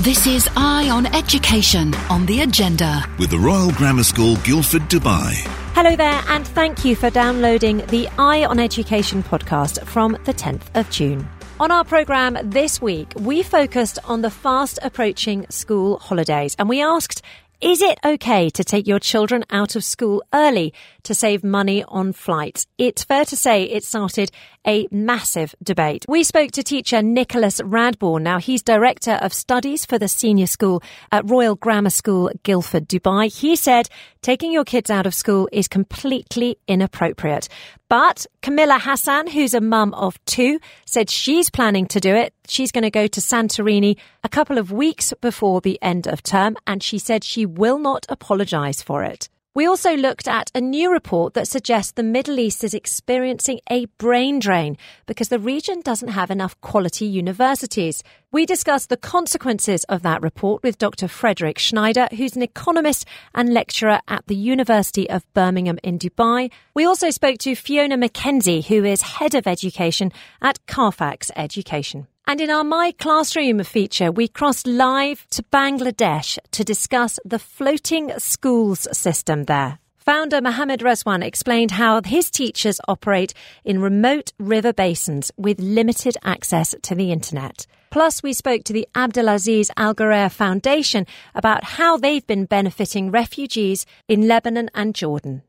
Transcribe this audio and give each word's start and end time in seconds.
This 0.00 0.28
is 0.28 0.48
Eye 0.56 0.90
on 0.90 1.06
Education 1.06 1.92
on 2.08 2.24
the 2.24 2.42
agenda. 2.42 3.04
with 3.18 3.30
the 3.30 3.38
Royal 3.38 3.72
Grammar 3.72 4.04
School, 4.04 4.36
Guildford, 4.44 4.82
Dubai. 4.82 5.34
Hello 5.74 5.96
there, 5.96 6.22
and 6.28 6.46
thank 6.46 6.84
you 6.84 6.94
for 6.94 7.10
downloading 7.10 7.78
the 7.86 8.08
Eye 8.16 8.44
on 8.44 8.60
Education 8.60 9.24
podcast 9.24 9.84
from 9.86 10.12
the 10.24 10.32
10th 10.32 10.62
of 10.76 10.88
June. 10.90 11.28
On 11.58 11.72
our 11.72 11.82
programme 11.84 12.38
this 12.44 12.80
week, 12.80 13.12
we 13.16 13.42
focused 13.42 13.98
on 14.04 14.22
the 14.22 14.30
fast 14.30 14.78
approaching 14.82 15.46
school 15.50 15.98
holidays 15.98 16.54
and 16.60 16.68
we 16.68 16.80
asked, 16.80 17.22
is 17.60 17.82
it 17.82 17.98
okay 18.04 18.50
to 18.50 18.62
take 18.62 18.86
your 18.86 19.00
children 19.00 19.44
out 19.50 19.74
of 19.74 19.82
school 19.82 20.22
early 20.32 20.72
to 21.02 21.12
save 21.12 21.42
money 21.42 21.82
on 21.88 22.12
flights? 22.12 22.68
It's 22.78 23.02
fair 23.02 23.24
to 23.24 23.36
say 23.36 23.64
it 23.64 23.82
started 23.82 24.30
a 24.68 24.86
massive 24.90 25.54
debate. 25.62 26.04
We 26.06 26.22
spoke 26.22 26.52
to 26.52 26.62
teacher 26.62 27.00
Nicholas 27.00 27.58
Radbourne. 27.60 28.22
Now, 28.22 28.38
he's 28.38 28.62
Director 28.62 29.12
of 29.12 29.32
Studies 29.32 29.86
for 29.86 29.98
the 29.98 30.08
Senior 30.08 30.46
School 30.46 30.82
at 31.10 31.28
Royal 31.28 31.56
Grammar 31.56 31.90
School, 31.90 32.30
Guildford, 32.42 32.86
Dubai. 32.86 33.34
He 33.34 33.56
said 33.56 33.88
taking 34.20 34.52
your 34.52 34.64
kids 34.64 34.90
out 34.90 35.06
of 35.06 35.14
school 35.14 35.48
is 35.52 35.68
completely 35.68 36.58
inappropriate. 36.68 37.48
But 37.88 38.26
Camilla 38.42 38.78
Hassan, 38.78 39.28
who's 39.28 39.54
a 39.54 39.60
mum 39.62 39.94
of 39.94 40.22
two, 40.26 40.60
said 40.84 41.08
she's 41.08 41.48
planning 41.48 41.86
to 41.86 42.00
do 42.00 42.14
it. 42.14 42.34
She's 42.46 42.70
going 42.70 42.82
to 42.82 42.90
go 42.90 43.06
to 43.06 43.20
Santorini 43.20 43.96
a 44.22 44.28
couple 44.28 44.58
of 44.58 44.70
weeks 44.70 45.14
before 45.22 45.62
the 45.62 45.78
end 45.80 46.06
of 46.06 46.22
term, 46.22 46.56
and 46.66 46.82
she 46.82 46.98
said 46.98 47.24
she 47.24 47.46
will 47.46 47.78
not 47.78 48.04
apologise 48.10 48.82
for 48.82 49.02
it. 49.02 49.30
We 49.58 49.66
also 49.66 49.96
looked 49.96 50.28
at 50.28 50.52
a 50.54 50.60
new 50.60 50.92
report 50.92 51.34
that 51.34 51.48
suggests 51.48 51.90
the 51.90 52.04
Middle 52.04 52.38
East 52.38 52.62
is 52.62 52.74
experiencing 52.74 53.58
a 53.68 53.86
brain 53.98 54.38
drain 54.38 54.78
because 55.06 55.30
the 55.30 55.40
region 55.40 55.80
doesn't 55.80 56.10
have 56.10 56.30
enough 56.30 56.60
quality 56.60 57.06
universities. 57.06 58.04
We 58.30 58.46
discussed 58.46 58.88
the 58.88 58.96
consequences 58.96 59.82
of 59.88 60.02
that 60.02 60.22
report 60.22 60.62
with 60.62 60.78
Dr. 60.78 61.08
Frederick 61.08 61.58
Schneider, 61.58 62.06
who's 62.16 62.36
an 62.36 62.42
economist 62.42 63.04
and 63.34 63.52
lecturer 63.52 63.98
at 64.06 64.24
the 64.28 64.36
University 64.36 65.10
of 65.10 65.26
Birmingham 65.34 65.80
in 65.82 65.98
Dubai. 65.98 66.52
We 66.74 66.84
also 66.84 67.10
spoke 67.10 67.38
to 67.38 67.56
Fiona 67.56 67.98
McKenzie, 67.98 68.64
who 68.64 68.84
is 68.84 69.02
head 69.02 69.34
of 69.34 69.48
education 69.48 70.12
at 70.40 70.64
Carfax 70.66 71.32
Education. 71.34 72.06
And 72.30 72.42
in 72.42 72.50
our 72.50 72.62
My 72.62 72.92
Classroom 72.92 73.64
feature, 73.64 74.12
we 74.12 74.28
crossed 74.28 74.66
live 74.66 75.26
to 75.30 75.42
Bangladesh 75.44 76.38
to 76.50 76.62
discuss 76.62 77.18
the 77.24 77.38
floating 77.38 78.12
schools 78.18 78.86
system 78.92 79.44
there. 79.44 79.78
Founder 79.96 80.42
Mohammed 80.42 80.80
Rezwan 80.80 81.24
explained 81.24 81.70
how 81.70 82.02
his 82.04 82.30
teachers 82.30 82.82
operate 82.86 83.32
in 83.64 83.80
remote 83.80 84.34
river 84.38 84.74
basins 84.74 85.32
with 85.38 85.58
limited 85.58 86.18
access 86.22 86.74
to 86.82 86.94
the 86.94 87.12
internet. 87.12 87.66
Plus, 87.88 88.22
we 88.22 88.34
spoke 88.34 88.62
to 88.64 88.74
the 88.74 88.86
Abdulaziz 88.94 89.70
Al 89.78 89.94
Ghurair 89.94 90.30
Foundation 90.30 91.06
about 91.34 91.64
how 91.64 91.96
they've 91.96 92.26
been 92.26 92.44
benefiting 92.44 93.10
refugees 93.10 93.86
in 94.06 94.28
Lebanon 94.28 94.68
and 94.74 94.94
Jordan. 94.94 95.40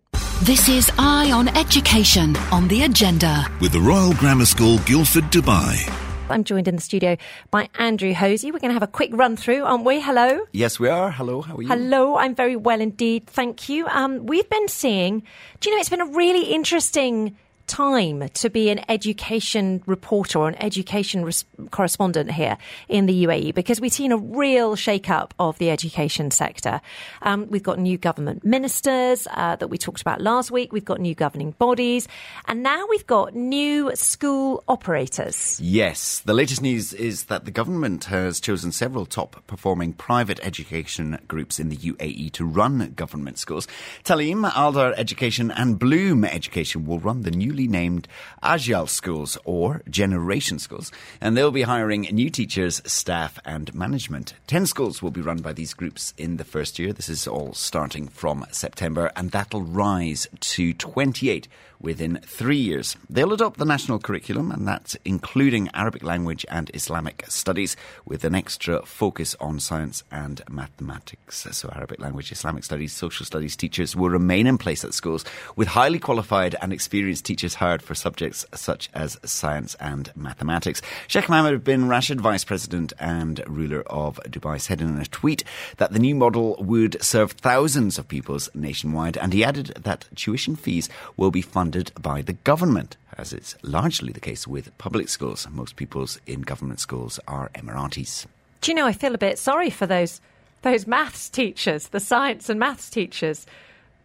This 0.44 0.70
is 0.70 0.90
Eye 0.98 1.30
on 1.34 1.50
Education 1.58 2.38
on 2.54 2.70
the 2.70 2.84
agenda. 2.84 3.46
With 3.60 3.74
the 3.74 3.82
Royal 3.82 4.14
Grammar 4.14 4.46
School, 4.46 4.78
Guildford, 4.86 5.26
Dubai. 5.26 6.09
I'm 6.32 6.44
joined 6.44 6.68
in 6.68 6.76
the 6.76 6.82
studio 6.82 7.18
by 7.52 7.70
Andrew 7.78 8.14
Hosey. 8.14 8.52
We're 8.52 8.60
going 8.60 8.70
to 8.70 8.74
have 8.74 8.84
a 8.84 8.88
quick 8.88 9.12
run 9.14 9.36
through, 9.36 9.64
aren't 9.64 9.86
we? 9.86 10.00
Hello. 10.00 10.42
Yes, 10.52 10.80
we 10.80 10.88
are. 10.88 11.12
Hello, 11.12 11.42
how 11.42 11.56
are 11.56 11.62
you? 11.62 11.68
Hello, 11.68 12.18
I'm 12.18 12.36
very 12.36 12.56
well 12.56 12.82
indeed. 12.82 13.28
Thank 13.28 13.70
you. 13.70 13.88
Um, 13.88 14.26
we've 14.26 14.50
been 14.50 14.68
seeing, 14.68 15.24
do 15.60 15.70
you 15.70 15.76
know, 15.76 15.80
it's 15.80 15.90
been 15.90 16.02
a 16.02 16.06
really 16.06 16.54
interesting 16.54 17.36
time 17.70 18.28
to 18.28 18.50
be 18.50 18.70
an 18.70 18.82
education 18.90 19.82
reporter 19.86 20.40
or 20.40 20.50
an 20.50 20.56
education 20.56 21.24
res- 21.24 21.46
correspondent 21.72 22.32
here 22.32 22.58
in 22.90 23.06
the 23.06 23.26
UAE 23.26 23.54
because 23.54 23.80
we've 23.80 23.94
seen 23.94 24.12
a 24.12 24.18
real 24.18 24.76
shake 24.76 25.10
up 25.10 25.34
of 25.40 25.58
the 25.60 25.70
education 25.70 26.32
sector. 26.32 26.82
Um, 27.22 27.48
we've 27.50 27.64
got 27.64 27.80
new 27.80 27.98
government 27.98 28.44
ministers 28.44 29.28
uh, 29.32 29.56
that 29.58 29.68
we 29.68 29.78
talked 29.78 30.02
about 30.02 30.20
last 30.20 30.52
week. 30.52 30.74
We've 30.74 30.84
got 30.84 31.00
new 31.00 31.16
governing 31.16 31.52
bodies. 31.52 32.08
And 32.46 32.64
now 32.64 32.86
we've 32.90 33.06
got 33.06 33.36
new 33.36 33.96
school 33.96 34.64
operators. 34.68 35.60
Yes, 35.62 36.20
the 36.26 36.34
latest 36.34 36.62
news 36.62 36.94
is 36.94 37.26
that 37.26 37.46
the 37.46 37.52
government 37.52 38.06
has 38.06 38.40
chosen 38.40 38.72
several 38.72 39.06
top 39.06 39.46
performing 39.46 39.94
private 39.94 40.40
education 40.44 41.20
groups 41.28 41.60
in 41.60 41.70
the 41.70 41.78
UAE 41.78 42.32
to 42.34 42.46
run 42.46 42.94
government 42.96 43.38
schools. 43.38 43.68
Taaleem, 44.04 44.50
Aldar 44.52 44.94
Education, 44.98 45.52
and 45.52 45.78
Bloom 45.78 46.26
Education 46.26 46.86
will 46.86 47.00
run 47.00 47.22
the 47.22 47.32
newly 47.32 47.59
named 47.68 48.08
Ajyal 48.44 48.88
schools 48.88 49.38
or 49.46 49.82
Generation 49.90 50.60
schools, 50.60 50.92
and 51.20 51.36
they'll 51.36 51.52
be 51.52 51.64
hiring 51.64 52.02
new 52.02 52.30
teachers, 52.30 52.82
staff, 52.86 53.40
and 53.46 53.74
management. 53.74 54.34
Ten 54.48 54.66
schools 54.66 55.02
will 55.02 55.12
be 55.12 55.22
run 55.22 55.42
by 55.42 55.54
these 55.54 55.74
groups 55.74 56.14
in 56.18 56.38
the 56.38 56.44
first 56.44 56.80
year. 56.80 56.94
This 56.94 57.10
is 57.10 57.28
all 57.28 57.54
starting 57.54 58.08
from 58.08 58.46
September, 58.52 59.12
and 59.16 59.32
that'll 59.32 59.64
rise 59.64 60.28
to 60.40 60.74
28 60.74 61.48
within 61.82 62.20
three 62.26 62.58
years. 62.58 62.98
They'll 63.10 63.34
adopt 63.34 63.58
the 63.58 63.66
national 63.66 64.00
curriculum, 64.00 64.52
and 64.52 64.68
that's 64.68 64.98
including 65.06 65.70
Arabic 65.74 66.04
language 66.04 66.46
and 66.50 66.70
Islamic 66.74 67.24
studies, 67.30 67.78
with 68.06 68.24
an 68.24 68.36
extra 68.36 68.86
focus 68.86 69.36
on 69.40 69.60
science 69.60 70.04
and 70.12 70.42
mathematics. 70.50 71.48
So, 71.52 71.70
Arabic 71.74 72.00
language, 72.00 72.32
Islamic 72.32 72.64
studies, 72.64 72.92
social 72.92 73.26
studies 73.26 73.56
teachers 73.56 73.96
will 73.96 74.10
remain 74.10 74.46
in 74.46 74.58
place 74.58 74.84
at 74.84 74.94
schools, 74.94 75.24
with 75.56 75.70
highly 75.70 76.00
qualified 76.00 76.56
and 76.62 76.74
experienced 76.74 77.26
teachers 77.26 77.56
hired 77.56 77.82
for 77.82 77.96
subjects 77.96 78.46
such 78.54 78.90
as 78.94 79.18
science 79.24 79.76
and 79.80 80.12
mathematics. 80.16 80.82
Sheikh 81.08 81.30
Mohammed 81.30 81.64
bin 81.64 81.88
Rashid, 81.88 82.20
Vice 82.20 82.44
President 82.44 82.92
and 83.00 83.42
ruler 83.48 83.84
of 83.84 84.20
Dubai, 84.26 84.60
said 84.60 84.82
in 84.82 85.00
a 85.00 85.06
tweet 85.06 85.44
that 85.78 85.94
the 85.94 86.00
new 86.00 86.16
model 86.16 86.58
would 86.60 87.02
serve 87.02 87.32
thousands 87.32 87.98
of 87.98 88.08
pupils 88.08 88.50
nationwide, 88.54 89.18
and 89.18 89.32
he 89.32 89.44
added 89.44 89.68
that 89.80 90.06
tuition 90.16 90.56
fees 90.56 90.90
will 91.16 91.32
be 91.32 91.42
funded 91.42 91.69
by 92.02 92.22
the 92.22 92.34
government, 92.34 92.98
as 93.18 93.34
it's 93.34 93.56
largely 93.64 94.12
the 94.14 94.20
case 94.20 94.48
with 94.48 94.76
public 94.78 95.10
schools. 95.10 95.48
Most 95.50 95.76
pupils 95.76 96.20
in 96.26 96.42
government 96.42 96.80
schools 96.80 97.20
are 97.28 97.50
Emiratis. 97.56 98.26
Do 98.62 98.72
you 98.72 98.76
know, 98.76 98.86
I 98.86 98.94
feel 98.94 99.16
a 99.16 99.18
bit 99.18 99.40
sorry 99.40 99.70
for 99.70 99.88
those 99.88 100.22
those 100.62 100.86
maths 100.86 101.30
teachers, 101.30 101.88
the 101.90 102.00
science 102.00 102.50
and 102.50 102.60
maths 102.60 102.90
teachers 102.90 103.46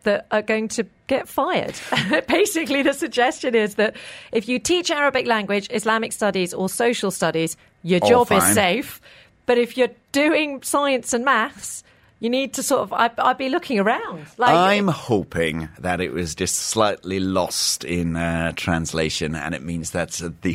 that 0.04 0.26
are 0.30 0.42
going 0.42 0.69
to 0.69 0.86
get 1.06 1.28
fired. 1.28 1.74
Basically, 2.28 2.82
the 2.82 2.92
suggestion 2.92 3.54
is 3.54 3.74
that 3.74 3.97
if 4.32 4.48
you 4.48 4.58
teach 4.58 4.91
Arabic 4.91 5.26
language, 5.26 5.69
Islamic 5.70 6.12
studies, 6.12 6.54
or 6.54 6.69
social 6.69 7.10
studies, 7.10 7.56
your 7.82 8.00
All 8.03 8.24
job 8.24 8.32
is 8.32 8.44
safe. 8.54 9.00
But 9.47 9.58
if 9.58 9.76
you're 9.76 9.91
doing 10.12 10.62
science 10.62 11.12
and 11.12 11.24
maths, 11.24 11.82
you 12.24 12.30
need 12.30 12.54
to 12.54 12.62
sort 12.62 12.80
of. 12.80 12.92
I, 12.94 13.10
I'd 13.18 13.36
be 13.36 13.50
looking 13.50 13.78
around. 13.78 14.24
Like, 14.38 14.54
I'm 14.54 14.88
hoping 14.88 15.68
that 15.78 16.00
it 16.00 16.10
was 16.10 16.34
just 16.34 16.54
slightly 16.54 17.20
lost 17.20 17.84
in 17.84 18.16
uh, 18.16 18.52
translation, 18.56 19.34
and 19.34 19.54
it 19.54 19.62
means 19.62 19.90
that 19.90 20.12
the 20.40 20.54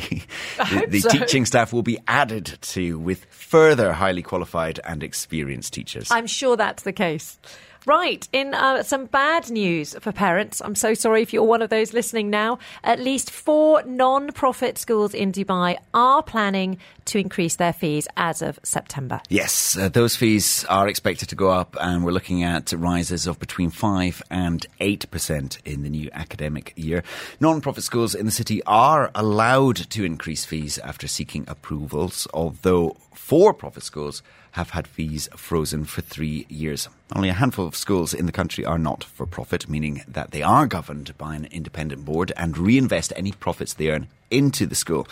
the, 0.58 0.86
the 0.88 1.00
so. 1.00 1.08
teaching 1.10 1.46
staff 1.46 1.72
will 1.72 1.84
be 1.84 1.96
added 2.08 2.58
to 2.62 2.98
with 2.98 3.24
further 3.26 3.92
highly 3.92 4.20
qualified 4.20 4.80
and 4.82 5.04
experienced 5.04 5.72
teachers. 5.72 6.08
I'm 6.10 6.26
sure 6.26 6.56
that's 6.56 6.82
the 6.82 6.92
case. 6.92 7.38
Right, 7.86 8.28
in 8.30 8.52
uh, 8.52 8.82
some 8.82 9.06
bad 9.06 9.50
news 9.50 9.96
for 10.00 10.12
parents, 10.12 10.60
I'm 10.60 10.74
so 10.74 10.92
sorry 10.92 11.22
if 11.22 11.32
you're 11.32 11.44
one 11.44 11.62
of 11.62 11.70
those 11.70 11.94
listening 11.94 12.28
now. 12.28 12.58
At 12.84 13.00
least 13.00 13.30
four 13.30 13.82
non 13.84 14.32
profit 14.32 14.76
schools 14.76 15.14
in 15.14 15.32
Dubai 15.32 15.78
are 15.94 16.22
planning 16.22 16.76
to 17.06 17.18
increase 17.18 17.56
their 17.56 17.72
fees 17.72 18.06
as 18.18 18.42
of 18.42 18.60
September. 18.62 19.22
Yes, 19.30 19.78
uh, 19.78 19.88
those 19.88 20.14
fees 20.14 20.66
are 20.66 20.88
expected 20.88 21.30
to 21.30 21.34
go 21.34 21.48
up, 21.48 21.74
and 21.80 22.04
we're 22.04 22.12
looking 22.12 22.42
at 22.42 22.70
rises 22.72 23.26
of 23.26 23.38
between 23.38 23.70
5 23.70 24.22
and 24.30 24.66
8% 24.78 25.58
in 25.64 25.82
the 25.82 25.88
new 25.90 26.10
academic 26.12 26.74
year. 26.76 27.02
Non 27.40 27.62
profit 27.62 27.84
schools 27.84 28.14
in 28.14 28.26
the 28.26 28.32
city 28.32 28.62
are 28.66 29.10
allowed 29.14 29.76
to 29.76 30.04
increase 30.04 30.44
fees 30.44 30.78
after 30.80 31.08
seeking 31.08 31.46
approvals, 31.48 32.28
although 32.34 32.98
for 33.14 33.54
profit 33.54 33.84
schools 33.84 34.22
have 34.52 34.70
had 34.70 34.86
fees 34.86 35.28
frozen 35.36 35.84
for 35.84 36.00
three 36.00 36.46
years. 36.48 36.88
Only 37.14 37.28
a 37.28 37.34
handful 37.34 37.66
of 37.66 37.76
schools 37.76 38.14
in 38.14 38.26
the 38.26 38.32
country 38.32 38.64
are 38.64 38.78
not 38.78 39.04
for 39.04 39.26
profit, 39.26 39.68
meaning 39.68 40.02
that 40.06 40.30
they 40.30 40.42
are 40.42 40.66
governed 40.66 41.16
by 41.18 41.34
an 41.34 41.46
independent 41.46 42.04
board 42.04 42.32
and 42.36 42.56
reinvest 42.56 43.12
any 43.16 43.32
profits 43.32 43.74
they 43.74 43.90
earn 43.90 44.08
into 44.30 44.66
the 44.66 44.74
school. 44.74 45.06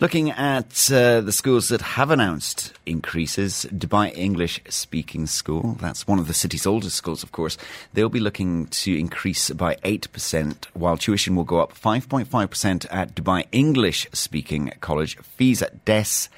Looking 0.00 0.30
at 0.30 0.92
uh, 0.92 1.20
the 1.22 1.32
schools 1.32 1.70
that 1.70 1.80
have 1.80 2.12
announced 2.12 2.72
increases, 2.86 3.66
Dubai 3.72 4.16
English 4.16 4.60
Speaking 4.68 5.26
School, 5.26 5.76
that's 5.80 6.06
one 6.06 6.20
of 6.20 6.28
the 6.28 6.34
city's 6.34 6.66
oldest 6.66 6.94
schools, 6.94 7.24
of 7.24 7.32
course, 7.32 7.58
they'll 7.94 8.08
be 8.08 8.20
looking 8.20 8.66
to 8.66 8.96
increase 8.96 9.50
by 9.50 9.74
8%, 9.76 10.66
while 10.74 10.96
tuition 10.96 11.34
will 11.34 11.42
go 11.42 11.58
up 11.58 11.72
5.5% 11.74 12.86
at 12.92 13.16
Dubai 13.16 13.46
English 13.50 14.06
Speaking 14.12 14.72
College. 14.80 15.16
Fees 15.18 15.62
at 15.62 15.84
DES, 15.84 16.28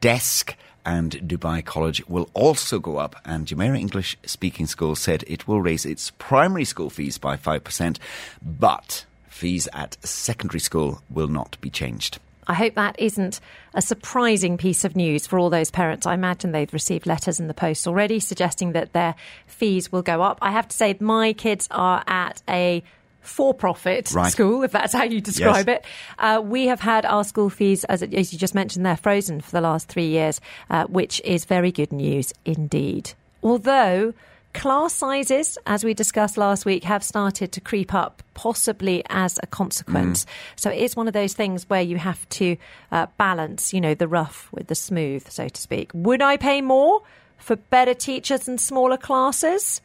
DESC, 0.00 0.54
and 0.84 1.12
Dubai 1.26 1.64
College 1.64 2.06
will 2.08 2.28
also 2.34 2.78
go 2.78 2.98
up. 2.98 3.16
And 3.24 3.46
Jumeirah 3.46 3.78
English 3.78 4.16
Speaking 4.26 4.66
School 4.66 4.94
said 4.94 5.24
it 5.26 5.46
will 5.46 5.60
raise 5.60 5.84
its 5.84 6.12
primary 6.18 6.64
school 6.64 6.90
fees 6.90 7.18
by 7.18 7.36
5%, 7.36 7.98
but 8.42 9.04
fees 9.28 9.68
at 9.72 9.96
secondary 10.04 10.60
school 10.60 11.02
will 11.10 11.28
not 11.28 11.56
be 11.60 11.70
changed. 11.70 12.18
I 12.46 12.54
hope 12.54 12.74
that 12.74 12.96
isn't 12.98 13.40
a 13.72 13.80
surprising 13.80 14.58
piece 14.58 14.84
of 14.84 14.96
news 14.96 15.26
for 15.26 15.38
all 15.38 15.48
those 15.48 15.70
parents. 15.70 16.06
I 16.06 16.14
imagine 16.14 16.50
they've 16.50 16.72
received 16.72 17.06
letters 17.06 17.38
in 17.38 17.46
the 17.46 17.54
post 17.54 17.86
already 17.86 18.18
suggesting 18.18 18.72
that 18.72 18.92
their 18.92 19.14
fees 19.46 19.92
will 19.92 20.02
go 20.02 20.22
up. 20.22 20.38
I 20.42 20.50
have 20.50 20.68
to 20.68 20.76
say, 20.76 20.96
my 20.98 21.34
kids 21.34 21.68
are 21.70 22.02
at 22.06 22.42
a 22.48 22.82
for 23.22 23.54
profit 23.54 24.12
Right. 24.12 24.30
school, 24.32 24.62
if 24.62 24.72
that's 24.72 24.92
how 24.92 25.04
you 25.04 25.20
describe 25.20 25.68
Yes. 25.68 25.78
it. 25.78 25.84
Uh, 26.18 26.40
we 26.44 26.66
have 26.66 26.80
had 26.80 27.06
our 27.06 27.24
school 27.24 27.48
fees, 27.50 27.84
as, 27.84 28.02
as 28.02 28.32
you 28.32 28.38
just 28.38 28.54
mentioned, 28.54 28.84
they're 28.84 28.96
frozen 28.96 29.40
for 29.40 29.50
the 29.52 29.60
last 29.60 29.88
three 29.88 30.08
years, 30.08 30.40
uh, 30.70 30.84
which 30.84 31.20
is 31.24 31.44
very 31.44 31.72
good 31.72 31.92
news 31.92 32.32
indeed. 32.44 33.12
Although 33.42 34.12
class 34.54 34.92
sizes, 34.92 35.56
as 35.66 35.82
we 35.82 35.94
discussed 35.94 36.36
last 36.36 36.66
week, 36.66 36.84
have 36.84 37.02
started 37.02 37.52
to 37.52 37.60
creep 37.60 37.94
up, 37.94 38.22
possibly 38.34 39.02
as 39.08 39.38
a 39.42 39.46
consequence. 39.46 40.26
So 40.56 40.70
it 40.70 40.78
is 40.78 40.94
one 40.94 41.06
of 41.08 41.14
those 41.14 41.32
things 41.32 41.68
where 41.70 41.80
you 41.80 41.96
have 41.96 42.28
to 42.30 42.56
uh, 42.90 43.06
balance, 43.16 43.72
you 43.72 43.80
know, 43.80 43.94
the 43.94 44.08
rough 44.08 44.48
with 44.52 44.66
the 44.66 44.74
smooth, 44.74 45.26
so 45.30 45.48
to 45.48 45.60
speak. 45.60 45.90
Would 45.94 46.20
I 46.22 46.36
pay 46.36 46.60
more 46.60 47.02
for 47.38 47.56
better 47.56 47.94
teachers 47.94 48.46
and 48.46 48.60
smaller 48.60 48.96
classes? 48.98 49.80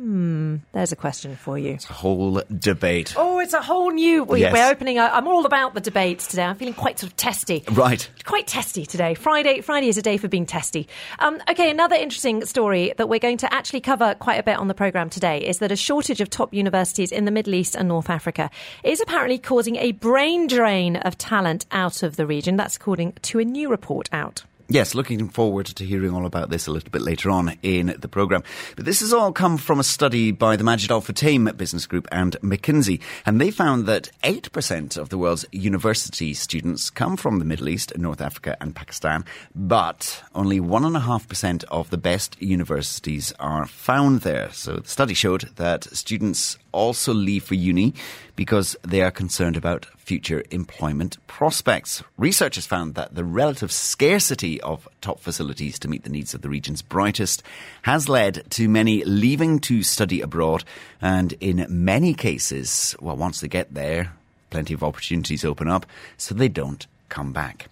Hmm, 0.00 0.56
there's 0.72 0.92
a 0.92 0.96
question 0.96 1.36
for 1.36 1.58
you. 1.58 1.74
It's 1.74 1.90
a 1.90 1.92
whole 1.92 2.40
debate. 2.58 3.12
Oh, 3.18 3.38
it's 3.38 3.52
a 3.52 3.60
whole 3.60 3.90
new. 3.90 4.24
We, 4.24 4.40
Yes. 4.40 4.54
We're 4.54 4.70
opening. 4.70 4.96
A, 4.96 5.02
I'm 5.02 5.28
all 5.28 5.44
about 5.44 5.74
the 5.74 5.80
debates 5.82 6.26
today. 6.26 6.44
I'm 6.44 6.56
feeling 6.56 6.72
quite 6.72 6.98
sort 6.98 7.12
of 7.12 7.18
testy. 7.18 7.64
Right. 7.70 8.08
Quite 8.24 8.46
testy 8.46 8.86
today. 8.86 9.12
Friday. 9.12 9.60
Friday 9.60 9.88
is 9.88 9.98
a 9.98 10.02
day 10.02 10.16
for 10.16 10.26
being 10.26 10.46
testy. 10.46 10.88
Um, 11.18 11.38
okay, 11.50 11.70
another 11.70 11.96
interesting 11.96 12.46
story 12.46 12.94
that 12.96 13.10
we're 13.10 13.18
going 13.18 13.36
to 13.38 13.52
actually 13.52 13.82
cover 13.82 14.14
quite 14.14 14.36
a 14.36 14.42
bit 14.42 14.56
on 14.56 14.68
the 14.68 14.74
program 14.74 15.10
today 15.10 15.46
is 15.46 15.58
that 15.58 15.70
a 15.70 15.76
shortage 15.76 16.22
of 16.22 16.30
top 16.30 16.54
universities 16.54 17.12
in 17.12 17.26
the 17.26 17.30
Middle 17.30 17.52
East 17.52 17.74
and 17.74 17.86
North 17.86 18.08
Africa 18.08 18.48
is 18.82 19.02
apparently 19.02 19.36
causing 19.36 19.76
a 19.76 19.92
brain 19.92 20.46
drain 20.46 20.96
of 20.96 21.18
talent 21.18 21.66
out 21.72 22.02
of 22.02 22.16
the 22.16 22.26
region. 22.26 22.56
That's 22.56 22.76
according 22.76 23.12
to 23.20 23.38
a 23.38 23.44
new 23.44 23.68
report 23.68 24.08
out. 24.12 24.44
Yes, 24.72 24.94
looking 24.94 25.28
forward 25.28 25.66
to 25.66 25.84
hearing 25.84 26.14
all 26.14 26.24
about 26.24 26.48
this 26.48 26.68
a 26.68 26.70
little 26.70 26.90
bit 26.90 27.02
later 27.02 27.28
on 27.28 27.58
in 27.60 27.96
the 27.98 28.06
programme. 28.06 28.44
But 28.76 28.84
this 28.84 29.00
has 29.00 29.12
all 29.12 29.32
come 29.32 29.58
from 29.58 29.80
a 29.80 29.82
study 29.82 30.30
by 30.30 30.54
the 30.54 30.62
Majid 30.62 30.92
Al 30.92 31.02
Futtaim 31.02 31.56
Business 31.56 31.86
Group 31.86 32.06
and 32.12 32.36
McKinsey. 32.40 33.00
And 33.26 33.40
they 33.40 33.50
found 33.50 33.86
that 33.86 34.12
8% 34.22 34.96
of 34.96 35.08
the 35.08 35.18
world's 35.18 35.44
university 35.50 36.34
students 36.34 36.88
come 36.88 37.16
from 37.16 37.40
the 37.40 37.44
Middle 37.44 37.68
East, 37.68 37.98
North 37.98 38.20
Africa, 38.20 38.56
and 38.60 38.72
Pakistan. 38.72 39.24
But 39.56 40.22
only 40.36 40.60
1.5% 40.60 41.64
of 41.64 41.90
the 41.90 41.98
best 41.98 42.40
universities 42.40 43.32
are 43.40 43.66
found 43.66 44.20
there. 44.20 44.52
So 44.52 44.76
the 44.76 44.88
study 44.88 45.14
showed 45.14 45.50
that 45.56 45.82
students 45.96 46.58
also 46.72 47.12
leave 47.12 47.44
for 47.44 47.54
uni 47.54 47.94
because 48.36 48.76
they 48.82 49.02
are 49.02 49.10
concerned 49.10 49.56
about 49.56 49.86
future 49.98 50.42
employment 50.50 51.18
prospects. 51.26 52.02
Researchers 52.18 52.66
found 52.66 52.94
that 52.94 53.14
the 53.14 53.24
relative 53.24 53.70
scarcity 53.70 54.60
of 54.62 54.88
top 55.00 55.20
facilities 55.20 55.78
to 55.78 55.88
meet 55.88 56.04
the 56.04 56.10
needs 56.10 56.34
of 56.34 56.42
the 56.42 56.48
region's 56.48 56.82
brightest 56.82 57.42
has 57.82 58.08
led 58.08 58.42
to 58.50 58.68
many 58.68 59.04
leaving 59.04 59.58
to 59.60 59.82
study 59.82 60.20
abroad. 60.20 60.64
And 61.00 61.34
in 61.40 61.66
many 61.68 62.14
cases, 62.14 62.96
well, 63.00 63.16
once 63.16 63.40
they 63.40 63.48
get 63.48 63.74
there, 63.74 64.12
plenty 64.50 64.74
of 64.74 64.82
opportunities 64.82 65.44
open 65.44 65.68
up, 65.68 65.86
so 66.16 66.34
they 66.34 66.48
don't 66.48 66.86
come 67.08 67.32
back. 67.32 67.68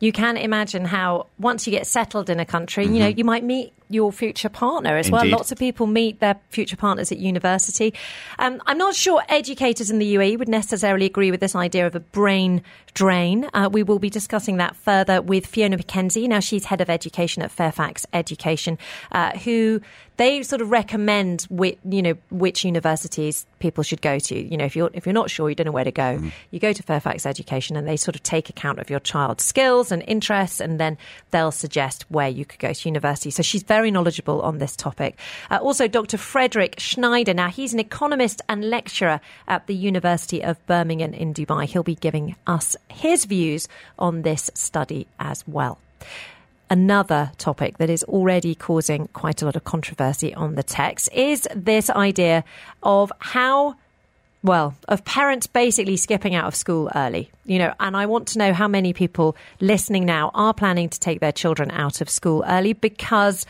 you 0.00 0.12
can 0.12 0.36
imagine 0.36 0.84
how 0.84 1.26
once 1.38 1.66
you 1.66 1.70
get 1.70 1.86
settled 1.86 2.28
in 2.28 2.38
a 2.38 2.44
country, 2.44 2.84
you 2.84 2.98
know, 2.98 3.08
mm-hmm. 3.08 3.18
you 3.18 3.24
might 3.24 3.42
meet 3.44 3.72
your 3.94 4.12
future 4.12 4.48
partner 4.48 4.96
as 4.96 5.10
well. 5.10 5.22
Mm-hmm. 5.22 5.32
Lots 5.32 5.52
of 5.52 5.58
people 5.58 5.86
meet 5.86 6.20
their 6.20 6.36
future 6.50 6.76
partners 6.76 7.10
at 7.10 7.18
university. 7.18 7.94
Um, 8.38 8.60
I'm 8.66 8.78
not 8.78 8.94
sure 8.94 9.22
educators 9.28 9.90
in 9.90 9.98
the 9.98 10.14
UAE 10.16 10.38
would 10.38 10.48
necessarily 10.48 11.06
agree 11.06 11.30
with 11.30 11.40
this 11.40 11.54
idea 11.54 11.86
of 11.86 11.94
a 11.94 12.00
brain 12.00 12.62
drain. 12.94 13.48
Uh, 13.54 13.68
we 13.70 13.82
will 13.82 13.98
be 13.98 14.10
discussing 14.10 14.56
that 14.56 14.76
further 14.76 15.20
with 15.20 15.46
Fiona 15.46 15.76
McKenzie. 15.76 16.28
Now, 16.28 16.40
she's 16.40 16.64
head 16.64 16.80
of 16.80 16.88
education 16.88 17.42
at 17.42 17.50
Fairfax 17.50 18.06
Education, 18.12 18.78
uh, 19.12 19.36
who 19.38 19.80
they 20.16 20.42
sort 20.44 20.62
of 20.62 20.70
recommend 20.70 21.42
which, 21.50 21.76
you 21.88 22.00
know, 22.00 22.14
which 22.30 22.64
universities 22.64 23.46
people 23.58 23.82
should 23.82 24.00
go 24.00 24.18
to. 24.20 24.36
You 24.36 24.56
know, 24.56 24.64
if 24.64 24.76
you're 24.76 24.90
if 24.92 25.06
you're 25.06 25.12
not 25.12 25.28
sure, 25.28 25.48
you 25.48 25.56
don't 25.56 25.66
know 25.66 25.72
where 25.72 25.84
to 25.84 25.92
go, 25.92 26.20
you 26.50 26.60
go 26.60 26.72
to 26.72 26.82
Fairfax 26.82 27.26
Education, 27.26 27.76
and 27.76 27.88
they 27.88 27.96
sort 27.96 28.14
of 28.14 28.22
take 28.22 28.48
account 28.48 28.78
of 28.78 28.90
your 28.90 29.00
child's 29.00 29.44
skills 29.44 29.90
and 29.90 30.04
interests, 30.06 30.60
and 30.60 30.78
then 30.78 30.96
they'll 31.32 31.50
suggest 31.50 32.06
where 32.10 32.28
you 32.28 32.44
could 32.44 32.60
go 32.60 32.72
to 32.72 32.88
university. 32.88 33.30
So 33.30 33.42
she's 33.42 33.64
very 33.64 33.83
knowledgeable 33.90 34.40
on 34.42 34.58
this 34.58 34.76
topic. 34.76 35.18
Uh, 35.50 35.58
also, 35.58 35.88
Dr. 35.88 36.18
Frederick 36.18 36.76
Schneider. 36.78 37.34
Now 37.34 37.48
he's 37.48 37.72
an 37.72 37.80
economist 37.80 38.42
and 38.48 38.68
lecturer 38.68 39.20
at 39.48 39.66
the 39.66 39.74
University 39.74 40.42
of 40.42 40.64
Birmingham 40.66 41.14
in 41.14 41.34
Dubai. 41.34 41.66
He'll 41.66 41.82
be 41.82 41.94
giving 41.94 42.36
us 42.46 42.76
his 42.88 43.24
views 43.24 43.68
on 43.98 44.22
this 44.22 44.50
study 44.54 45.06
as 45.18 45.46
well 45.46 45.78
another 46.70 47.30
topic 47.38 47.78
that 47.78 47.90
is 47.90 48.02
already 48.04 48.54
causing 48.54 49.06
quite 49.08 49.42
a 49.42 49.44
lot 49.44 49.54
of 49.54 49.64
controversy 49.64 50.34
on 50.34 50.54
the 50.54 50.62
text 50.62 51.08
is 51.12 51.46
this 51.54 51.90
idea 51.90 52.42
of 52.82 53.12
how 53.18 53.76
well, 54.44 54.74
of 54.88 55.04
parents 55.06 55.46
basically 55.46 55.96
skipping 55.96 56.34
out 56.34 56.44
of 56.44 56.54
school 56.54 56.90
early, 56.94 57.30
you 57.46 57.58
know, 57.58 57.72
and 57.80 57.96
I 57.96 58.04
want 58.04 58.28
to 58.28 58.38
know 58.38 58.52
how 58.52 58.68
many 58.68 58.92
people 58.92 59.36
listening 59.58 60.04
now 60.04 60.30
are 60.34 60.52
planning 60.52 60.90
to 60.90 61.00
take 61.00 61.20
their 61.20 61.32
children 61.32 61.70
out 61.70 62.02
of 62.02 62.10
school 62.10 62.44
early 62.46 62.74
because, 62.74 63.46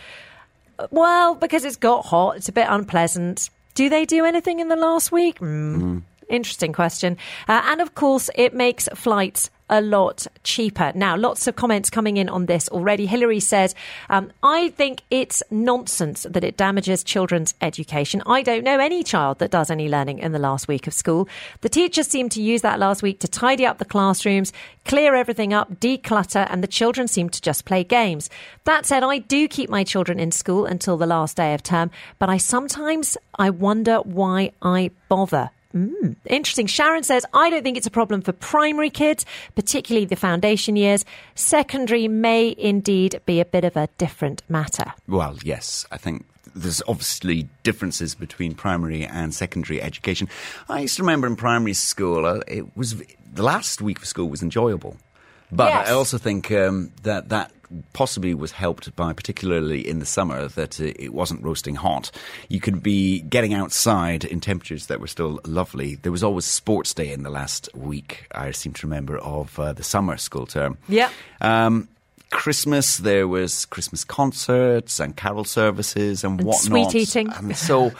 well, 0.93 1.35
because 1.35 1.64
it's 1.64 1.75
got 1.75 2.06
hot, 2.06 2.37
it's 2.37 2.49
a 2.49 2.52
bit 2.52 2.69
unpleasant. 2.70 3.50
Do 3.75 3.88
they 3.88 4.05
do 4.05 4.25
anything 4.25 4.61
in 4.61 4.69
the 4.69 4.76
last 4.76 5.11
week? 5.11 5.41
Mm. 5.41 6.02
Interesting 6.29 6.73
question. 6.73 7.19
Uh, 7.49 7.61
and 7.64 7.81
of 7.81 7.96
course, 7.96 8.31
it 8.37 8.55
makes 8.55 8.88
flights 8.94 9.50
a 9.71 9.81
lot 9.81 10.27
cheaper. 10.43 10.93
Now, 10.95 11.17
lots 11.17 11.47
of 11.47 11.57
comments 11.57 11.89
coming 11.89 12.17
in 12.17 12.29
on 12.29 12.47
this 12.47 12.69
already. 12.69 13.07
Hillary 13.07 13.41
says, 13.41 13.75
um, 14.11 14.31
I 14.43 14.69
think 14.71 15.03
it's 15.11 15.43
nonsense 15.51 16.27
that 16.29 16.45
it 16.45 16.57
damages 16.57 17.03
children's 17.03 17.55
education. 17.61 18.23
I 18.27 18.43
don't 18.43 18.65
know 18.65 18.79
any 18.79 19.03
child 19.03 19.39
that 19.39 19.51
does 19.51 19.71
any 19.71 19.89
learning 19.89 20.19
in 20.19 20.33
the 20.33 20.39
last 20.39 20.69
week 20.69 20.87
of 20.87 20.93
school. 20.93 21.29
The 21.63 21.69
teachers 21.69 22.09
seem 22.09 22.29
to 22.31 22.43
use 22.43 22.63
that 22.63 22.79
last 22.79 23.03
week 23.03 23.21
to 23.21 23.29
tidy 23.29 23.65
up 23.65 23.79
the 23.79 23.85
classrooms, 23.85 24.53
clear 24.85 25.15
everything 25.15 25.55
up, 25.55 25.81
declutter, 25.81 26.47
and 26.51 26.63
the 26.63 26.69
children 26.69 27.09
seem 27.09 27.31
to 27.31 27.41
just 27.41 27.65
play 27.65 27.85
games. 27.85 28.29
That 28.65 28.85
said, 28.85 29.03
I 29.03 29.19
do 29.19 29.49
keep 29.49 29.71
my 29.71 29.85
children 29.85 30.21
in 30.21 30.31
school 30.31 30.67
until 30.67 30.97
the 30.97 31.07
last 31.07 31.37
day 31.37 31.55
of 31.55 31.63
term, 31.63 31.91
but 32.19 32.29
I 32.29 32.37
sometimes 32.37 33.17
I 33.39 33.51
wonder 33.51 33.97
why 33.99 34.53
I 34.61 34.91
bother. 35.09 35.51
Mm, 35.75 36.17
interesting. 36.26 36.67
Sharon 36.67 37.03
says, 37.03 37.26
I 37.35 37.50
don't 37.50 37.62
think 37.62 37.76
it's 37.76 37.87
a 37.87 37.91
problem 37.91 38.23
for 38.23 38.32
primary 38.32 38.91
kids, 38.91 39.26
particularly 39.56 40.06
the 40.06 40.17
foundation 40.17 40.76
years. 40.76 41.05
Secondary 41.35 42.06
may 42.06 42.55
indeed 42.56 43.21
be 43.26 43.41
a 43.41 43.44
bit 43.44 43.65
of 43.65 43.76
a 43.76 43.88
different 43.99 44.43
matter. 44.49 44.93
Well, 45.09 45.37
yes, 45.43 45.85
I 45.91 45.97
think 45.97 46.26
there's 46.55 46.82
obviously 46.87 47.49
differences 47.65 48.15
between 48.15 48.55
primary 48.55 49.05
and 49.05 49.34
secondary 49.34 49.82
education. 49.82 50.29
I 50.69 50.81
used 50.81 50.96
to 50.96 51.03
remember 51.03 51.27
in 51.27 51.37
primary 51.37 51.75
school, 51.75 52.25
uh, 52.25 52.41
it 52.46 52.77
was 52.77 53.03
the 53.34 53.43
last 53.43 53.82
week 53.82 53.99
of 53.99 54.06
school 54.06 54.29
was 54.29 54.43
enjoyable, 54.43 54.96
but 55.56 55.69
Yes. 55.73 55.89
I 55.89 55.93
also 55.93 56.19
think 56.19 56.51
um, 56.53 56.91
that 57.03 57.29
that 57.31 57.51
possibly 57.93 58.34
was 58.34 58.53
helped 58.53 58.94
by, 58.94 59.13
particularly 59.13 59.81
in 59.89 59.99
the 59.99 60.06
summer, 60.06 60.46
that 60.49 60.81
uh, 60.81 60.84
it 60.96 61.13
wasn't 61.13 61.43
roasting 61.43 61.75
hot. 61.75 62.11
You 62.49 62.61
could 62.61 62.82
be 62.82 63.20
getting 63.23 63.53
outside 63.55 64.25
in 64.25 64.41
temperatures 64.41 64.87
that 64.87 65.01
were 65.01 65.08
still 65.08 65.41
lovely. 65.44 65.96
There 65.96 66.13
was 66.13 66.23
always 66.23 66.44
sports 66.44 66.94
day 66.94 67.13
in 67.13 67.23
the 67.25 67.31
last 67.31 67.69
week. 67.75 68.27
I 68.32 68.53
seem 68.53 68.73
to 68.75 68.87
remember 68.87 69.19
of 69.19 69.58
uh, 69.58 69.73
the 69.73 69.82
summer 69.82 70.17
school 70.19 70.46
term. 70.46 70.79
Yeah. 70.89 71.11
Um, 71.41 71.89
Christmas, 72.31 72.99
there 72.99 73.27
was 73.29 73.65
Christmas 73.67 74.05
concerts 74.05 75.01
and 75.01 75.17
carol 75.17 75.44
services 75.44 76.25
and, 76.25 76.39
And 76.41 76.46
whatnot. 76.49 76.91
sweet 76.91 76.94
eating. 76.94 77.31
And 77.32 77.56
so 77.56 77.93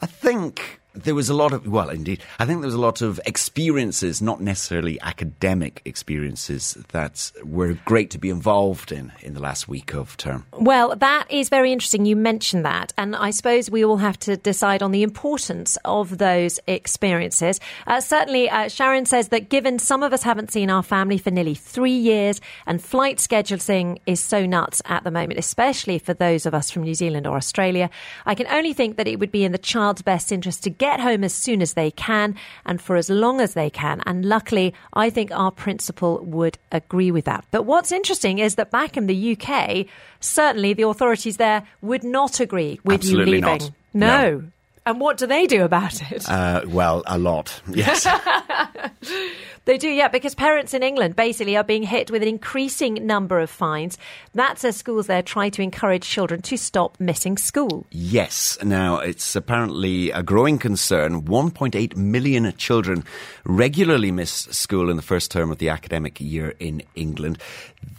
I 0.00 0.06
think 0.06 0.80
there 1.04 1.14
was 1.14 1.28
a 1.28 1.34
lot 1.34 1.52
of, 1.52 1.66
well, 1.66 1.90
indeed, 1.90 2.22
I 2.38 2.46
think 2.46 2.60
there 2.60 2.66
was 2.66 2.74
a 2.74 2.80
lot 2.80 3.02
of 3.02 3.20
experiences, 3.26 4.20
not 4.20 4.40
necessarily 4.40 5.00
academic 5.00 5.82
experiences, 5.84 6.76
that 6.92 7.32
were 7.44 7.74
great 7.84 8.10
to 8.10 8.18
be 8.18 8.30
involved 8.30 8.92
in 8.92 9.12
in 9.20 9.34
the 9.34 9.40
last 9.40 9.68
week 9.68 9.94
of 9.94 10.16
term. 10.16 10.46
Well, 10.52 10.96
that 10.96 11.30
is 11.30 11.48
very 11.48 11.72
interesting. 11.72 12.06
You 12.06 12.16
mentioned 12.16 12.64
that. 12.64 12.92
And 12.96 13.14
I 13.14 13.30
suppose 13.30 13.70
we 13.70 13.84
all 13.84 13.98
have 13.98 14.18
to 14.20 14.36
decide 14.36 14.82
on 14.82 14.92
the 14.92 15.02
importance 15.02 15.78
of 15.84 16.18
those 16.18 16.58
experiences. 16.66 17.60
Uh, 17.86 18.00
certainly, 18.00 18.50
uh, 18.50 18.68
Sharon 18.68 19.06
says 19.06 19.28
that 19.28 19.48
given 19.48 19.78
some 19.78 20.02
of 20.02 20.12
us 20.12 20.22
haven't 20.22 20.52
seen 20.52 20.70
our 20.70 20.82
family 20.82 21.18
for 21.18 21.30
nearly 21.30 21.54
three 21.54 21.90
years 21.92 22.40
and 22.66 22.82
flight 22.82 23.18
scheduling 23.18 23.98
is 24.06 24.20
so 24.20 24.46
nuts 24.46 24.82
at 24.86 25.04
the 25.04 25.10
moment, 25.10 25.38
especially 25.38 25.98
for 25.98 26.14
those 26.14 26.46
of 26.46 26.54
us 26.54 26.70
from 26.70 26.82
New 26.82 26.94
Zealand 26.94 27.26
or 27.26 27.36
Australia, 27.36 27.90
I 28.26 28.34
can 28.34 28.46
only 28.48 28.72
think 28.72 28.96
that 28.96 29.08
it 29.08 29.18
would 29.18 29.32
be 29.32 29.44
in 29.44 29.52
the 29.52 29.58
child's 29.58 30.02
best 30.02 30.32
interest 30.32 30.62
to 30.64 30.70
get 30.70 30.87
home 31.00 31.24
as 31.24 31.34
soon 31.34 31.60
as 31.62 31.74
they 31.74 31.90
can 31.90 32.34
and 32.64 32.80
for 32.80 32.96
as 32.96 33.08
long 33.10 33.40
as 33.40 33.54
they 33.54 33.70
can. 33.70 34.02
And 34.06 34.24
luckily, 34.24 34.74
I 34.94 35.10
think 35.10 35.30
our 35.32 35.50
principal 35.50 36.24
would 36.24 36.58
agree 36.72 37.10
with 37.10 37.26
that. 37.26 37.44
But 37.50 37.62
what's 37.64 37.92
interesting 37.92 38.38
is 38.38 38.54
that 38.54 38.70
back 38.70 38.96
in 38.96 39.06
the 39.06 39.36
UK, 39.36 39.86
certainly 40.20 40.72
the 40.72 40.86
authorities 40.88 41.36
there 41.36 41.62
would 41.82 42.02
not 42.04 42.40
agree 42.40 42.80
with 42.84 43.00
Absolutely 43.00 43.38
you 43.38 43.46
leaving. 43.46 43.58
not. 43.58 43.70
No. 43.94 44.30
No. 44.30 44.42
And 44.86 45.00
what 45.00 45.18
do 45.18 45.26
they 45.26 45.46
do 45.46 45.64
about 45.64 46.00
it? 46.10 46.26
Uh, 46.26 46.62
well, 46.66 47.02
a 47.06 47.18
lot, 47.18 47.60
yes. 47.68 48.06
They 49.68 49.76
do, 49.76 49.90
yeah, 49.90 50.08
because 50.08 50.34
parents 50.34 50.72
in 50.72 50.82
England 50.82 51.14
basically 51.14 51.54
are 51.54 51.62
being 51.62 51.82
hit 51.82 52.10
with 52.10 52.22
an 52.22 52.28
increasing 52.28 53.06
number 53.06 53.38
of 53.38 53.50
fines. 53.50 53.98
That's 54.32 54.64
as 54.64 54.78
schools 54.78 55.08
there 55.08 55.20
try 55.20 55.50
to 55.50 55.60
encourage 55.60 56.08
children 56.08 56.40
to 56.40 56.56
stop 56.56 56.98
missing 56.98 57.36
school. 57.36 57.86
Yes. 57.90 58.56
Now, 58.64 58.96
it's 59.00 59.36
apparently 59.36 60.10
a 60.10 60.22
growing 60.22 60.56
concern. 60.56 61.24
1.8 61.24 61.96
million 61.96 62.50
children 62.56 63.04
regularly 63.44 64.10
miss 64.10 64.32
school 64.32 64.88
in 64.88 64.96
the 64.96 65.02
first 65.02 65.30
term 65.30 65.50
of 65.50 65.58
the 65.58 65.68
academic 65.68 66.18
year 66.18 66.54
in 66.58 66.82
England. 66.94 67.36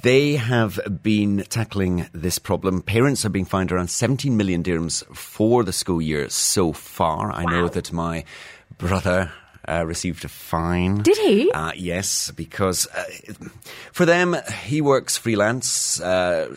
They 0.02 0.38
have 0.38 0.80
been 1.04 1.46
tackling 1.50 2.10
this 2.14 2.40
problem. 2.40 2.82
Parents 2.82 3.22
have 3.22 3.32
been 3.32 3.46
fined 3.46 3.72
around 3.72 3.92
17 3.92 4.36
million 4.36 4.64
dirhams 4.64 5.06
for 5.16 5.64
the 5.64 5.72
school 5.72 6.02
year 6.02 6.30
so 6.30 6.74
far. 6.74 7.32
I 7.32 7.44
know 7.44 7.68
that 7.68 7.94
my 7.94 8.24
brother 8.80 9.32
uh, 9.70 9.86
received 9.86 10.26
a 10.26 10.28
fine. 10.28 11.04
Did 11.04 11.18
he? 11.18 11.52
Uh, 11.52 11.72
yes, 11.76 12.32
because 12.32 12.88
uh, 12.88 13.04
for 13.92 14.06
them, 14.06 14.36
he 14.64 14.82
works 14.82 15.18
freelance, 15.18 16.02
uh, 16.02 16.56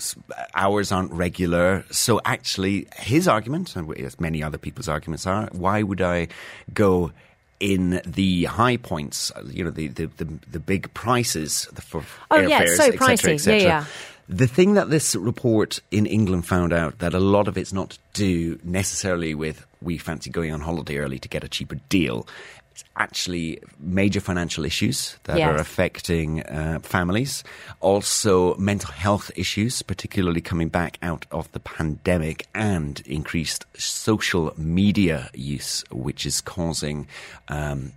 hours 0.55 0.91
aren't 0.91 1.13
regular. 1.13 1.85
So 1.91 2.21
actually, 2.25 2.89
his 2.97 3.29
argument, 3.29 3.77
and 3.77 3.95
as 3.99 4.19
many 4.19 4.43
other 4.43 4.59
people's 4.59 4.89
arguments 4.89 5.27
are, 5.27 5.49
why 5.53 5.83
would 5.83 6.01
I 6.01 6.29
go 6.73 7.13
in 7.61 8.01
the 8.05 8.45
high 8.45 8.77
points, 8.77 9.31
uh, 9.37 9.43
you 9.47 9.63
know, 9.63 9.71
the, 9.71 9.87
the, 9.89 10.07
the, 10.17 10.25
the 10.51 10.59
big 10.59 10.93
prices 10.95 11.69
for 11.81 12.03
Oh, 12.31 12.37
airfares, 12.39 12.49
yeah, 12.49 12.65
so 12.65 12.85
et 12.85 12.99
cetera, 12.99 13.35
et. 13.35 13.47
Yeah, 13.47 13.55
yeah. 13.55 13.85
The 14.29 14.47
thing 14.47 14.75
that 14.75 14.89
this 14.91 15.15
report 15.15 15.81
in 15.91 16.07
England 16.07 16.47
found 16.47 16.73
out 16.73 16.99
that 16.99 17.13
a 17.13 17.21
lot 17.21 17.49
of 17.49 17.59
it's 17.59 17.73
not 17.73 17.91
to 17.91 17.99
do 18.15 18.59
necessarily 18.65 19.35
with 19.35 19.67
we 19.81 19.99
fancy 19.99 20.31
going 20.31 20.53
on 20.53 20.61
holiday 20.61 20.97
early 20.99 21.19
to 21.19 21.29
get 21.29 21.45
a 21.45 21.49
cheaper 21.49 21.77
deal. 21.89 22.27
It's 22.73 22.85
actually 22.97 23.59
major 23.79 24.21
financial 24.21 24.65
issues 24.65 25.17
that 25.25 25.37
Yes. 25.37 25.49
are 25.49 25.57
affecting 25.61 26.43
uh, 26.43 26.79
families. 26.83 27.45
Also, 27.81 28.57
mental 28.57 28.93
health 28.93 29.31
issues, 29.37 29.83
particularly 29.83 30.41
coming 30.41 30.71
back 30.71 30.97
out 31.03 31.27
of 31.31 31.53
the 31.53 31.61
pandemic, 31.61 32.47
and 32.55 33.03
increased 33.05 33.67
social 33.77 34.55
media 34.57 35.29
use, 35.35 35.85
which 35.91 36.25
is 36.27 36.41
causing. 36.41 37.07
Um, 37.49 37.93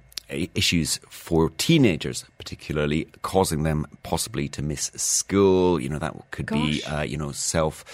issues 0.56 1.00
for 1.08 1.52
teenagers, 1.52 2.26
particularly 2.40 3.08
causing 3.22 3.62
them 3.62 3.86
possibly 4.02 4.50
to 4.50 4.64
miss 4.64 4.92
school. 4.96 5.80
You 5.80 5.88
know, 5.90 6.00
that 6.00 6.16
could 6.32 6.48
be, 6.48 6.84
uh, 6.86 7.04
you 7.04 7.16
know, 7.16 7.32
self, 7.32 7.86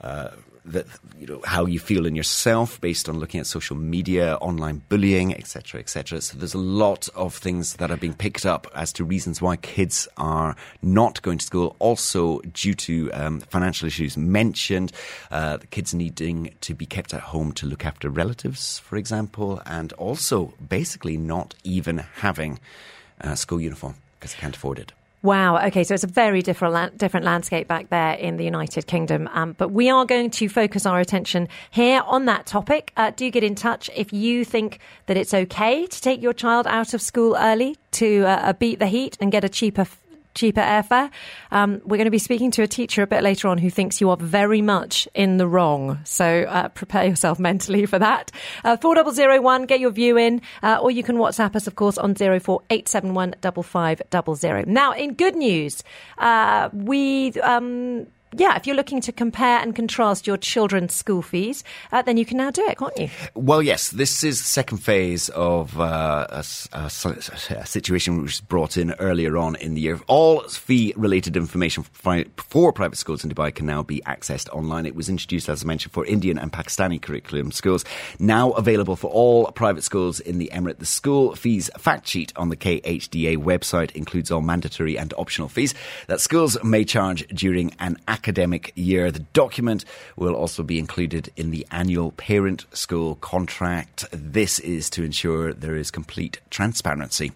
uh, 0.00 0.28
that, 0.64 0.86
you 1.18 1.26
know, 1.26 1.40
how 1.44 1.66
you 1.66 1.78
feel 1.78 2.06
in 2.06 2.14
yourself 2.14 2.80
based 2.80 3.08
on 3.08 3.18
looking 3.18 3.40
at 3.40 3.46
social 3.46 3.76
media, 3.76 4.36
online 4.36 4.82
bullying, 4.88 5.34
etc., 5.34 5.80
etc. 5.80 6.20
So 6.20 6.38
there's 6.38 6.54
a 6.54 6.58
lot 6.58 7.08
of 7.14 7.34
things 7.34 7.74
that 7.76 7.90
are 7.90 7.96
being 7.96 8.14
picked 8.14 8.46
up 8.46 8.66
as 8.74 8.92
to 8.94 9.04
reasons 9.04 9.42
why 9.42 9.56
kids 9.56 10.08
are 10.16 10.56
not 10.80 11.20
going 11.22 11.38
to 11.38 11.44
school. 11.44 11.76
Also, 11.78 12.40
due 12.40 12.74
to 12.74 13.12
um, 13.12 13.40
financial 13.40 13.86
issues 13.86 14.16
mentioned, 14.16 14.92
uh, 15.30 15.56
the 15.56 15.66
kids 15.66 15.94
needing 15.94 16.54
to 16.60 16.74
be 16.74 16.86
kept 16.86 17.12
at 17.12 17.20
home 17.20 17.52
to 17.52 17.66
look 17.66 17.84
after 17.84 18.08
relatives, 18.08 18.78
for 18.78 18.96
example, 18.96 19.60
and 19.66 19.92
also 19.94 20.54
basically 20.68 21.16
not 21.16 21.54
even 21.64 21.98
having 21.98 22.60
a 23.20 23.36
school 23.36 23.60
uniform 23.60 23.94
because 24.18 24.34
they 24.34 24.40
can't 24.40 24.56
afford 24.56 24.78
it. 24.78 24.92
Wow. 25.22 25.64
Okay, 25.68 25.84
so 25.84 25.94
it's 25.94 26.02
a 26.02 26.08
very 26.08 26.42
different 26.42 26.98
different 26.98 27.24
landscape 27.24 27.68
back 27.68 27.90
there 27.90 28.14
in 28.14 28.38
the 28.38 28.44
United 28.44 28.88
Kingdom. 28.88 29.28
Um, 29.32 29.54
but 29.56 29.68
we 29.68 29.88
are 29.88 30.04
going 30.04 30.30
to 30.30 30.48
focus 30.48 30.84
our 30.84 30.98
attention 30.98 31.48
here 31.70 32.02
on 32.06 32.24
that 32.24 32.44
topic. 32.44 32.92
Uh, 32.96 33.12
do 33.14 33.30
get 33.30 33.44
in 33.44 33.54
touch 33.54 33.88
if 33.94 34.12
you 34.12 34.44
think 34.44 34.80
that 35.06 35.16
it's 35.16 35.32
okay 35.32 35.86
to 35.86 36.00
take 36.00 36.20
your 36.20 36.32
child 36.32 36.66
out 36.66 36.92
of 36.92 37.00
school 37.00 37.36
early 37.38 37.76
to 37.92 38.24
uh, 38.24 38.52
beat 38.54 38.80
the 38.80 38.88
heat 38.88 39.16
and 39.20 39.30
get 39.30 39.44
a 39.44 39.48
cheaper. 39.48 39.86
Cheaper 40.34 40.60
airfare. 40.60 41.10
Um, 41.50 41.80
we're 41.84 41.96
going 41.96 42.06
to 42.06 42.10
be 42.10 42.18
speaking 42.18 42.50
to 42.52 42.62
a 42.62 42.66
teacher 42.66 43.02
a 43.02 43.06
bit 43.06 43.22
later 43.22 43.48
on 43.48 43.58
who 43.58 43.70
thinks 43.70 44.00
you 44.00 44.10
are 44.10 44.16
very 44.16 44.62
much 44.62 45.08
in 45.14 45.36
the 45.36 45.46
wrong. 45.46 45.98
So 46.04 46.42
uh, 46.48 46.68
prepare 46.68 47.06
yourself 47.06 47.38
mentally 47.50 47.86
for 47.86 47.98
that. 47.98 48.30
Uh, 48.64 48.76
4001, 48.76 49.66
get 49.66 49.80
your 49.80 49.90
view 49.90 50.16
in, 50.16 50.40
uh, 50.62 50.78
or 50.80 50.90
you 50.90 51.02
can 51.02 51.16
WhatsApp 51.16 51.56
us, 51.56 51.66
of 51.66 51.74
course, 51.74 51.98
on 51.98 52.14
04871 52.14 53.34
5500. 53.42 54.66
Now, 54.66 54.92
in 54.92 55.14
good 55.14 55.36
news, 55.36 55.82
uh, 56.18 56.68
we. 56.72 57.32
Um, 57.40 58.06
yeah, 58.36 58.56
if 58.56 58.66
you're 58.66 58.76
looking 58.76 59.00
to 59.02 59.12
compare 59.12 59.58
and 59.58 59.76
contrast 59.76 60.26
your 60.26 60.36
children's 60.36 60.94
school 60.94 61.22
fees, 61.22 61.62
uh, 61.92 62.02
then 62.02 62.16
you 62.16 62.24
can 62.24 62.38
now 62.38 62.50
do 62.50 62.62
it, 62.66 62.78
can't 62.78 62.96
you? 62.96 63.10
Well, 63.34 63.62
yes, 63.62 63.90
this 63.90 64.24
is 64.24 64.38
the 64.38 64.46
second 64.46 64.78
phase 64.78 65.28
of 65.30 65.78
uh, 65.78 66.26
a, 66.30 66.44
a 66.72 66.90
a 67.50 67.66
situation 67.66 68.16
which 68.16 68.24
was 68.24 68.40
brought 68.40 68.76
in 68.76 68.92
earlier 68.94 69.36
on 69.36 69.56
in 69.56 69.74
the 69.74 69.82
year. 69.82 70.00
All 70.06 70.40
fee 70.48 70.94
related 70.96 71.36
information 71.36 71.82
for, 71.82 72.24
for 72.36 72.72
private 72.72 72.96
schools 72.96 73.22
in 73.22 73.30
Dubai 73.30 73.54
can 73.54 73.66
now 73.66 73.82
be 73.82 74.00
accessed 74.06 74.48
online. 74.50 74.86
It 74.86 74.94
was 74.94 75.08
introduced, 75.08 75.48
as 75.48 75.62
I 75.62 75.66
mentioned, 75.66 75.92
for 75.92 76.06
Indian 76.06 76.38
and 76.38 76.52
Pakistani 76.52 77.00
curriculum 77.00 77.52
schools, 77.52 77.84
now 78.18 78.52
available 78.52 78.96
for 78.96 79.10
all 79.10 79.50
private 79.52 79.84
schools 79.84 80.20
in 80.20 80.38
the 80.38 80.50
Emirate. 80.52 80.78
The 80.78 80.86
school 80.86 81.34
fees 81.34 81.68
fact 81.78 82.08
sheet 82.08 82.32
on 82.36 82.48
the 82.48 82.56
KHDA 82.56 83.36
website 83.36 83.92
includes 83.92 84.30
all 84.30 84.40
mandatory 84.40 84.98
and 84.98 85.12
optional 85.18 85.48
fees 85.48 85.74
that 86.06 86.20
schools 86.20 86.56
may 86.64 86.84
charge 86.84 87.26
during 87.28 87.74
an 87.78 87.98
academic 88.08 88.21
year. 88.74 89.10
The 89.10 89.24
document 89.32 89.84
will 90.16 90.34
also 90.34 90.62
be 90.62 90.78
included 90.78 91.30
in 91.36 91.50
the 91.50 91.66
annual 91.70 92.12
parent 92.12 92.66
school 92.72 93.16
contract. 93.16 94.04
This 94.12 94.58
is 94.58 94.90
to 94.90 95.04
ensure 95.04 95.52
there 95.52 95.76
is 95.76 95.90
complete 95.90 96.40
transparency. 96.50 97.32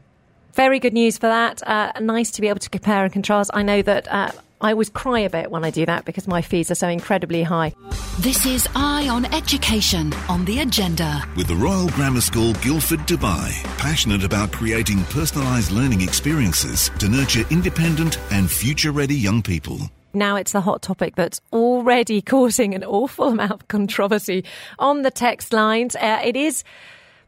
Very 0.54 0.80
good 0.80 0.94
news 0.94 1.18
for 1.18 1.26
that. 1.26 1.66
Uh, 1.66 1.92
nice 2.00 2.30
to 2.32 2.40
be 2.40 2.48
able 2.48 2.60
to 2.60 2.70
compare 2.70 3.04
and 3.04 3.12
contrast. 3.12 3.50
I 3.52 3.62
know 3.62 3.82
that 3.82 4.10
uh, 4.10 4.30
I 4.60 4.70
always 4.70 4.88
cry 4.88 5.20
a 5.20 5.30
bit 5.30 5.50
when 5.50 5.64
I 5.64 5.70
do 5.70 5.84
that 5.84 6.06
because 6.06 6.26
my 6.26 6.40
fees 6.40 6.70
are 6.70 6.74
so 6.74 6.88
incredibly 6.88 7.42
high. 7.42 7.74
This 8.20 8.46
is 8.46 8.66
Eye 8.74 9.06
on 9.08 9.26
Education 9.34 10.14
on 10.30 10.46
the 10.46 10.60
agenda. 10.60 11.22
With 11.36 11.48
the 11.48 11.56
Royal 11.56 11.88
Grammar 11.88 12.22
School 12.22 12.54
Guildford, 12.54 13.00
Dubai, 13.00 13.52
passionate 13.76 14.24
about 14.24 14.52
creating 14.52 14.98
personalised 15.12 15.72
learning 15.72 16.00
experiences 16.00 16.90
to 17.00 17.08
nurture 17.10 17.44
independent 17.50 18.18
and 18.30 18.50
future 18.50 18.92
ready 18.92 19.14
young 19.14 19.42
people. 19.42 19.78
Now 20.16 20.36
it's 20.36 20.52
the 20.52 20.62
hot 20.62 20.80
topic 20.80 21.14
that's 21.14 21.40
already 21.52 22.22
causing 22.34 22.74
an 22.74 22.82
awful 22.82 23.28
amount 23.28 23.52
of 23.52 23.68
controversy 23.68 24.44
on 24.78 25.02
the 25.02 25.10
text 25.10 25.52
lines. 25.52 25.94
Uh, 25.94 26.20
it 26.24 26.36
is 26.36 26.64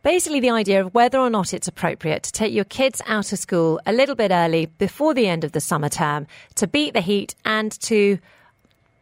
basically 0.02 0.40
the 0.40 0.50
idea 0.50 0.85
of 0.85 0.95
whether 0.95 1.18
or 1.18 1.28
not 1.28 1.52
it's 1.52 1.68
appropriate 1.68 2.23
to 2.23 2.33
take 2.33 2.52
your 2.52 2.64
kids 2.64 3.02
out 3.07 3.30
of 3.33 3.38
school 3.38 3.78
a 3.85 3.92
little 3.92 4.14
bit 4.14 4.30
early 4.30 4.66
before 4.78 5.12
the 5.12 5.26
end 5.26 5.45
of 5.45 5.52
the 5.52 5.61
summer 5.61 5.90
term 5.90 6.26
to 6.54 6.66
beat 6.66 6.95
the 6.95 7.02
heat 7.02 7.35
and 7.45 7.78
to 7.83 8.18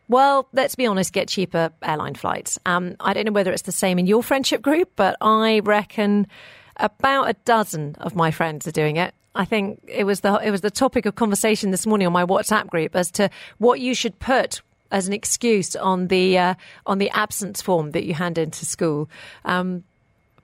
well, 0.08 0.48
let's 0.52 0.76
be 0.76 0.86
honest, 0.86 1.12
get 1.12 1.28
cheaper 1.28 1.70
airline 1.82 2.14
flights. 2.14 2.58
Um, 2.64 2.94
I 3.00 3.12
don't 3.12 3.24
know 3.24 3.32
whether 3.32 3.52
it's 3.52 3.62
the 3.62 3.72
same 3.72 3.98
in 3.98 4.06
your 4.06 4.22
friendship 4.22 4.62
group, 4.62 4.90
but 4.94 5.16
I 5.20 5.60
reckon 5.60 6.28
about 6.76 7.28
a 7.28 7.34
dozen 7.44 7.96
of 7.98 8.14
my 8.14 8.30
friends 8.30 8.66
are 8.66 8.72
doing 8.72 8.96
it. 8.96 9.14
I 9.36 9.44
think 9.44 9.80
it 9.86 10.04
was 10.04 10.20
the 10.20 10.34
it 10.42 10.50
was 10.50 10.62
the 10.62 10.70
topic 10.70 11.06
of 11.06 11.14
conversation 11.14 11.70
this 11.70 11.86
morning 11.86 12.06
on 12.06 12.12
my 12.12 12.24
WhatsApp 12.24 12.68
group 12.68 12.96
as 12.96 13.10
to 13.12 13.30
what 13.58 13.80
you 13.80 13.94
should 13.94 14.18
put 14.18 14.62
as 14.90 15.06
an 15.06 15.12
excuse 15.12 15.76
on 15.76 16.08
the 16.08 16.38
uh, 16.38 16.54
on 16.86 16.98
the 16.98 17.10
absence 17.10 17.60
form 17.60 17.90
that 17.90 18.04
you 18.04 18.14
hand 18.14 18.38
into 18.38 18.64
school. 18.64 19.08
Um, 19.44 19.84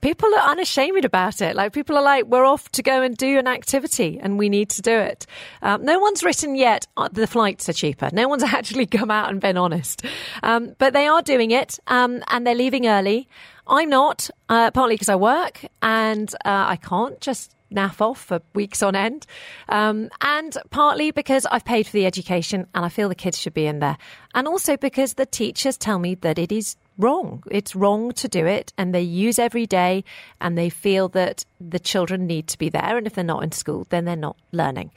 people 0.02 0.28
are 0.34 0.50
unashamed 0.50 1.06
about 1.06 1.40
it. 1.40 1.56
Like 1.56 1.72
people 1.72 1.96
are 1.96 2.02
like, 2.02 2.26
we're 2.26 2.44
off 2.44 2.70
to 2.72 2.82
go 2.82 3.00
and 3.00 3.16
do 3.16 3.38
an 3.38 3.46
activity, 3.46 4.18
and 4.20 4.38
we 4.38 4.50
need 4.50 4.68
to 4.70 4.82
do 4.82 4.92
it. 4.92 5.26
Um, 5.62 5.84
no 5.84 5.98
one's 5.98 6.22
written 6.22 6.54
yet. 6.54 6.86
uh, 6.98 7.08
The 7.10 7.26
flights 7.26 7.68
are 7.70 7.72
cheaper. 7.72 8.10
No 8.12 8.28
one's 8.28 8.42
actually 8.58 8.86
come 8.86 9.10
out 9.10 9.30
and 9.30 9.40
been 9.40 9.56
honest, 9.56 10.04
um, 10.42 10.74
but 10.78 10.92
they 10.92 11.06
are 11.06 11.22
doing 11.22 11.50
it, 11.52 11.78
um, 11.86 12.22
and 12.28 12.46
they're 12.46 12.54
leaving 12.54 12.86
early. 12.86 13.28
I'm 13.66 13.88
not, 13.88 14.28
uh, 14.48 14.72
partly 14.72 14.96
because 14.96 15.08
I 15.08 15.14
work 15.14 15.64
and 15.80 16.28
uh, 16.44 16.66
I 16.68 16.76
can't 16.76 17.20
just 17.20 17.54
naff 17.72 18.00
off 18.02 18.20
for 18.20 18.42
weeks 18.54 18.82
on 18.82 18.94
end, 18.94 19.24
um, 19.68 20.10
and 20.20 20.54
partly 20.70 21.10
because 21.12 21.46
I've 21.46 21.64
paid 21.64 21.86
for 21.86 21.92
the 21.92 22.04
education 22.04 22.66
and 22.74 22.84
I 22.84 22.88
feel 22.90 23.08
the 23.08 23.14
kids 23.14 23.38
should 23.38 23.54
be 23.54 23.66
in 23.66 23.78
there, 23.78 23.96
and 24.34 24.46
also 24.48 24.76
because 24.76 25.14
the 25.14 25.26
teachers 25.26 25.78
tell 25.78 25.98
me 25.98 26.16
that 26.16 26.38
it 26.38 26.50
is 26.52 26.76
wrong. 26.98 27.42
It's 27.50 27.74
wrong 27.74 28.12
to 28.12 28.28
do 28.28 28.46
it, 28.46 28.72
and 28.76 28.94
they 28.94 29.02
use 29.02 29.38
every 29.38 29.66
day, 29.66 30.04
and 30.40 30.56
they 30.56 30.68
feel 30.68 31.08
that 31.10 31.44
the 31.60 31.78
children 31.78 32.26
need 32.26 32.48
to 32.48 32.58
be 32.58 32.68
there, 32.68 32.96
and 32.96 33.06
if 33.06 33.14
they're 33.14 33.24
not 33.24 33.42
in 33.42 33.52
school, 33.52 33.86
then 33.90 34.04
they're 34.04 34.16
not 34.16 34.36
learning. 34.52 34.90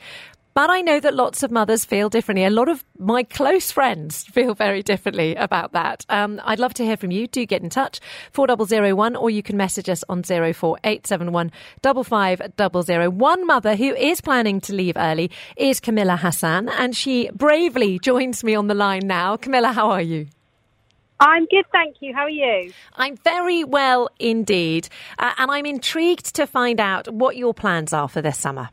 But 0.55 0.69
I 0.69 0.79
know 0.79 1.01
that 1.01 1.13
lots 1.13 1.43
of 1.43 1.51
mothers 1.51 1.83
feel 1.83 2.07
differently. 2.07 2.45
A 2.45 2.49
lot 2.49 2.69
of 2.69 2.85
my 2.97 3.23
close 3.23 3.71
friends 3.71 4.23
feel 4.31 4.55
very 4.55 4.81
differently 4.81 5.35
about 5.35 5.73
that. 5.73 6.05
Um, 6.07 6.39
I'd 6.45 6.59
love 6.59 6.73
to 6.75 6.85
hear 6.85 6.95
from 6.95 7.11
you. 7.11 7.27
Do 7.27 7.45
get 7.45 7.61
in 7.61 7.69
touch, 7.69 7.99
4001, 8.31 9.17
or 9.17 9.29
you 9.29 9.43
can 9.43 9.57
message 9.57 9.89
us 9.89 10.01
on 10.07 10.23
04871 10.23 11.51
5500. 11.83 13.09
One 13.09 13.45
mother 13.45 13.75
who 13.75 13.93
is 13.95 14.21
planning 14.21 14.61
to 14.61 14.73
leave 14.73 14.95
early 14.95 15.29
is 15.57 15.81
Camilla 15.81 16.15
Hassan, 16.15 16.69
and 16.69 16.95
she 16.95 17.29
bravely 17.33 17.99
joins 17.99 18.41
me 18.41 18.55
on 18.55 18.67
the 18.67 18.75
line 18.75 19.07
now. 19.07 19.35
Camilla, 19.35 19.73
how 19.73 19.91
are 19.91 20.01
you? 20.01 20.27
I'm 21.19 21.45
good, 21.45 21.65
thank 21.71 21.97
you. 22.01 22.13
How 22.13 22.23
are 22.23 22.29
you? 22.29 22.73
I'm 22.95 23.15
very 23.17 23.63
well 23.63 24.09
indeed, 24.19 24.89
uh, 25.17 25.33
and 25.37 25.49
I'm 25.49 25.65
intrigued 25.65 26.35
to 26.35 26.45
find 26.45 26.79
out 26.79 27.11
what 27.13 27.37
your 27.37 27.53
plans 27.53 27.93
are 27.93 28.09
for 28.09 28.21
this 28.21 28.37
summer. 28.37 28.69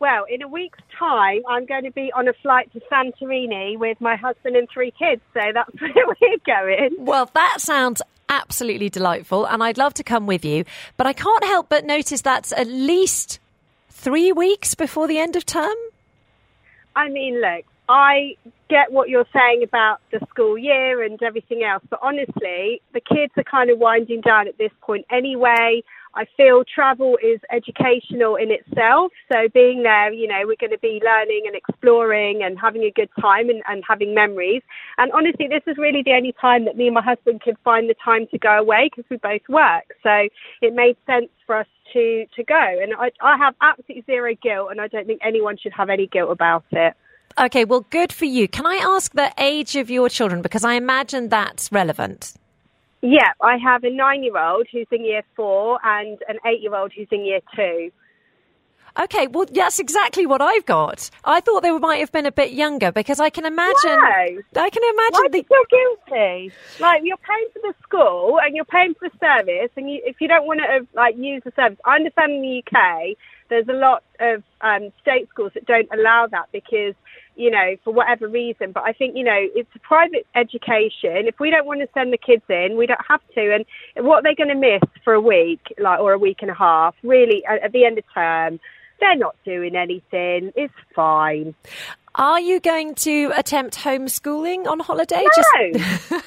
Well, 0.00 0.24
in 0.28 0.42
a 0.42 0.48
week's 0.48 0.80
time, 0.98 1.42
I'm 1.48 1.66
going 1.66 1.84
to 1.84 1.90
be 1.90 2.12
on 2.14 2.28
a 2.28 2.32
flight 2.42 2.70
to 2.72 2.80
Santorini 2.92 3.78
with 3.78 4.00
my 4.00 4.16
husband 4.16 4.56
and 4.56 4.68
three 4.72 4.92
kids. 4.98 5.22
So 5.32 5.40
that's 5.52 5.70
where 5.80 6.06
we're 6.20 6.38
going. 6.46 6.96
Well, 6.98 7.30
that 7.34 7.60
sounds 7.60 8.02
absolutely 8.28 8.88
delightful, 8.88 9.46
and 9.46 9.62
I'd 9.62 9.78
love 9.78 9.94
to 9.94 10.02
come 10.02 10.26
with 10.26 10.44
you. 10.44 10.64
But 10.96 11.06
I 11.06 11.12
can't 11.12 11.44
help 11.44 11.68
but 11.68 11.84
notice 11.84 12.22
that's 12.22 12.52
at 12.52 12.66
least 12.66 13.38
three 13.90 14.32
weeks 14.32 14.74
before 14.74 15.06
the 15.06 15.18
end 15.18 15.36
of 15.36 15.46
term. 15.46 15.74
I 16.96 17.08
mean, 17.08 17.40
look, 17.40 17.64
I 17.88 18.36
get 18.70 18.90
what 18.90 19.08
you're 19.08 19.26
saying 19.32 19.62
about 19.62 19.98
the 20.10 20.20
school 20.30 20.56
year 20.56 21.02
and 21.02 21.22
everything 21.22 21.62
else, 21.62 21.82
but 21.90 22.00
honestly, 22.02 22.80
the 22.94 23.00
kids 23.00 23.32
are 23.36 23.44
kind 23.44 23.70
of 23.70 23.78
winding 23.78 24.22
down 24.22 24.48
at 24.48 24.56
this 24.56 24.72
point 24.80 25.04
anyway. 25.10 25.82
I 26.16 26.26
feel 26.36 26.62
travel 26.64 27.18
is 27.22 27.40
educational 27.50 28.36
in 28.36 28.50
itself. 28.50 29.12
So 29.30 29.48
being 29.52 29.82
there, 29.82 30.12
you 30.12 30.28
know, 30.28 30.42
we're 30.44 30.56
going 30.60 30.70
to 30.70 30.78
be 30.78 31.02
learning 31.04 31.42
and 31.46 31.56
exploring 31.56 32.42
and 32.42 32.58
having 32.58 32.82
a 32.84 32.90
good 32.90 33.10
time 33.20 33.50
and, 33.50 33.62
and 33.66 33.82
having 33.86 34.14
memories. 34.14 34.62
And 34.96 35.10
honestly, 35.12 35.48
this 35.48 35.62
is 35.66 35.76
really 35.76 36.02
the 36.04 36.12
only 36.12 36.32
time 36.40 36.64
that 36.66 36.76
me 36.76 36.86
and 36.86 36.94
my 36.94 37.02
husband 37.02 37.42
could 37.42 37.56
find 37.64 37.90
the 37.90 37.96
time 38.02 38.26
to 38.30 38.38
go 38.38 38.58
away 38.58 38.90
because 38.90 39.08
we 39.10 39.16
both 39.16 39.42
work. 39.48 39.84
So 40.02 40.28
it 40.62 40.72
made 40.72 40.96
sense 41.04 41.30
for 41.46 41.56
us 41.56 41.66
to, 41.92 42.26
to 42.36 42.44
go. 42.44 42.78
And 42.80 42.94
I, 42.94 43.10
I 43.20 43.36
have 43.36 43.54
absolutely 43.60 44.04
zero 44.06 44.34
guilt 44.40 44.68
and 44.70 44.80
I 44.80 44.88
don't 44.88 45.06
think 45.06 45.20
anyone 45.24 45.56
should 45.58 45.72
have 45.72 45.90
any 45.90 46.06
guilt 46.06 46.30
about 46.30 46.64
it. 46.70 46.94
Okay, 47.38 47.64
well, 47.64 47.80
good 47.90 48.12
for 48.12 48.26
you. 48.26 48.46
Can 48.46 48.64
I 48.64 48.76
ask 48.76 49.12
the 49.12 49.32
age 49.38 49.74
of 49.76 49.90
your 49.90 50.08
children? 50.08 50.40
Because 50.40 50.64
I 50.64 50.74
imagine 50.74 51.28
that's 51.28 51.72
relevant. 51.72 52.34
Yeah, 53.02 53.32
I 53.42 53.58
have 53.58 53.84
a 53.84 53.90
nine 53.90 54.22
year 54.22 54.38
old 54.38 54.66
who's 54.72 54.86
in 54.90 55.04
year 55.04 55.22
four 55.36 55.78
and 55.84 56.18
an 56.28 56.38
eight 56.46 56.62
year 56.62 56.74
old 56.74 56.92
who's 56.96 57.08
in 57.10 57.24
year 57.24 57.40
two. 57.54 57.90
Okay, 58.96 59.26
well, 59.26 59.44
that's 59.52 59.80
exactly 59.80 60.24
what 60.24 60.40
I've 60.40 60.64
got. 60.66 61.10
I 61.24 61.40
thought 61.40 61.64
they 61.64 61.72
might 61.72 61.98
have 61.98 62.12
been 62.12 62.26
a 62.26 62.32
bit 62.32 62.52
younger 62.52 62.92
because 62.92 63.18
I 63.18 63.28
can 63.28 63.44
imagine. 63.44 63.74
Why? 63.82 64.38
I 64.54 64.70
can 64.70 64.82
imagine 64.84 65.10
Why 65.10 65.28
do 65.32 65.42
the. 65.42 65.46
you 65.50 65.64
guilty? 65.68 66.52
Like 66.78 67.02
you're 67.02 67.16
paying 67.16 67.48
for 67.52 67.58
the 67.62 67.74
school 67.82 68.38
and 68.40 68.54
you're 68.54 68.64
paying 68.64 68.94
for 68.94 69.08
the 69.08 69.18
service, 69.18 69.70
and 69.76 69.90
you, 69.90 70.00
if 70.04 70.20
you 70.20 70.28
don't 70.28 70.46
want 70.46 70.60
to 70.60 70.66
uh, 70.66 70.80
like 70.94 71.16
use 71.18 71.42
the 71.44 71.52
service, 71.56 71.78
I 71.84 71.96
understand 71.96 72.32
in 72.32 72.42
the 72.42 72.62
UK 72.64 73.16
there's 73.48 73.68
a 73.68 73.74
lot 73.74 74.02
of 74.20 74.42
um, 74.60 74.92
state 75.00 75.28
schools 75.30 75.52
that 75.54 75.66
don't 75.66 75.88
allow 75.92 76.26
that 76.30 76.46
because 76.52 76.94
you 77.36 77.50
know 77.50 77.76
for 77.82 77.92
whatever 77.92 78.28
reason. 78.28 78.72
But 78.72 78.84
I 78.84 78.92
think 78.92 79.16
you 79.16 79.24
know 79.24 79.38
it's 79.38 79.70
a 79.74 79.78
private 79.80 80.26
education. 80.34 81.26
If 81.26 81.38
we 81.40 81.50
don't 81.50 81.66
want 81.66 81.80
to 81.80 81.88
send 81.94 82.12
the 82.12 82.18
kids 82.18 82.44
in, 82.48 82.76
we 82.76 82.86
don't 82.86 83.04
have 83.08 83.20
to. 83.34 83.54
And 83.54 84.06
what 84.06 84.22
they're 84.22 84.34
going 84.34 84.48
to 84.48 84.54
miss 84.54 84.82
for 85.02 85.14
a 85.14 85.20
week, 85.20 85.60
like 85.78 86.00
or 86.00 86.12
a 86.12 86.18
week 86.18 86.38
and 86.42 86.50
a 86.50 86.54
half, 86.54 86.94
really 87.02 87.44
at, 87.46 87.62
at 87.62 87.72
the 87.72 87.84
end 87.84 87.98
of 87.98 88.04
term. 88.12 88.60
They're 89.00 89.16
not 89.16 89.34
doing 89.44 89.74
anything. 89.74 90.52
It's 90.54 90.72
fine. 90.94 91.54
Are 92.14 92.40
you 92.40 92.60
going 92.60 92.94
to 92.94 93.32
attempt 93.36 93.76
homeschooling 93.76 94.68
on 94.68 94.78
holiday? 94.78 95.24
No, 95.52 95.80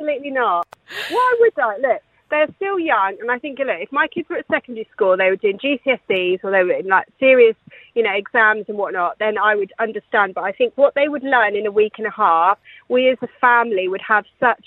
absolutely 0.00 0.30
not. 0.30 0.66
Why 1.10 1.36
would 1.40 1.58
I? 1.58 1.76
Look, 1.76 2.02
they're 2.30 2.48
still 2.56 2.78
young, 2.78 3.16
and 3.20 3.30
I 3.30 3.38
think, 3.38 3.58
look, 3.58 3.68
if 3.68 3.92
my 3.92 4.06
kids 4.08 4.28
were 4.28 4.36
at 4.36 4.46
secondary 4.50 4.88
school, 4.92 5.16
they 5.16 5.30
were 5.30 5.36
doing 5.36 5.58
GCSEs 5.58 6.40
or 6.42 6.50
they 6.50 6.62
were 6.62 6.72
in 6.72 6.86
like 6.86 7.08
serious, 7.18 7.56
you 7.94 8.02
know, 8.02 8.12
exams 8.14 8.66
and 8.68 8.78
whatnot, 8.78 9.18
then 9.18 9.36
I 9.36 9.56
would 9.56 9.72
understand. 9.78 10.34
But 10.34 10.44
I 10.44 10.52
think 10.52 10.72
what 10.76 10.94
they 10.94 11.08
would 11.08 11.24
learn 11.24 11.56
in 11.56 11.66
a 11.66 11.70
week 11.70 11.94
and 11.98 12.06
a 12.06 12.10
half, 12.10 12.58
we 12.88 13.08
as 13.10 13.18
a 13.22 13.28
family 13.40 13.88
would 13.88 14.02
have 14.06 14.24
such 14.38 14.64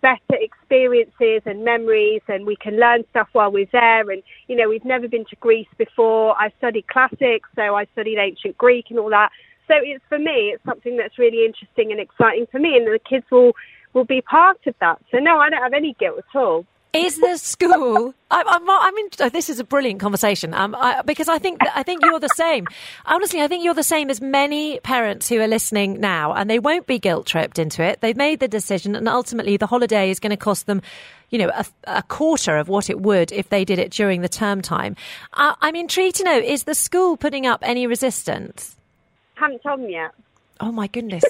better 0.00 0.18
experiences 0.40 1.42
and 1.46 1.64
memories 1.64 2.22
and 2.26 2.44
we 2.44 2.56
can 2.56 2.78
learn 2.78 3.04
stuff 3.10 3.28
while 3.32 3.52
we're 3.52 3.66
there. 3.72 4.10
And 4.10 4.22
you 4.48 4.56
know 4.56 4.68
we've 4.68 4.84
never 4.84 5.08
been 5.08 5.24
to 5.26 5.36
Greece 5.36 5.68
before. 5.78 6.36
I 6.38 6.52
studied 6.58 6.88
classics 6.88 7.48
so 7.54 7.76
I 7.76 7.86
studied 7.92 8.18
ancient 8.18 8.58
Greek 8.58 8.86
and 8.90 8.98
all 8.98 9.10
that. 9.10 9.30
So 9.68 9.74
it's 9.78 10.04
for 10.08 10.18
me 10.18 10.52
it's 10.52 10.64
something 10.64 10.96
that's 10.96 11.18
really 11.18 11.46
interesting 11.46 11.92
and 11.92 12.00
exciting 12.00 12.46
for 12.50 12.58
me 12.58 12.76
and 12.76 12.86
the 12.86 12.98
kids 12.98 13.26
will 13.30 13.52
will 13.92 14.04
be 14.04 14.20
part 14.22 14.58
of 14.66 14.74
that. 14.80 15.00
So 15.12 15.18
no 15.18 15.38
I 15.38 15.48
don't 15.50 15.62
have 15.62 15.72
any 15.72 15.94
guilt 15.98 16.18
at 16.18 16.36
all 16.36 16.66
Is 16.92 17.18
the 17.18 17.38
school? 17.38 18.14
I'm, 18.30 18.48
I'm, 18.48 18.68
I'm 18.68 18.96
in, 18.98 19.08
oh, 19.20 19.30
this 19.30 19.48
is 19.48 19.58
a 19.58 19.64
brilliant 19.64 19.98
conversation 19.98 20.52
um, 20.52 20.74
I, 20.74 21.00
because 21.00 21.26
I 21.26 21.38
think 21.38 21.58
I 21.74 21.82
think 21.82 22.04
you're 22.04 22.20
the 22.20 22.28
same. 22.36 22.66
Honestly, 23.06 23.40
I 23.40 23.48
think 23.48 23.64
you're 23.64 23.72
the 23.72 23.82
same 23.82 24.10
as 24.10 24.20
many 24.20 24.78
parents 24.80 25.26
who 25.26 25.40
are 25.40 25.46
listening 25.46 26.00
now, 26.00 26.34
and 26.34 26.50
they 26.50 26.58
won't 26.58 26.86
be 26.86 26.98
guilt 26.98 27.26
tripped 27.26 27.58
into 27.58 27.82
it. 27.82 28.02
They've 28.02 28.16
made 28.16 28.40
the 28.40 28.48
decision, 28.48 28.94
and 28.94 29.08
ultimately, 29.08 29.56
the 29.56 29.66
holiday 29.66 30.10
is 30.10 30.20
going 30.20 30.32
to 30.32 30.36
cost 30.36 30.66
them, 30.66 30.82
you 31.30 31.38
know, 31.38 31.50
a, 31.54 31.64
a 31.84 32.02
quarter 32.02 32.58
of 32.58 32.68
what 32.68 32.90
it 32.90 33.00
would 33.00 33.32
if 33.32 33.48
they 33.48 33.64
did 33.64 33.78
it 33.78 33.90
during 33.90 34.20
the 34.20 34.28
term 34.28 34.60
time. 34.60 34.94
Uh, 35.32 35.54
I'm 35.62 35.74
intrigued 35.74 36.16
to 36.16 36.24
know: 36.24 36.36
is 36.36 36.64
the 36.64 36.74
school 36.74 37.16
putting 37.16 37.46
up 37.46 37.60
any 37.62 37.86
resistance? 37.86 38.76
haven't 39.34 39.62
told 39.62 39.80
me 39.80 39.92
yet 39.92 40.12
Oh 40.60 40.70
my 40.70 40.88
goodness! 40.88 41.24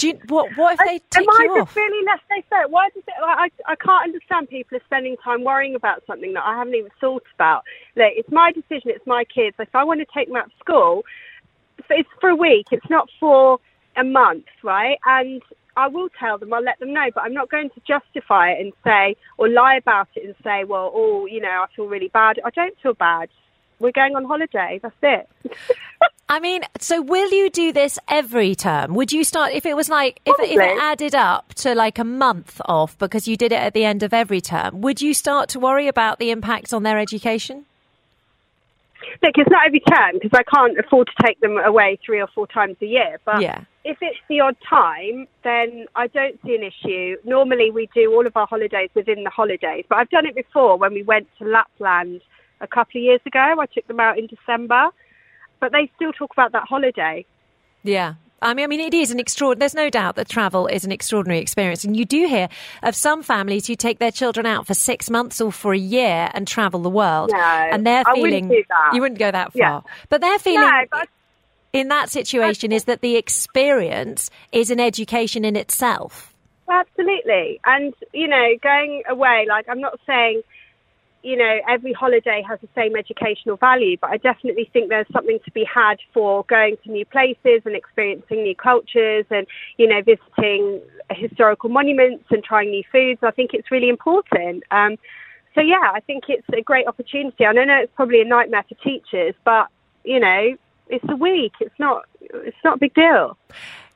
Do 0.00 0.08
you, 0.08 0.18
what? 0.28 0.56
What 0.56 0.72
if 0.72 0.78
they 0.78 0.98
tick 1.10 1.28
Am 1.28 1.28
I 1.28 1.42
you 1.44 1.56
just 1.56 1.70
off? 1.70 1.76
really 1.76 2.06
laissez-faire? 2.06 2.68
Why 2.68 2.88
does 2.94 3.02
it? 3.06 3.14
Like, 3.20 3.52
I 3.66 3.72
I 3.72 3.76
can't 3.76 4.04
understand 4.04 4.48
people 4.48 4.78
are 4.78 4.84
spending 4.86 5.18
time 5.18 5.44
worrying 5.44 5.74
about 5.74 6.02
something 6.06 6.32
that 6.32 6.42
I 6.42 6.56
haven't 6.56 6.74
even 6.74 6.90
thought 6.98 7.24
about. 7.34 7.64
Look, 7.96 8.12
it's 8.16 8.30
my 8.32 8.50
decision. 8.50 8.92
It's 8.92 9.06
my 9.06 9.24
kids. 9.24 9.56
If 9.58 9.74
I 9.74 9.84
want 9.84 10.00
to 10.00 10.06
take 10.14 10.28
them 10.28 10.36
out 10.36 10.46
of 10.46 10.52
school, 10.58 11.04
it's 11.90 12.08
for 12.18 12.30
a 12.30 12.34
week. 12.34 12.68
It's 12.72 12.88
not 12.88 13.10
for 13.20 13.58
a 13.94 14.04
month, 14.04 14.46
right? 14.62 14.96
And 15.04 15.42
I 15.76 15.88
will 15.88 16.08
tell 16.18 16.38
them. 16.38 16.54
I'll 16.54 16.62
let 16.62 16.78
them 16.78 16.94
know. 16.94 17.10
But 17.14 17.24
I'm 17.24 17.34
not 17.34 17.50
going 17.50 17.68
to 17.68 17.80
justify 17.86 18.52
it 18.52 18.60
and 18.62 18.72
say 18.82 19.16
or 19.36 19.50
lie 19.50 19.76
about 19.76 20.08
it 20.16 20.24
and 20.24 20.34
say, 20.42 20.64
well, 20.64 20.90
oh, 20.94 21.26
you 21.26 21.42
know, 21.42 21.48
I 21.48 21.66
feel 21.76 21.86
really 21.86 22.08
bad. 22.08 22.40
I 22.42 22.48
don't 22.48 22.78
feel 22.82 22.94
bad. 22.94 23.28
We're 23.80 23.92
going 23.92 24.16
on 24.16 24.24
holiday. 24.24 24.80
That's 24.82 24.94
it. 25.02 25.28
I 26.30 26.38
mean, 26.38 26.62
so 26.78 27.02
will 27.02 27.28
you 27.32 27.50
do 27.50 27.72
this 27.72 27.98
every 28.06 28.54
term? 28.54 28.94
Would 28.94 29.10
you 29.10 29.24
start 29.24 29.52
if 29.52 29.66
it 29.66 29.74
was 29.74 29.88
like 29.88 30.20
if, 30.24 30.36
if 30.38 30.60
it 30.60 30.78
added 30.80 31.12
up 31.12 31.54
to 31.54 31.74
like 31.74 31.98
a 31.98 32.04
month 32.04 32.60
off 32.66 32.96
because 32.98 33.26
you 33.26 33.36
did 33.36 33.50
it 33.50 33.60
at 33.60 33.74
the 33.74 33.84
end 33.84 34.04
of 34.04 34.14
every 34.14 34.40
term? 34.40 34.80
Would 34.80 35.02
you 35.02 35.12
start 35.12 35.48
to 35.50 35.58
worry 35.58 35.88
about 35.88 36.20
the 36.20 36.30
impact 36.30 36.72
on 36.72 36.84
their 36.84 37.00
education? 37.00 37.66
Look, 39.22 39.32
it's 39.34 39.50
not 39.50 39.66
every 39.66 39.80
term 39.80 40.20
because 40.22 40.30
I 40.32 40.44
can't 40.44 40.78
afford 40.78 41.08
to 41.08 41.26
take 41.26 41.40
them 41.40 41.58
away 41.58 41.98
three 42.06 42.20
or 42.20 42.28
four 42.28 42.46
times 42.46 42.76
a 42.80 42.86
year. 42.86 43.18
But 43.24 43.42
Yeah. 43.42 43.62
if 43.84 43.98
it's 44.00 44.20
the 44.28 44.38
odd 44.38 44.56
time, 44.68 45.26
then 45.42 45.86
I 45.96 46.06
don't 46.06 46.40
see 46.44 46.54
an 46.54 46.62
issue. 46.62 47.16
Normally, 47.24 47.72
we 47.72 47.88
do 47.92 48.14
all 48.14 48.24
of 48.24 48.36
our 48.36 48.46
holidays 48.46 48.90
within 48.94 49.24
the 49.24 49.30
holidays, 49.30 49.84
but 49.88 49.98
I've 49.98 50.10
done 50.10 50.26
it 50.26 50.36
before 50.36 50.76
when 50.76 50.94
we 50.94 51.02
went 51.02 51.26
to 51.38 51.44
Lapland 51.44 52.20
a 52.60 52.68
couple 52.68 53.00
of 53.00 53.02
years 53.02 53.20
ago. 53.26 53.56
I 53.58 53.66
took 53.66 53.88
them 53.88 53.98
out 53.98 54.16
in 54.16 54.28
December, 54.28 54.90
but 55.60 55.72
they 55.72 55.90
still 55.96 56.12
talk 56.12 56.32
about 56.32 56.52
that 56.52 56.64
holiday. 56.68 57.24
Yeah. 57.82 58.14
I 58.42 58.54
mean, 58.54 58.64
I 58.64 58.66
mean, 58.68 58.80
it 58.80 58.94
is 58.94 59.10
an 59.10 59.20
extraordinary. 59.20 59.60
There's 59.60 59.74
no 59.74 59.90
doubt 59.90 60.16
that 60.16 60.26
travel 60.28 60.66
is 60.66 60.86
an 60.86 60.92
extraordinary 60.92 61.42
experience, 61.42 61.84
and 61.84 61.94
you 61.94 62.06
do 62.06 62.26
hear 62.26 62.48
of 62.82 62.96
some 62.96 63.22
families 63.22 63.66
who 63.66 63.76
take 63.76 63.98
their 63.98 64.10
children 64.10 64.46
out 64.46 64.66
for 64.66 64.72
six 64.72 65.10
months 65.10 65.42
or 65.42 65.52
for 65.52 65.74
a 65.74 65.78
year 65.78 66.30
and 66.32 66.48
travel 66.48 66.80
the 66.80 66.88
world, 66.88 67.30
No, 67.32 67.38
and 67.38 67.86
they're 67.86 68.02
I 68.06 68.12
wouldn't 68.14 68.24
feeling 68.24 68.48
do 68.48 68.64
that. 68.70 68.94
you 68.94 69.02
wouldn't 69.02 69.18
go 69.18 69.30
that 69.30 69.52
far, 69.52 69.60
Yeah. 69.60 69.80
but 70.08 70.22
they're 70.22 70.38
feeling 70.38 70.62
No, 70.62 70.84
but 70.90 71.08
in 71.74 71.88
that 71.88 72.08
situation 72.08 72.72
is 72.72 72.84
that 72.84 73.02
the 73.02 73.16
experience 73.16 74.30
is 74.52 74.70
an 74.70 74.80
education 74.80 75.44
in 75.44 75.54
itself. 75.54 76.32
Absolutely. 76.68 77.60
And, 77.66 77.92
you 78.14 78.26
know, 78.28 78.46
going 78.62 79.02
away, 79.08 79.44
like, 79.48 79.68
I'm 79.68 79.80
not 79.80 79.98
saying, 80.06 80.42
you 81.22 81.36
know, 81.36 81.60
every 81.68 81.92
holiday 81.92 82.42
has 82.48 82.58
the 82.60 82.68
same 82.74 82.96
educational 82.96 83.56
value, 83.56 83.96
but 84.00 84.10
I 84.10 84.16
definitely 84.16 84.70
think 84.72 84.88
there's 84.88 85.06
something 85.12 85.38
to 85.44 85.50
be 85.50 85.64
had 85.64 85.98
for 86.14 86.44
going 86.44 86.76
to 86.84 86.90
new 86.90 87.04
places 87.04 87.62
and 87.64 87.76
experiencing 87.76 88.42
new 88.42 88.56
cultures 88.56 89.26
and, 89.30 89.46
you 89.76 89.86
know, 89.86 90.00
visiting 90.02 90.80
historical 91.10 91.68
monuments 91.68 92.24
and 92.30 92.42
trying 92.42 92.70
new 92.70 92.84
foods. 92.90 93.20
I 93.22 93.32
think 93.32 93.50
it's 93.52 93.70
really 93.70 93.88
important. 93.88 94.64
Um, 94.70 94.96
so, 95.54 95.60
yeah, 95.60 95.90
I 95.92 96.00
think 96.00 96.24
it's 96.28 96.46
a 96.56 96.62
great 96.62 96.86
opportunity. 96.86 97.44
I 97.44 97.52
know 97.52 97.64
it's 97.68 97.92
probably 97.94 98.22
a 98.22 98.24
nightmare 98.24 98.64
for 98.68 98.76
teachers, 98.76 99.34
but, 99.44 99.66
you 100.04 100.20
know, 100.20 100.56
it's 100.88 101.04
a 101.08 101.16
week. 101.16 101.52
It's 101.60 101.78
not, 101.78 102.04
it's 102.20 102.56
not 102.64 102.76
a 102.76 102.78
big 102.78 102.94
deal. 102.94 103.36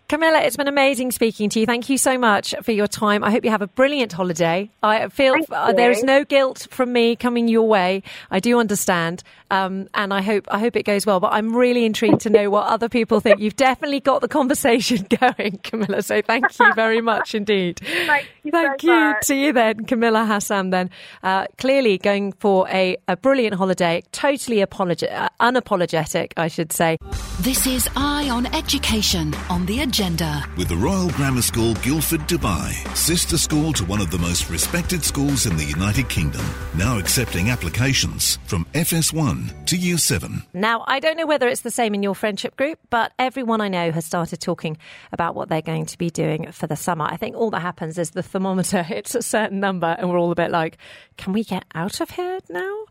Camilla, 0.06 0.40
it's 0.42 0.56
been 0.56 0.68
amazing 0.68 1.12
speaking 1.12 1.48
to 1.48 1.60
you. 1.60 1.64
Thank 1.66 1.88
you 1.88 1.96
so 1.96 2.18
much 2.18 2.54
for 2.62 2.72
your 2.72 2.86
time. 2.86 3.24
I 3.24 3.30
hope 3.30 3.42
you 3.42 3.50
have 3.50 3.62
a 3.62 3.66
brilliant 3.66 4.12
holiday. 4.12 4.70
I 4.82 5.08
feel 5.08 5.34
uh, 5.50 5.72
there 5.72 5.90
is 5.90 6.02
no 6.02 6.24
guilt 6.24 6.66
from 6.70 6.92
me 6.92 7.16
coming 7.16 7.48
your 7.48 7.66
way. 7.66 8.02
I 8.30 8.38
do 8.38 8.58
understand, 8.60 9.22
um, 9.50 9.88
and 9.94 10.12
I 10.12 10.20
hope 10.20 10.46
I 10.50 10.58
hope 10.58 10.76
it 10.76 10.82
goes 10.82 11.06
well. 11.06 11.20
But 11.20 11.32
I'm 11.32 11.56
really 11.56 11.86
intrigued 11.86 12.20
to 12.20 12.30
know 12.30 12.50
what 12.50 12.66
other 12.66 12.90
people 12.90 13.20
think. 13.20 13.40
You've 13.40 13.56
definitely 13.56 14.00
got 14.00 14.20
the 14.20 14.28
conversation 14.28 15.06
going, 15.20 15.58
Camilla. 15.62 16.02
So 16.02 16.20
thank 16.20 16.58
you 16.58 16.74
very 16.74 17.00
much 17.00 17.34
indeed. 17.34 17.80
Thank 18.06 18.28
you 18.42 18.50
Thank 18.50 18.82
so 18.82 18.86
you. 18.86 18.92
much. 18.92 19.24
See 19.24 19.44
you 19.46 19.52
then, 19.54 19.86
Camilla 19.86 20.26
Hassan. 20.26 20.68
Then 20.68 20.90
uh, 21.22 21.46
clearly 21.56 21.96
going 21.96 22.32
for 22.32 22.68
a, 22.68 22.98
a 23.08 23.16
brilliant 23.16 23.54
holiday, 23.54 24.02
totally 24.12 24.58
apologi- 24.58 25.10
uh, 25.10 25.30
unapologetic, 25.40 26.32
I 26.36 26.48
should 26.48 26.72
say. 26.72 26.98
This 27.40 27.66
is 27.66 27.88
Eye 27.96 28.28
on 28.28 28.46
Education 28.54 29.34
on 29.48 29.64
the 29.64 29.80
Agenda. 29.94 30.24
agenda. 30.24 30.48
With 30.56 30.68
the 30.68 30.76
Royal 30.76 31.08
Grammar 31.10 31.42
School 31.42 31.74
Guildford 31.74 32.22
Dubai, 32.22 32.72
sister 32.96 33.38
school 33.38 33.72
to 33.74 33.84
one 33.84 34.00
of 34.00 34.10
the 34.10 34.18
most 34.18 34.50
respected 34.50 35.04
schools 35.04 35.46
in 35.46 35.56
the 35.56 35.64
United 35.64 36.08
Kingdom, 36.08 36.44
now 36.76 36.98
accepting 36.98 37.50
applications 37.50 38.38
from 38.46 38.64
FS1 38.74 39.66
to 39.66 39.76
Year 39.76 39.96
7. 39.96 40.42
Now, 40.52 40.82
I 40.88 40.98
don't 40.98 41.16
know 41.16 41.26
whether 41.26 41.46
it's 41.46 41.60
the 41.60 41.70
same 41.70 41.94
in 41.94 42.02
your 42.02 42.16
friendship 42.16 42.56
group, 42.56 42.80
but 42.90 43.12
everyone 43.20 43.60
I 43.60 43.68
know 43.68 43.92
has 43.92 44.04
started 44.04 44.40
talking 44.40 44.78
about 45.12 45.36
what 45.36 45.48
they're 45.48 45.62
going 45.62 45.86
to 45.86 45.98
be 45.98 46.10
doing 46.10 46.50
for 46.50 46.66
the 46.66 46.76
summer. 46.76 47.04
I 47.04 47.16
think 47.16 47.36
all 47.36 47.50
that 47.50 47.60
happens 47.60 47.96
is 47.96 48.10
the 48.10 48.22
thermometer 48.22 48.82
hits 48.94 49.14
a 49.14 49.22
certain 49.22 49.60
number 49.60 49.94
and 49.96 50.10
we're 50.10 50.18
all 50.18 50.32
a 50.32 50.34
bit 50.34 50.50
like, 50.50 50.76
can 51.16 51.32
we 51.32 51.44
get 51.44 51.64
out 51.72 52.00
of 52.00 52.10
here 52.10 52.40
now? 52.50 52.84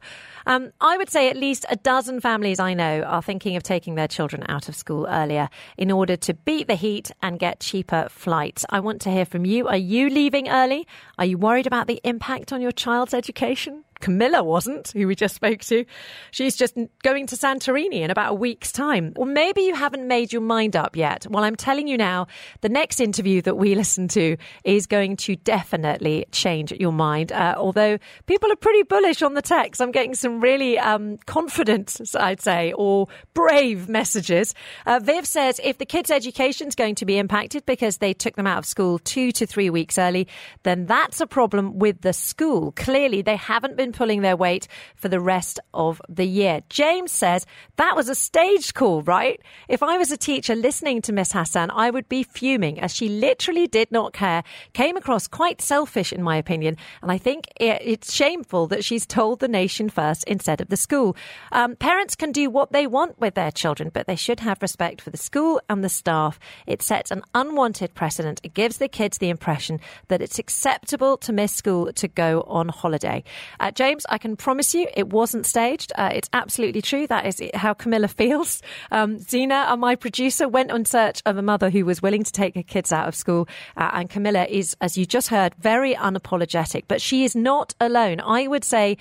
Um, 0.46 0.72
I 0.82 0.98
would 0.98 1.10
say 1.10 1.30
at 1.30 1.38
least 1.38 1.66
a 1.70 1.76
dozen 1.76 2.20
families 2.20 2.60
I 2.60 2.74
know 2.74 3.02
are 3.02 3.22
thinking 3.22 3.56
of 3.56 3.64
taking 3.64 3.96
their 3.96 4.08
children 4.08 4.44
out 4.48 4.70
of 4.70 4.76
school 4.76 5.08
earlier 5.08 5.50
in 5.78 5.92
order 5.92 6.16
to 6.18 6.34
beat 6.34 6.68
the 6.68 6.76
heat 6.76 7.12
and 7.22 7.40
get 7.40 7.60
cheaper 7.60 8.08
flights. 8.10 8.66
I 8.70 8.80
want 8.80 9.02
to 9.02 9.12
hear 9.12 9.26
from 9.26 9.46
you. 9.46 9.68
Are 9.68 9.78
you 9.78 10.10
leaving 10.10 10.50
early? 10.50 10.88
Are 11.18 11.26
you 11.26 11.38
worried 11.38 11.68
about 11.68 11.88
the 11.88 12.02
impact 12.04 12.52
on 12.52 12.62
your 12.62 12.72
child's 12.72 13.14
education? 13.14 13.84
Camilla 14.00 14.44
wasn't, 14.44 14.92
who 14.92 15.08
we 15.08 15.16
just 15.16 15.36
spoke 15.36 15.62
to. 15.62 15.86
She's 16.32 16.56
just 16.56 16.78
going 17.04 17.28
to 17.28 17.36
Santorini 17.36 18.02
in 18.02 18.12
about 18.12 18.32
a 18.32 18.36
week's 18.36 18.72
time. 18.72 19.14
Or 19.16 19.26
maybe 19.26 19.62
you 19.62 19.76
haven't 19.76 20.08
made 20.08 20.34
your 20.34 20.42
mind 20.42 20.76
up 20.76 20.96
yet. 20.96 21.26
Well, 21.30 21.44
I'm 21.44 21.56
telling 21.56 21.88
you 21.88 21.98
now, 21.98 22.28
the 22.62 22.70
next 22.70 23.00
interview 23.00 23.42
that 23.44 23.56
we 23.56 23.76
listen 23.76 24.08
to 24.10 24.38
is 24.64 24.88
going 24.88 25.18
to 25.18 25.36
definitely 25.36 26.26
change 26.32 26.72
your 26.72 26.92
mind. 26.92 27.32
Uh, 27.32 27.56
although 27.58 27.98
people 28.26 28.52
are 28.52 28.58
pretty 28.58 28.84
bullish 28.84 29.22
on 29.22 29.34
the 29.34 29.42
text. 29.42 29.82
I'm 29.82 29.92
getting 29.92 30.16
some 30.16 30.42
really 30.42 30.78
um, 30.80 31.18
confident, 31.26 32.00
I'd 32.20 32.42
say, 32.42 32.74
or 32.74 33.08
brave 33.34 33.90
messages. 33.90 34.54
Uh, 34.86 35.00
Viv 35.02 35.26
says 35.26 35.60
if 35.64 35.78
the 35.78 35.86
kids' 35.86 36.12
education 36.12 36.68
is 36.68 36.76
going 36.76 36.96
to 36.96 37.06
be 37.06 37.18
impacted 37.18 37.66
because 37.66 37.98
they 37.98 38.14
took 38.14 38.36
them 38.36 38.48
out 38.48 38.58
of 38.60 38.66
school 38.66 39.00
two 39.00 39.32
to 39.34 39.46
three 39.46 39.70
weeks 39.70 39.98
early, 39.98 40.28
then 40.64 40.86
that's 40.86 41.22
a 41.22 41.28
problem 41.28 41.80
with 41.80 42.02
the 42.02 42.14
school. 42.14 42.72
Clearly, 42.74 43.22
they 43.22 43.36
haven't 43.36 43.78
been 43.78 43.93
pulling 43.94 44.22
their 44.22 44.36
weight 44.36 44.68
for 44.96 45.08
the 45.08 45.20
rest 45.20 45.60
of 45.74 46.02
the 46.10 46.26
year. 46.26 46.62
James 46.70 47.12
says 47.12 47.46
that 47.78 47.96
was 47.96 48.10
a 48.10 48.16
staged 48.16 48.74
call, 48.74 49.02
right? 49.04 49.40
If 49.70 49.82
I 49.82 49.98
was 49.98 50.12
a 50.12 50.18
teacher 50.18 50.56
listening 50.56 51.02
to 51.04 51.14
Miss 51.14 51.32
Hassan, 51.32 51.72
I 51.72 51.90
would 51.90 52.10
be 52.10 52.24
fuming 52.24 52.80
as 52.80 52.94
she 52.94 53.08
literally 53.08 53.68
did 53.68 53.92
not 53.92 54.14
care, 54.14 54.44
came 54.74 54.98
across 54.98 55.28
quite 55.28 55.62
selfish 55.62 56.12
in 56.12 56.22
my 56.22 56.38
opinion, 56.38 56.78
and 57.02 57.12
I 57.12 57.18
think 57.18 57.48
it's 57.58 58.14
shameful 58.14 58.68
that 58.68 58.84
she's 58.84 59.06
told 59.06 59.40
the 59.40 59.48
nation 59.48 59.90
first 59.90 60.24
instead 60.26 60.60
of 60.60 60.70
the 60.70 60.78
school. 60.78 61.16
Um, 61.52 61.76
parents 61.76 62.16
can 62.16 62.32
do 62.32 62.50
what 62.50 62.72
they 62.72 62.88
want 62.88 63.20
with 63.20 63.36
their 63.36 63.52
children, 63.52 63.92
but 63.94 64.08
they 64.08 64.16
should 64.16 64.40
have 64.40 64.62
respect 64.62 65.02
for 65.02 65.12
the 65.12 65.18
school 65.18 65.62
and 65.70 65.84
the 65.84 65.90
staff. 65.90 66.40
It 66.66 66.82
sets 66.82 67.12
an 67.12 67.22
unwanted 67.36 67.94
precedent. 67.94 68.42
It 68.44 68.54
gives 68.54 68.78
the 68.78 68.88
kids 68.88 69.18
the 69.18 69.30
impression 69.30 69.80
that 70.08 70.22
it's 70.22 70.40
acceptable 70.40 71.18
to 71.18 71.34
miss 71.34 71.52
school 71.54 71.92
to 71.94 72.08
go 72.08 72.42
on 72.48 72.70
holiday. 72.70 73.24
Uh, 73.60 73.72
James, 73.74 74.06
I 74.10 74.18
can 74.18 74.36
promise 74.36 74.74
you 74.74 74.88
it 74.96 75.10
wasn't 75.10 75.46
staged. 75.46 75.92
Uh, 75.96 76.12
it's 76.14 76.30
absolutely 76.34 76.82
true. 76.82 77.08
That 77.08 77.26
is 77.26 77.42
how 77.54 77.74
Camilla 77.74 78.08
feels. 78.24 78.62
Um, 78.92 79.20
Zena, 79.20 79.66
uh, 79.70 79.76
my 79.78 79.96
producer, 79.96 80.48
went 80.48 80.72
on 80.72 80.86
search 80.86 81.22
of 81.26 81.38
a 81.38 81.42
mother 81.42 81.70
who 81.70 81.86
was 81.86 82.02
willing 82.02 82.24
to 82.24 82.32
take 82.32 82.56
her 82.56 82.64
kids 82.64 82.92
out 82.92 83.08
of 83.08 83.16
school. 83.16 83.48
Uh, 83.76 83.90
and 83.94 84.10
Camilla 84.10 84.46
is, 84.50 84.76
as 84.82 84.98
you 84.98 85.06
just 85.06 85.30
heard, 85.30 85.56
very 85.56 85.96
unapologetic. 85.96 86.84
But 86.88 87.02
she 87.02 87.24
is 87.24 87.36
not 87.36 87.74
alone. 87.80 88.20
I 88.20 88.48
would 88.48 88.64
say 88.64 88.98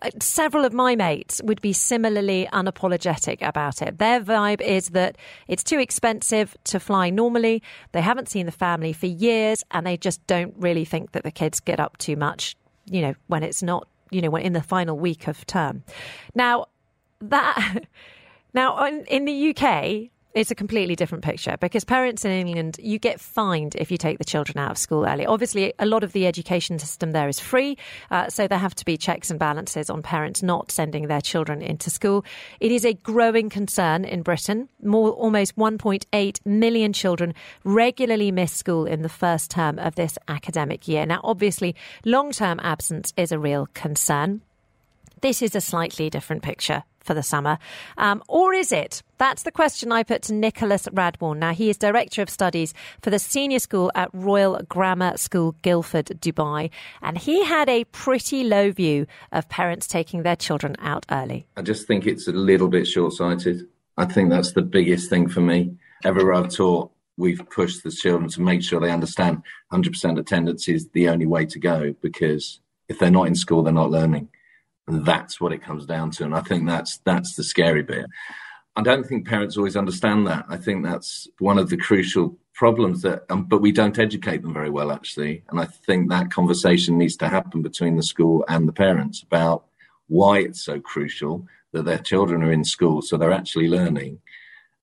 uh, 0.00 0.10
several 0.20 0.64
of 0.64 0.72
my 0.72 0.96
mates 0.96 1.40
would 1.44 1.60
be 1.60 1.72
similarly 1.72 2.48
unapologetic 2.52 3.46
about 3.46 3.82
it. 3.82 3.98
Their 3.98 4.20
vibe 4.20 4.60
is 4.60 4.90
that 4.90 5.16
it's 5.48 5.62
too 5.62 5.78
expensive 5.78 6.56
to 6.64 6.80
fly 6.80 7.10
normally. 7.10 7.62
They 7.92 8.00
haven't 8.00 8.28
seen 8.28 8.46
the 8.46 8.52
family 8.52 8.92
for 8.92 9.06
years 9.06 9.62
and 9.70 9.86
they 9.86 9.96
just 9.96 10.26
don't 10.26 10.54
really 10.56 10.84
think 10.84 11.12
that 11.12 11.24
the 11.24 11.30
kids 11.30 11.60
get 11.60 11.78
up 11.78 11.98
too 11.98 12.16
much, 12.16 12.56
you 12.86 13.02
know, 13.02 13.14
when 13.26 13.42
it's 13.42 13.62
not 13.62 13.86
you 14.12 14.20
know, 14.20 14.36
in 14.36 14.52
the 14.52 14.62
final 14.62 14.98
week 14.98 15.26
of 15.26 15.46
term. 15.46 15.82
Now, 16.34 16.66
that 17.20 17.84
now 18.54 18.86
in 18.86 19.24
the 19.24 19.50
UK, 19.50 20.10
it's 20.34 20.50
a 20.50 20.54
completely 20.54 20.96
different 20.96 21.24
picture 21.24 21.56
because 21.60 21.84
parents 21.84 22.24
in 22.24 22.30
England, 22.30 22.78
you 22.82 22.98
get 22.98 23.20
fined 23.20 23.74
if 23.76 23.90
you 23.90 23.98
take 23.98 24.18
the 24.18 24.24
children 24.24 24.58
out 24.58 24.70
of 24.70 24.78
school 24.78 25.04
early. 25.04 25.26
Obviously, 25.26 25.72
a 25.78 25.86
lot 25.86 26.02
of 26.02 26.12
the 26.12 26.26
education 26.26 26.78
system 26.78 27.12
there 27.12 27.28
is 27.28 27.38
free, 27.38 27.76
uh, 28.10 28.28
so 28.28 28.48
there 28.48 28.58
have 28.58 28.74
to 28.74 28.84
be 28.84 28.96
checks 28.96 29.30
and 29.30 29.38
balances 29.38 29.90
on 29.90 30.02
parents 30.02 30.42
not 30.42 30.70
sending 30.70 31.06
their 31.06 31.20
children 31.20 31.60
into 31.60 31.90
school. 31.90 32.24
It 32.60 32.72
is 32.72 32.84
a 32.84 32.94
growing 32.94 33.50
concern 33.50 34.04
in 34.04 34.22
Britain. 34.22 34.68
More, 34.82 35.10
almost 35.10 35.56
1.8 35.56 36.46
million 36.46 36.92
children 36.92 37.34
regularly 37.64 38.30
miss 38.32 38.52
school 38.52 38.86
in 38.86 39.02
the 39.02 39.08
first 39.08 39.50
term 39.50 39.78
of 39.78 39.94
this 39.94 40.18
academic 40.28 40.88
year. 40.88 41.04
Now, 41.04 41.20
obviously, 41.24 41.74
long 42.04 42.32
term 42.32 42.58
absence 42.62 43.12
is 43.16 43.32
a 43.32 43.38
real 43.38 43.68
concern. 43.74 44.40
This 45.20 45.42
is 45.42 45.54
a 45.54 45.60
slightly 45.60 46.10
different 46.10 46.42
picture 46.42 46.84
for 47.04 47.14
the 47.14 47.22
summer. 47.22 47.58
Um, 47.96 48.22
or 48.28 48.52
is 48.52 48.72
it? 48.72 49.02
That's 49.18 49.44
the 49.44 49.52
question 49.52 49.92
I 49.92 50.02
put 50.02 50.22
to 50.22 50.34
Nicholas 50.34 50.88
Radbourne. 50.88 51.38
Now, 51.38 51.52
he 51.52 51.70
is 51.70 51.76
Director 51.76 52.22
of 52.22 52.30
Studies 52.30 52.74
for 53.00 53.10
the 53.10 53.18
Senior 53.18 53.60
School 53.60 53.92
at 53.94 54.10
Royal 54.12 54.60
Grammar 54.68 55.16
School, 55.16 55.54
Guildford, 55.62 56.06
Dubai. 56.06 56.70
And 57.02 57.16
he 57.18 57.44
had 57.44 57.68
a 57.68 57.84
pretty 57.84 58.44
low 58.44 58.72
view 58.72 59.06
of 59.30 59.48
parents 59.48 59.86
taking 59.86 60.22
their 60.22 60.36
children 60.36 60.74
out 60.80 61.06
early. 61.10 61.46
I 61.56 61.62
just 61.62 61.86
think 61.86 62.06
it's 62.06 62.26
a 62.26 62.32
little 62.32 62.68
bit 62.68 62.86
short 62.86 63.12
sighted. 63.12 63.66
I 63.96 64.06
think 64.06 64.30
that's 64.30 64.52
the 64.52 64.62
biggest 64.62 65.08
thing 65.10 65.28
for 65.28 65.40
me. 65.40 65.76
Everywhere 66.04 66.34
I've 66.34 66.48
taught, 66.48 66.90
we've 67.16 67.42
pushed 67.50 67.84
the 67.84 67.90
children 67.90 68.28
to 68.30 68.40
make 68.40 68.62
sure 68.62 68.80
they 68.80 68.90
understand 68.90 69.42
100% 69.72 70.18
attendance 70.18 70.68
is 70.68 70.88
the 70.88 71.08
only 71.08 71.26
way 71.26 71.46
to 71.46 71.58
go 71.58 71.94
because 72.00 72.60
if 72.88 72.98
they're 72.98 73.10
not 73.10 73.28
in 73.28 73.34
school, 73.34 73.62
they're 73.62 73.72
not 73.72 73.90
learning. 73.90 74.28
And 74.88 75.04
that's 75.04 75.40
what 75.40 75.52
it 75.52 75.62
comes 75.62 75.86
down 75.86 76.10
to. 76.12 76.24
And 76.24 76.34
I 76.34 76.40
think 76.40 76.66
that's 76.66 76.98
that's 76.98 77.34
the 77.34 77.44
scary 77.44 77.82
bit. 77.82 78.06
I 78.74 78.82
don't 78.82 79.04
think 79.04 79.28
parents 79.28 79.56
always 79.56 79.76
understand 79.76 80.26
that. 80.26 80.46
I 80.48 80.56
think 80.56 80.84
that's 80.84 81.28
one 81.38 81.58
of 81.58 81.68
the 81.68 81.76
crucial 81.76 82.36
problems 82.54 83.02
that, 83.02 83.24
um, 83.28 83.44
but 83.44 83.60
we 83.60 83.72
don't 83.72 83.98
educate 83.98 84.42
them 84.42 84.54
very 84.54 84.70
well, 84.70 84.90
actually. 84.90 85.42
And 85.50 85.60
I 85.60 85.66
think 85.66 86.08
that 86.08 86.30
conversation 86.30 86.96
needs 86.96 87.16
to 87.18 87.28
happen 87.28 87.62
between 87.62 87.96
the 87.96 88.02
school 88.02 88.44
and 88.48 88.66
the 88.66 88.72
parents 88.72 89.22
about 89.22 89.64
why 90.08 90.38
it's 90.38 90.64
so 90.64 90.80
crucial 90.80 91.46
that 91.72 91.84
their 91.84 91.98
children 91.98 92.42
are 92.42 92.52
in 92.52 92.64
school 92.64 93.02
so 93.02 93.16
they're 93.16 93.32
actually 93.32 93.68
learning 93.68 94.20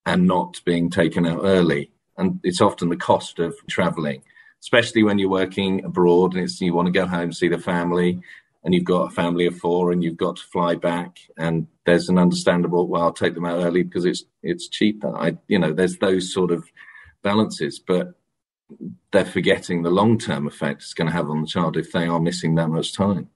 and 0.05 0.25
not 0.25 0.61
being 0.65 0.89
taken 0.89 1.25
out 1.25 1.41
early. 1.43 1.91
And 2.17 2.39
it's 2.43 2.61
often 2.61 2.89
the 2.89 2.97
cost 2.97 3.39
of 3.39 3.55
traveling, 3.67 4.23
especially 4.61 5.03
when 5.03 5.19
you're 5.19 5.29
working 5.29 5.83
abroad 5.85 6.33
and 6.33 6.43
it's, 6.43 6.59
you 6.59 6.73
want 6.73 6.87
to 6.87 6.91
go 6.91 7.05
home, 7.05 7.31
see 7.31 7.47
the 7.47 7.59
family, 7.59 8.21
and 8.63 8.73
you've 8.73 8.83
got 8.83 9.11
a 9.11 9.15
family 9.15 9.45
of 9.45 9.57
four 9.57 9.91
and 9.91 10.03
you've 10.03 10.17
got 10.17 10.35
to 10.35 10.43
fly 10.43 10.75
back 10.75 11.17
and 11.37 11.67
there's 11.85 12.09
an 12.09 12.17
understandable 12.17 12.87
well 12.87 13.03
i'll 13.03 13.13
take 13.13 13.33
them 13.35 13.45
out 13.45 13.63
early 13.63 13.83
because 13.83 14.05
it's 14.05 14.23
it's 14.43 14.67
cheaper 14.67 15.15
i 15.17 15.37
you 15.47 15.57
know 15.59 15.73
there's 15.73 15.97
those 15.97 16.33
sort 16.33 16.51
of 16.51 16.63
balances 17.23 17.79
but 17.79 18.13
they're 19.11 19.25
forgetting 19.25 19.81
the 19.81 19.89
long 19.89 20.17
term 20.17 20.47
effect 20.47 20.81
it's 20.81 20.93
going 20.93 21.07
to 21.07 21.13
have 21.13 21.29
on 21.29 21.41
the 21.41 21.47
child 21.47 21.77
if 21.77 21.91
they 21.91 22.05
are 22.05 22.19
missing 22.19 22.55
that 22.55 22.69
much 22.69 22.93
time 22.93 23.29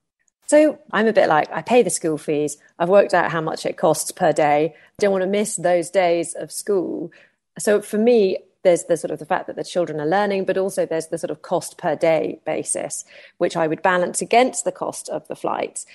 so 0.47 0.77
I'm 0.91 1.07
a 1.07 1.13
bit 1.13 1.29
like, 1.29 1.51
I 1.51 1.61
pay 1.61 1.81
the 1.83 1.89
school 1.89 2.17
fees. 2.17 2.57
I've 2.77 2.89
worked 2.89 3.13
out 3.13 3.31
how 3.31 3.41
much 3.41 3.65
it 3.65 3.77
costs 3.77 4.11
per 4.11 4.31
day. 4.31 4.75
I 4.75 4.93
don't 4.99 5.11
want 5.11 5.23
to 5.23 5.29
miss 5.29 5.55
those 5.55 5.89
days 5.89 6.35
of 6.35 6.51
school. 6.51 7.11
So 7.57 7.81
for 7.81 7.97
me, 7.97 8.37
there's 8.63 8.85
the 8.85 8.97
sort 8.97 9.11
of 9.11 9.19
the 9.19 9.25
fact 9.25 9.47
that 9.47 9.55
the 9.55 9.63
children 9.63 9.99
are 10.01 10.07
learning, 10.07 10.45
but 10.45 10.57
also 10.57 10.85
there's 10.85 11.07
the 11.07 11.17
sort 11.17 11.31
of 11.31 11.41
cost 11.41 11.77
per 11.77 11.95
day 11.95 12.39
basis, 12.45 13.05
which 13.37 13.55
I 13.55 13.67
would 13.67 13.81
balance 13.81 14.21
against 14.21 14.65
the 14.65 14.71
cost 14.71 15.09
of 15.09 15.27
the 15.27 15.35
flights. 15.35 15.85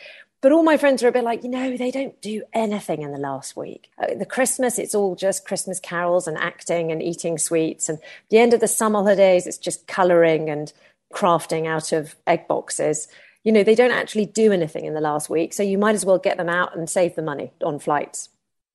But 0.40 0.52
all 0.52 0.62
my 0.62 0.76
friends 0.76 1.02
are 1.02 1.08
a 1.08 1.12
bit 1.12 1.24
like, 1.24 1.42
you 1.42 1.48
know, 1.48 1.76
they 1.76 1.90
don't 1.90 2.20
do 2.22 2.42
anything 2.52 3.02
in 3.02 3.10
the 3.10 3.18
last 3.18 3.56
week. 3.56 3.90
Uh, 3.98 4.14
the 4.14 4.26
Christmas, 4.26 4.78
it's 4.78 4.94
all 4.94 5.16
just 5.16 5.44
Christmas 5.44 5.80
carols 5.80 6.28
and 6.28 6.38
acting 6.38 6.92
and 6.92 7.02
eating 7.02 7.38
sweets. 7.38 7.88
And 7.88 7.98
the 8.30 8.38
end 8.38 8.54
of 8.54 8.60
the 8.60 8.68
summer 8.68 9.00
holidays, 9.00 9.48
it's 9.48 9.58
just 9.58 9.88
colouring 9.88 10.48
and 10.48 10.72
crafting 11.12 11.66
out 11.66 11.90
of 11.90 12.14
egg 12.26 12.46
boxes. 12.46 13.08
You 13.42 13.50
know, 13.50 13.64
they 13.64 13.74
don't 13.74 13.90
actually 13.90 14.26
do 14.26 14.52
anything 14.52 14.84
in 14.84 14.94
the 14.94 15.00
last 15.00 15.28
week. 15.28 15.52
So 15.52 15.64
you 15.64 15.76
might 15.76 15.96
as 15.96 16.04
well 16.04 16.18
get 16.18 16.36
them 16.36 16.48
out 16.48 16.76
and 16.76 16.88
save 16.88 17.16
the 17.16 17.22
money 17.22 17.50
on 17.60 17.80
flights. 17.80 18.28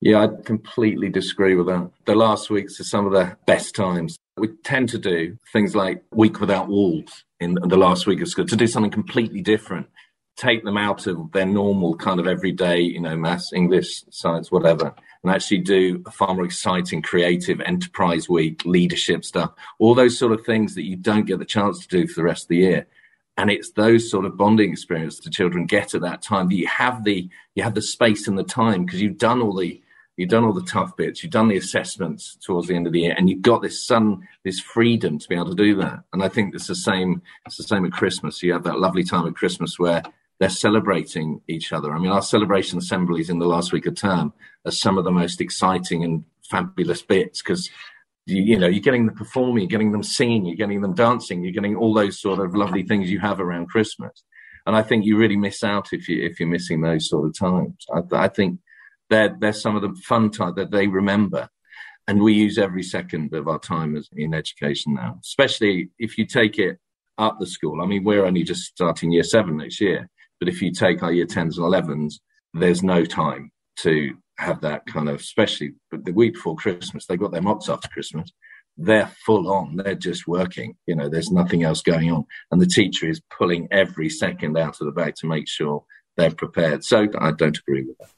Yeah, 0.06 0.24
I 0.24 0.28
completely 0.44 1.08
disagree 1.08 1.56
with 1.56 1.68
that. 1.68 1.90
The 2.04 2.16
last 2.16 2.50
weeks 2.50 2.78
are 2.78 2.84
some 2.84 3.06
of 3.06 3.14
the 3.14 3.38
best 3.46 3.74
times. 3.74 4.18
We 4.36 4.50
tend 4.66 4.90
to 4.90 4.98
do 4.98 5.38
things 5.54 5.78
like 5.78 6.04
Week 6.12 6.42
Without 6.42 6.68
Walls 6.68 7.24
in 7.40 7.54
the 7.54 7.78
last 7.78 8.06
week 8.06 8.20
of 8.20 8.28
school 8.28 8.46
to 8.48 8.58
do 8.58 8.68
something 8.68 8.92
completely 8.92 9.40
different, 9.40 9.88
take 10.36 10.66
them 10.66 10.76
out 10.76 11.08
of 11.08 11.32
their 11.32 11.46
normal 11.46 11.96
kind 11.96 12.20
of 12.20 12.28
everyday, 12.28 12.82
you 12.82 13.00
know, 13.00 13.16
maths, 13.16 13.54
English, 13.54 14.04
science, 14.10 14.52
whatever, 14.52 14.94
and 15.24 15.32
actually 15.32 15.60
do 15.60 16.04
a 16.06 16.12
far 16.12 16.36
more 16.36 16.44
exciting, 16.44 17.02
creative 17.02 17.62
enterprise 17.62 18.28
week, 18.28 18.66
leadership 18.66 19.24
stuff, 19.24 19.54
all 19.80 19.96
those 19.96 20.20
sort 20.20 20.34
of 20.34 20.46
things 20.46 20.76
that 20.76 20.84
you 20.84 20.98
don't 20.98 21.28
get 21.28 21.40
the 21.40 21.46
chance 21.46 21.80
to 21.80 21.88
do 21.88 22.08
for 22.08 22.20
the 22.20 22.26
rest 22.26 22.44
of 22.44 22.50
the 22.50 22.58
year 22.58 22.88
and 23.36 23.50
it's 23.50 23.72
those 23.72 24.12
sort 24.12 24.26
of 24.26 24.38
bonding 24.38 24.72
experiences 24.72 25.20
the 25.22 25.30
children 25.32 25.66
get 25.66 25.96
at 25.96 26.02
that 26.02 26.22
time 26.22 26.50
that 26.50 26.56
you 26.56 26.68
have 26.68 27.04
the 27.04 27.28
you 27.56 27.64
have 27.64 27.74
the 27.74 27.82
space 27.82 28.28
and 28.28 28.38
the 28.38 28.44
time 28.44 28.86
because 28.86 29.02
you've 29.02 29.18
done 29.18 29.42
all 29.42 29.56
the 29.56 29.82
you've 30.18 30.30
done 30.30 30.44
all 30.44 30.54
the 30.54 30.62
tough 30.64 30.96
bits, 30.96 31.24
you've 31.24 31.32
done 31.32 31.48
the 31.48 31.58
assessments 31.58 32.38
towards 32.44 32.68
the 32.68 32.76
end 32.76 32.88
of 32.88 32.94
the 32.94 33.02
year, 33.02 33.16
and 33.18 33.30
you've 33.30 33.42
got 33.42 33.62
this 33.62 33.86
sun, 33.86 34.28
this 34.44 34.60
freedom 34.60 35.18
to 35.20 35.28
be 35.28 35.36
able 35.36 35.50
to 35.50 35.56
do 35.56 35.76
that. 35.76 36.04
And 36.14 36.24
I 36.24 36.30
think 36.30 36.54
it's 36.54 36.68
the 36.68 36.76
same. 36.76 37.22
It's 37.46 37.58
the 37.58 37.64
same 37.64 37.86
at 37.86 37.92
Christmas. 37.92 38.44
You 38.44 38.54
have 38.54 38.64
that 38.64 38.80
lovely 38.80 39.04
time 39.04 39.28
at 39.28 39.36
Christmas 39.36 39.80
where 39.80 40.04
they're 40.40 40.50
celebrating 40.50 41.42
each 41.48 41.72
other. 41.72 41.94
I 41.94 42.00
mean, 42.00 42.12
our 42.12 42.22
celebration 42.22 42.78
assemblies 42.78 43.30
in 43.30 43.40
the 43.40 43.46
last 43.46 43.72
week 43.72 43.86
of 43.86 43.96
term 43.96 44.34
are 44.66 44.72
some 44.72 44.98
of 44.98 45.04
the 45.04 45.12
most 45.12 45.42
exciting 45.42 46.04
and 46.04 46.26
fabulous 46.50 47.02
bits 47.02 47.42
because 47.42 47.70
you, 48.26 48.42
you, 48.42 48.60
know 48.60 48.68
you're 48.68 48.82
getting 48.82 49.06
them 49.06 49.16
performing, 49.16 49.64
you're 49.64 49.70
getting 49.70 49.92
them 49.92 50.04
singing, 50.04 50.46
you're 50.46 50.56
getting 50.56 50.82
them 50.82 50.94
dancing, 50.94 51.44
you're 51.44 51.54
getting 51.54 51.76
all 51.76 51.94
those 51.94 52.20
sort 52.20 52.40
of 52.40 52.56
lovely 52.56 52.84
things 52.84 53.12
you 53.12 53.20
have 53.20 53.40
around 53.40 53.68
Christmas. 53.68 54.24
And 54.66 54.76
I 54.76 54.82
think 54.82 55.06
you 55.06 55.18
really 55.18 55.36
miss 55.36 55.64
out 55.64 55.90
if 55.92 56.08
you 56.08 56.24
if 56.24 56.40
you're 56.40 56.50
missing 56.50 56.82
those 56.82 57.10
sort 57.10 57.26
of 57.26 57.38
times. 57.38 57.86
I, 57.94 58.26
I 58.26 58.28
think 58.28 58.60
they're 59.14 59.36
they're 59.40 59.54
some 59.54 59.76
of 59.76 59.82
the 59.82 59.94
fun 60.04 60.30
times 60.32 60.56
that 60.56 60.72
they 60.72 60.88
remember, 60.88 61.50
and 62.08 62.22
we 62.22 62.34
use 62.34 62.58
every 62.58 62.84
second 62.84 63.34
of 63.34 63.48
our 63.48 63.60
time 63.60 63.96
as, 63.96 64.10
in 64.14 64.34
education 64.34 64.96
now. 64.96 65.20
Especially 65.24 65.90
if 66.00 66.18
you 66.18 66.26
take 66.26 66.58
it 66.58 66.80
up 67.18 67.40
the 67.40 67.48
school. 67.48 67.82
I 67.82 67.86
mean, 67.86 68.04
we're 68.04 68.26
only 68.26 68.44
just 68.44 68.64
starting 68.64 69.12
year 69.12 69.24
seven 69.24 69.58
next 69.58 69.80
year, 69.80 70.10
but 70.40 70.50
if 70.50 70.62
you 70.62 70.72
take 70.72 71.04
our 71.04 71.12
year 71.12 71.26
tens 71.26 71.58
and 71.58 71.66
elevens, 71.66 72.20
there's 72.54 72.84
no 72.84 73.06
time 73.06 73.52
to 73.82 74.16
have 74.38 74.62
that 74.62 74.86
kind 74.88 75.10
of, 75.10 75.20
especially 75.20 75.74
the 75.92 76.12
week 76.12 76.34
before 76.34 76.56
Christmas, 76.56 77.06
they 77.06 77.18
got 77.18 77.32
their 77.32 77.42
mocks 77.42 77.70
after 77.70 77.88
Christmas. 77.90 78.32
They're 78.76 79.12
full 79.26 79.52
on. 79.52 79.76
They're 79.76 79.94
just 79.94 80.28
working. 80.28 80.76
You 80.88 80.96
know, 80.96 81.08
there's 81.08 81.32
nothing 81.32 81.64
else 81.64 81.84
going 81.84 82.12
on. 82.12 82.26
And 82.52 82.60
the 82.60 82.66
teacher 82.66 83.08
is 83.08 83.22
pulling 83.38 83.68
every 83.70 84.10
second 84.10 84.58
out 84.58 84.82
of 84.82 84.86
the 84.86 84.92
bag 84.92 85.14
to 85.18 85.28
make 85.28 85.48
sure 85.48 85.86
they're 86.18 86.32
prepared. 86.32 86.84
So 86.84 87.08
I 87.20 87.32
don't 87.32 87.58
agree 87.58 87.84
with 87.84 87.98
that. 88.00 88.10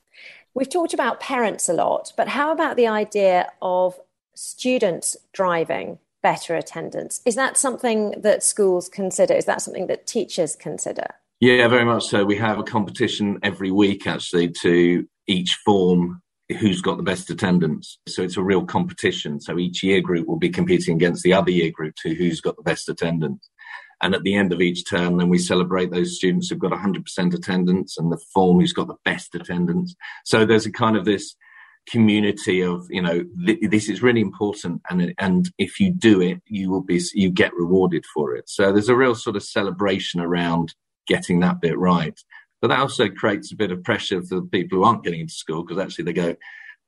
We've 0.56 0.70
talked 0.70 0.94
about 0.94 1.20
parents 1.20 1.68
a 1.68 1.74
lot, 1.74 2.14
but 2.16 2.30
how 2.30 2.54
about 2.54 2.78
the 2.78 2.88
idea 2.88 3.52
of 3.62 4.00
students 4.36 5.18
driving 5.34 6.00
better 6.24 6.56
attendance? 6.56 7.22
Is 7.26 7.36
that 7.36 7.58
something 7.58 8.22
that 8.22 8.42
schools 8.42 8.88
consider? 8.88 9.34
Is 9.34 9.46
that 9.46 9.62
something 9.62 9.88
that 9.88 10.08
teachers 10.08 10.56
consider? 10.56 11.08
Yeah, 11.42 11.68
very 11.68 11.84
much 11.84 12.08
so. 12.08 12.24
We 12.24 12.38
have 12.38 12.58
a 12.58 12.64
competition 12.64 13.38
every 13.44 13.70
week 13.70 14.08
actually 14.08 14.50
to 14.62 15.06
each 15.28 15.56
form 15.66 16.22
who's 16.58 16.82
got 16.82 16.96
the 16.96 17.04
best 17.04 17.30
attendance. 17.30 18.00
So 18.08 18.24
it's 18.24 18.38
a 18.38 18.44
real 18.44 18.64
competition. 18.66 19.42
So 19.42 19.60
each 19.60 19.84
year 19.84 20.00
group 20.00 20.26
will 20.26 20.40
be 20.40 20.50
competing 20.50 20.96
against 20.96 21.24
the 21.24 21.34
other 21.34 21.52
year 21.52 21.72
group 21.72 21.96
to 22.04 22.16
who's 22.16 22.40
got 22.40 22.56
the 22.56 22.64
best 22.64 22.88
attendance. 22.88 23.50
And 24.02 24.14
at 24.14 24.24
the 24.24 24.36
end 24.36 24.52
of 24.52 24.62
each 24.62 24.90
term, 24.90 25.18
then 25.18 25.30
we 25.30 25.38
celebrate 25.38 25.92
those 25.92 26.18
students 26.18 26.50
who've 26.50 26.60
got 26.60 26.72
100% 26.72 27.34
attendance 27.34 27.98
and 27.98 28.12
the 28.12 28.22
form 28.34 28.60
who's 28.60 28.74
got 28.74 28.88
the 28.88 28.98
best 29.06 29.36
attendance. 29.36 29.96
So 30.26 30.46
there's 30.46 30.66
a 30.66 30.72
kind 30.72 30.98
of 30.98 31.06
this 31.06 31.36
community 31.88 32.62
of, 32.62 32.88
you 32.90 33.02
know, 33.02 33.24
th- 33.46 33.60
this 33.70 33.90
is 33.90 34.02
really 34.02 34.22
important. 34.22 34.82
And, 34.90 35.14
and 35.18 35.50
if 35.58 35.80
you 35.80 35.92
do 35.92 36.22
it, 36.22 36.42
you 36.46 36.70
will 36.72 36.82
be, 36.82 37.02
you 37.14 37.30
get 37.30 37.54
rewarded 37.54 38.06
for 38.14 38.36
it. 38.36 38.50
So 38.50 38.72
there's 38.72 38.90
a 38.90 38.96
real 38.96 39.16
sort 39.16 39.36
of 39.36 39.44
celebration 39.44 40.20
around 40.20 40.74
getting 41.08 41.40
that 41.42 41.62
bit 41.62 41.78
right. 41.78 42.20
But 42.62 42.70
that 42.70 42.80
also 42.80 43.10
creates 43.10 43.52
a 43.52 43.56
bit 43.56 43.72
of 43.72 43.84
pressure 43.84 44.22
for 44.22 44.36
the 44.36 44.48
people 44.48 44.80
who 44.80 44.84
aren't 44.84 45.04
getting 45.04 45.22
into 45.22 45.34
school 45.34 45.64
because 45.64 45.78
actually 45.78 46.06
they 46.06 46.14
go, 46.14 46.36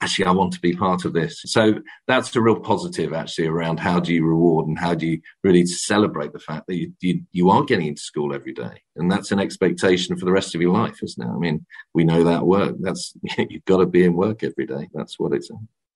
actually, 0.01 0.25
I 0.25 0.31
want 0.31 0.53
to 0.53 0.59
be 0.59 0.73
part 0.73 1.05
of 1.05 1.13
this. 1.13 1.41
So 1.45 1.75
that's 2.07 2.35
a 2.35 2.41
real 2.41 2.59
positive 2.59 3.13
actually 3.13 3.47
around 3.47 3.79
how 3.79 3.99
do 3.99 4.13
you 4.13 4.25
reward 4.25 4.67
and 4.67 4.77
how 4.77 4.93
do 4.93 5.07
you 5.07 5.21
really 5.43 5.65
celebrate 5.65 6.33
the 6.33 6.39
fact 6.39 6.67
that 6.67 6.75
you, 6.75 6.93
you, 7.01 7.21
you 7.31 7.49
are 7.49 7.63
getting 7.63 7.87
into 7.87 8.01
school 8.01 8.33
every 8.33 8.53
day. 8.53 8.83
And 8.95 9.11
that's 9.11 9.31
an 9.31 9.39
expectation 9.39 10.17
for 10.17 10.25
the 10.25 10.31
rest 10.31 10.53
of 10.55 10.61
your 10.61 10.73
life, 10.73 10.99
isn't 11.01 11.25
it? 11.25 11.31
I 11.31 11.37
mean, 11.37 11.65
we 11.93 12.03
know 12.03 12.23
that 12.23 12.45
work. 12.45 12.75
That's, 12.79 13.13
you've 13.37 13.65
got 13.65 13.77
to 13.77 13.85
be 13.85 14.03
in 14.03 14.13
work 14.13 14.43
every 14.43 14.65
day. 14.65 14.89
That's 14.93 15.17
what 15.19 15.33
it's. 15.33 15.49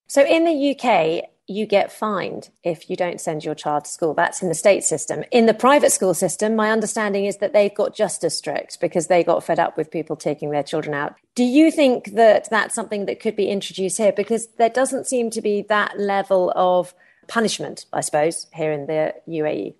So 0.07 0.25
in 0.25 0.45
the 0.45 0.75
UK, 0.75 1.30
you 1.47 1.65
get 1.65 1.91
fined 1.91 2.49
if 2.63 2.89
you 2.89 2.95
don't 2.95 3.19
send 3.19 3.43
your 3.43 3.55
child 3.55 3.85
to 3.85 3.91
school. 3.91 4.13
That's 4.13 4.41
in 4.41 4.49
the 4.49 4.55
state 4.55 4.83
system. 4.83 5.23
In 5.31 5.45
the 5.45 5.53
private 5.53 5.91
school 5.91 6.13
system, 6.13 6.55
my 6.55 6.71
understanding 6.71 7.25
is 7.25 7.37
that 7.37 7.53
they've 7.53 7.73
got 7.73 7.95
just 7.95 8.23
as 8.23 8.37
strict 8.37 8.79
because 8.79 9.07
they 9.07 9.23
got 9.23 9.43
fed 9.43 9.59
up 9.59 9.77
with 9.77 9.91
people 9.91 10.15
taking 10.15 10.51
their 10.51 10.63
children 10.63 10.93
out. 10.93 11.15
Do 11.35 11.43
you 11.43 11.71
think 11.71 12.13
that 12.13 12.49
that's 12.49 12.75
something 12.75 13.05
that 13.05 13.19
could 13.19 13.35
be 13.35 13.49
introduced 13.49 13.97
here? 13.97 14.13
Because 14.13 14.47
there 14.57 14.69
doesn't 14.69 15.07
seem 15.07 15.29
to 15.31 15.41
be 15.41 15.63
that 15.63 15.99
level 15.99 16.53
of 16.55 16.93
punishment, 17.27 17.85
I 17.93 18.01
suppose, 18.01 18.47
here 18.53 18.71
in 18.71 18.87
the 18.87 19.13
UAE. 19.27 19.75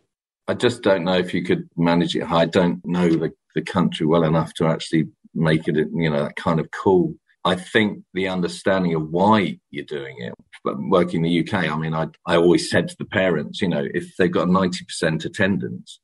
I 0.48 0.54
just 0.54 0.82
don't 0.82 1.04
know 1.04 1.18
if 1.18 1.34
you 1.34 1.44
could 1.44 1.70
manage 1.78 2.16
it. 2.16 2.30
I 2.30 2.46
don't 2.46 2.86
know 2.86 3.10
the, 3.10 3.32
the 3.56 3.62
country 3.62 4.06
well 4.06 4.24
enough 4.24 4.54
to 4.56 4.68
actually 4.68 5.08
make 5.34 5.68
it, 5.68 5.76
you 5.76 6.10
know, 6.10 6.24
that 6.24 6.36
kind 6.36 6.60
of 6.60 6.70
cool 6.72 7.14
I 7.44 7.56
think 7.56 8.04
the 8.14 8.28
understanding 8.28 8.94
of 8.94 9.10
why 9.10 9.60
you're 9.72 9.86
doing 9.86 10.18
it, 10.20 10.34
working 10.64 11.24
in 11.26 11.32
the 11.32 11.40
UK, 11.40 11.72
I 11.72 11.76
mean, 11.76 11.94
I, 11.94 12.08
I 12.28 12.36
always 12.36 12.70
said 12.70 12.88
to 12.90 12.96
the 13.00 13.06
parents, 13.06 13.62
you 13.62 13.68
know, 13.68 13.84
if 13.94 14.16
they've 14.18 14.32
got 14.32 14.48
90% 14.48 15.26
attendance, 15.26 16.00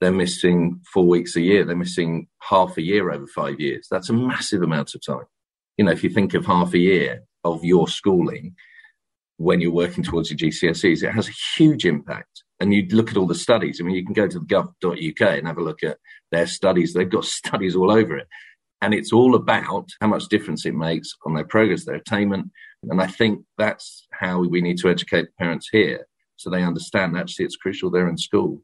they're 0.00 0.10
missing 0.10 0.80
four 0.92 1.06
weeks 1.06 1.36
a 1.36 1.40
year. 1.40 1.64
They're 1.64 1.76
missing 1.76 2.26
half 2.40 2.76
a 2.76 2.82
year 2.82 3.12
over 3.12 3.26
five 3.28 3.60
years. 3.60 3.86
That's 3.88 4.10
a 4.10 4.14
massive 4.14 4.60
amount 4.62 4.96
of 4.96 5.06
time. 5.06 5.26
You 5.76 5.84
know, 5.84 5.92
if 5.92 6.02
you 6.02 6.10
think 6.10 6.34
of 6.34 6.44
half 6.44 6.74
a 6.74 6.78
year 6.78 7.22
of 7.44 7.64
your 7.64 7.86
schooling 7.86 8.56
when 9.36 9.60
you're 9.60 9.72
working 9.72 10.02
towards 10.02 10.30
your 10.30 10.38
GCSEs, 10.38 11.04
it 11.04 11.12
has 11.12 11.28
a 11.28 11.56
huge 11.56 11.86
impact. 11.86 12.42
And 12.58 12.74
you 12.74 12.86
look 12.90 13.10
at 13.10 13.16
all 13.16 13.28
the 13.28 13.34
studies. 13.36 13.80
I 13.80 13.84
mean, 13.84 13.94
you 13.94 14.04
can 14.04 14.12
go 14.12 14.26
to 14.26 14.40
the 14.40 14.44
gov.uk 14.44 15.20
and 15.20 15.46
have 15.46 15.58
a 15.58 15.62
look 15.62 15.84
at 15.84 15.98
their 16.32 16.48
studies. 16.48 16.92
They've 16.92 17.08
got 17.08 17.24
studies 17.40 17.76
all 17.76 17.92
over 17.92 18.16
it. 18.16 18.26
And 18.82 18.92
it's 18.92 19.12
all 19.12 19.34
about 19.34 19.88
how 20.00 20.08
much 20.08 20.28
difference 20.28 20.66
it 20.66 20.74
makes 20.74 21.14
on 21.24 21.34
their 21.34 21.46
progress, 21.46 21.84
their 21.84 21.94
attainment. 21.94 22.50
And 22.82 23.00
I 23.00 23.06
think 23.06 23.44
that's 23.56 24.06
how 24.12 24.40
we 24.40 24.60
need 24.60 24.76
to 24.78 24.90
educate 24.90 25.28
parents 25.38 25.68
here 25.72 26.06
so 26.36 26.50
they 26.50 26.64
understand 26.64 27.16
actually 27.16 27.44
it's 27.44 27.56
crucial 27.56 27.90
they're 27.90 28.08
in 28.08 28.18
school. 28.18 28.60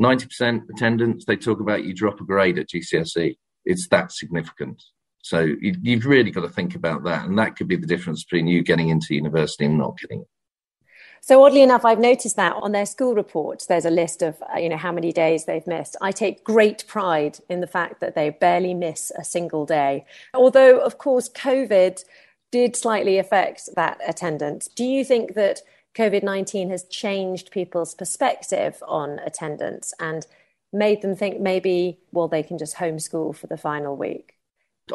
90% 0.00 0.62
attendance, 0.74 1.26
they 1.26 1.36
talk 1.36 1.60
about 1.60 1.84
you 1.84 1.92
drop 1.92 2.20
a 2.20 2.24
grade 2.24 2.58
at 2.58 2.68
GCSE. 2.68 3.36
It's 3.66 3.88
that 3.88 4.12
significant. 4.12 4.82
So 5.22 5.54
you, 5.60 5.74
have 5.96 6.06
really 6.06 6.30
got 6.30 6.40
to 6.40 6.48
think 6.48 6.74
about 6.74 7.04
that. 7.04 7.26
And 7.26 7.38
that 7.38 7.56
could 7.56 7.68
be 7.68 7.76
the 7.76 7.86
difference 7.86 8.24
between 8.24 8.46
you 8.46 8.62
getting 8.62 8.88
into 8.88 9.14
university 9.14 9.66
and 9.66 9.76
not 9.76 9.98
getting 9.98 10.22
it. 10.22 10.28
So 11.22 11.44
oddly 11.44 11.62
enough, 11.62 11.84
I've 11.84 11.98
noticed 11.98 12.36
that 12.36 12.54
on 12.56 12.72
their 12.72 12.86
school 12.86 13.14
reports, 13.14 13.66
there's 13.66 13.84
a 13.84 13.90
list 13.90 14.22
of 14.22 14.42
uh, 14.42 14.58
you 14.58 14.68
know 14.68 14.76
how 14.76 14.92
many 14.92 15.12
days 15.12 15.44
they've 15.44 15.66
missed. 15.66 15.96
I 16.00 16.12
take 16.12 16.44
great 16.44 16.86
pride 16.86 17.38
in 17.48 17.60
the 17.60 17.66
fact 17.66 18.00
that 18.00 18.14
they 18.14 18.30
barely 18.30 18.74
miss 18.74 19.12
a 19.16 19.24
single 19.24 19.66
day. 19.66 20.06
Although, 20.34 20.80
of 20.80 20.98
course, 20.98 21.28
COVID 21.28 22.02
did 22.50 22.74
slightly 22.74 23.18
affect 23.18 23.68
that 23.76 24.00
attendance. 24.06 24.68
Do 24.68 24.84
you 24.84 25.04
think 25.04 25.34
that 25.34 25.60
COVID 25.94 26.22
19 26.22 26.70
has 26.70 26.84
changed 26.84 27.50
people's 27.50 27.94
perspective 27.94 28.82
on 28.86 29.18
attendance 29.20 29.92
and 30.00 30.26
made 30.72 31.02
them 31.02 31.14
think 31.16 31.40
maybe, 31.40 31.98
well, 32.12 32.28
they 32.28 32.42
can 32.42 32.58
just 32.58 32.76
homeschool 32.76 33.36
for 33.36 33.46
the 33.46 33.56
final 33.56 33.96
week? 33.96 34.36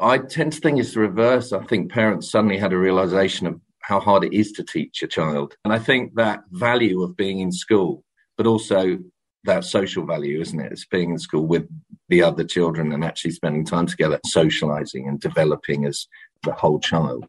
I 0.01 0.17
tend 0.17 0.53
to 0.53 0.59
think 0.59 0.79
it's 0.79 0.93
the 0.93 1.01
reverse. 1.01 1.53
I 1.53 1.63
think 1.63 1.91
parents 1.91 2.29
suddenly 2.29 2.57
had 2.57 2.73
a 2.73 2.77
realization 2.77 3.47
of 3.47 3.59
how 3.85 3.99
hard 3.99 4.23
it 4.23 4.33
is 4.33 4.51
to 4.51 4.63
teach 4.63 5.03
a 5.03 5.07
child. 5.07 5.55
And 5.63 5.71
I 5.71 5.77
think 5.77 6.15
that 6.15 6.43
value 6.49 7.03
of 7.03 7.15
being 7.15 7.39
in 7.39 7.51
school, 7.51 8.03
but 8.35 8.47
also 8.47 8.97
that 9.43 9.63
social 9.63 10.07
value, 10.07 10.41
isn't 10.41 10.59
it? 10.59 10.71
It's 10.71 10.85
being 10.85 11.11
in 11.11 11.19
school 11.19 11.45
with 11.45 11.67
the 12.09 12.23
other 12.23 12.43
children 12.43 12.91
and 12.91 13.03
actually 13.03 13.31
spending 13.31 13.63
time 13.63 13.85
together, 13.85 14.19
socializing 14.25 15.07
and 15.07 15.19
developing 15.19 15.85
as 15.85 16.07
the 16.41 16.53
whole 16.53 16.79
child. 16.79 17.27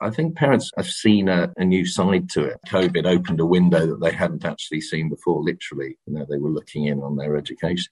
I 0.00 0.10
think 0.10 0.36
parents 0.36 0.70
have 0.76 0.86
seen 0.86 1.28
a, 1.28 1.52
a, 1.56 1.64
new 1.64 1.84
side 1.84 2.30
to 2.30 2.44
it. 2.44 2.60
COVID 2.68 3.04
opened 3.04 3.40
a 3.40 3.46
window 3.46 3.84
that 3.84 4.00
they 4.00 4.12
hadn't 4.12 4.44
actually 4.44 4.80
seen 4.80 5.08
before, 5.08 5.42
literally. 5.42 5.98
You 6.06 6.14
know, 6.14 6.26
they 6.30 6.38
were 6.38 6.50
looking 6.50 6.84
in 6.84 7.00
on 7.00 7.16
their 7.16 7.36
education. 7.36 7.90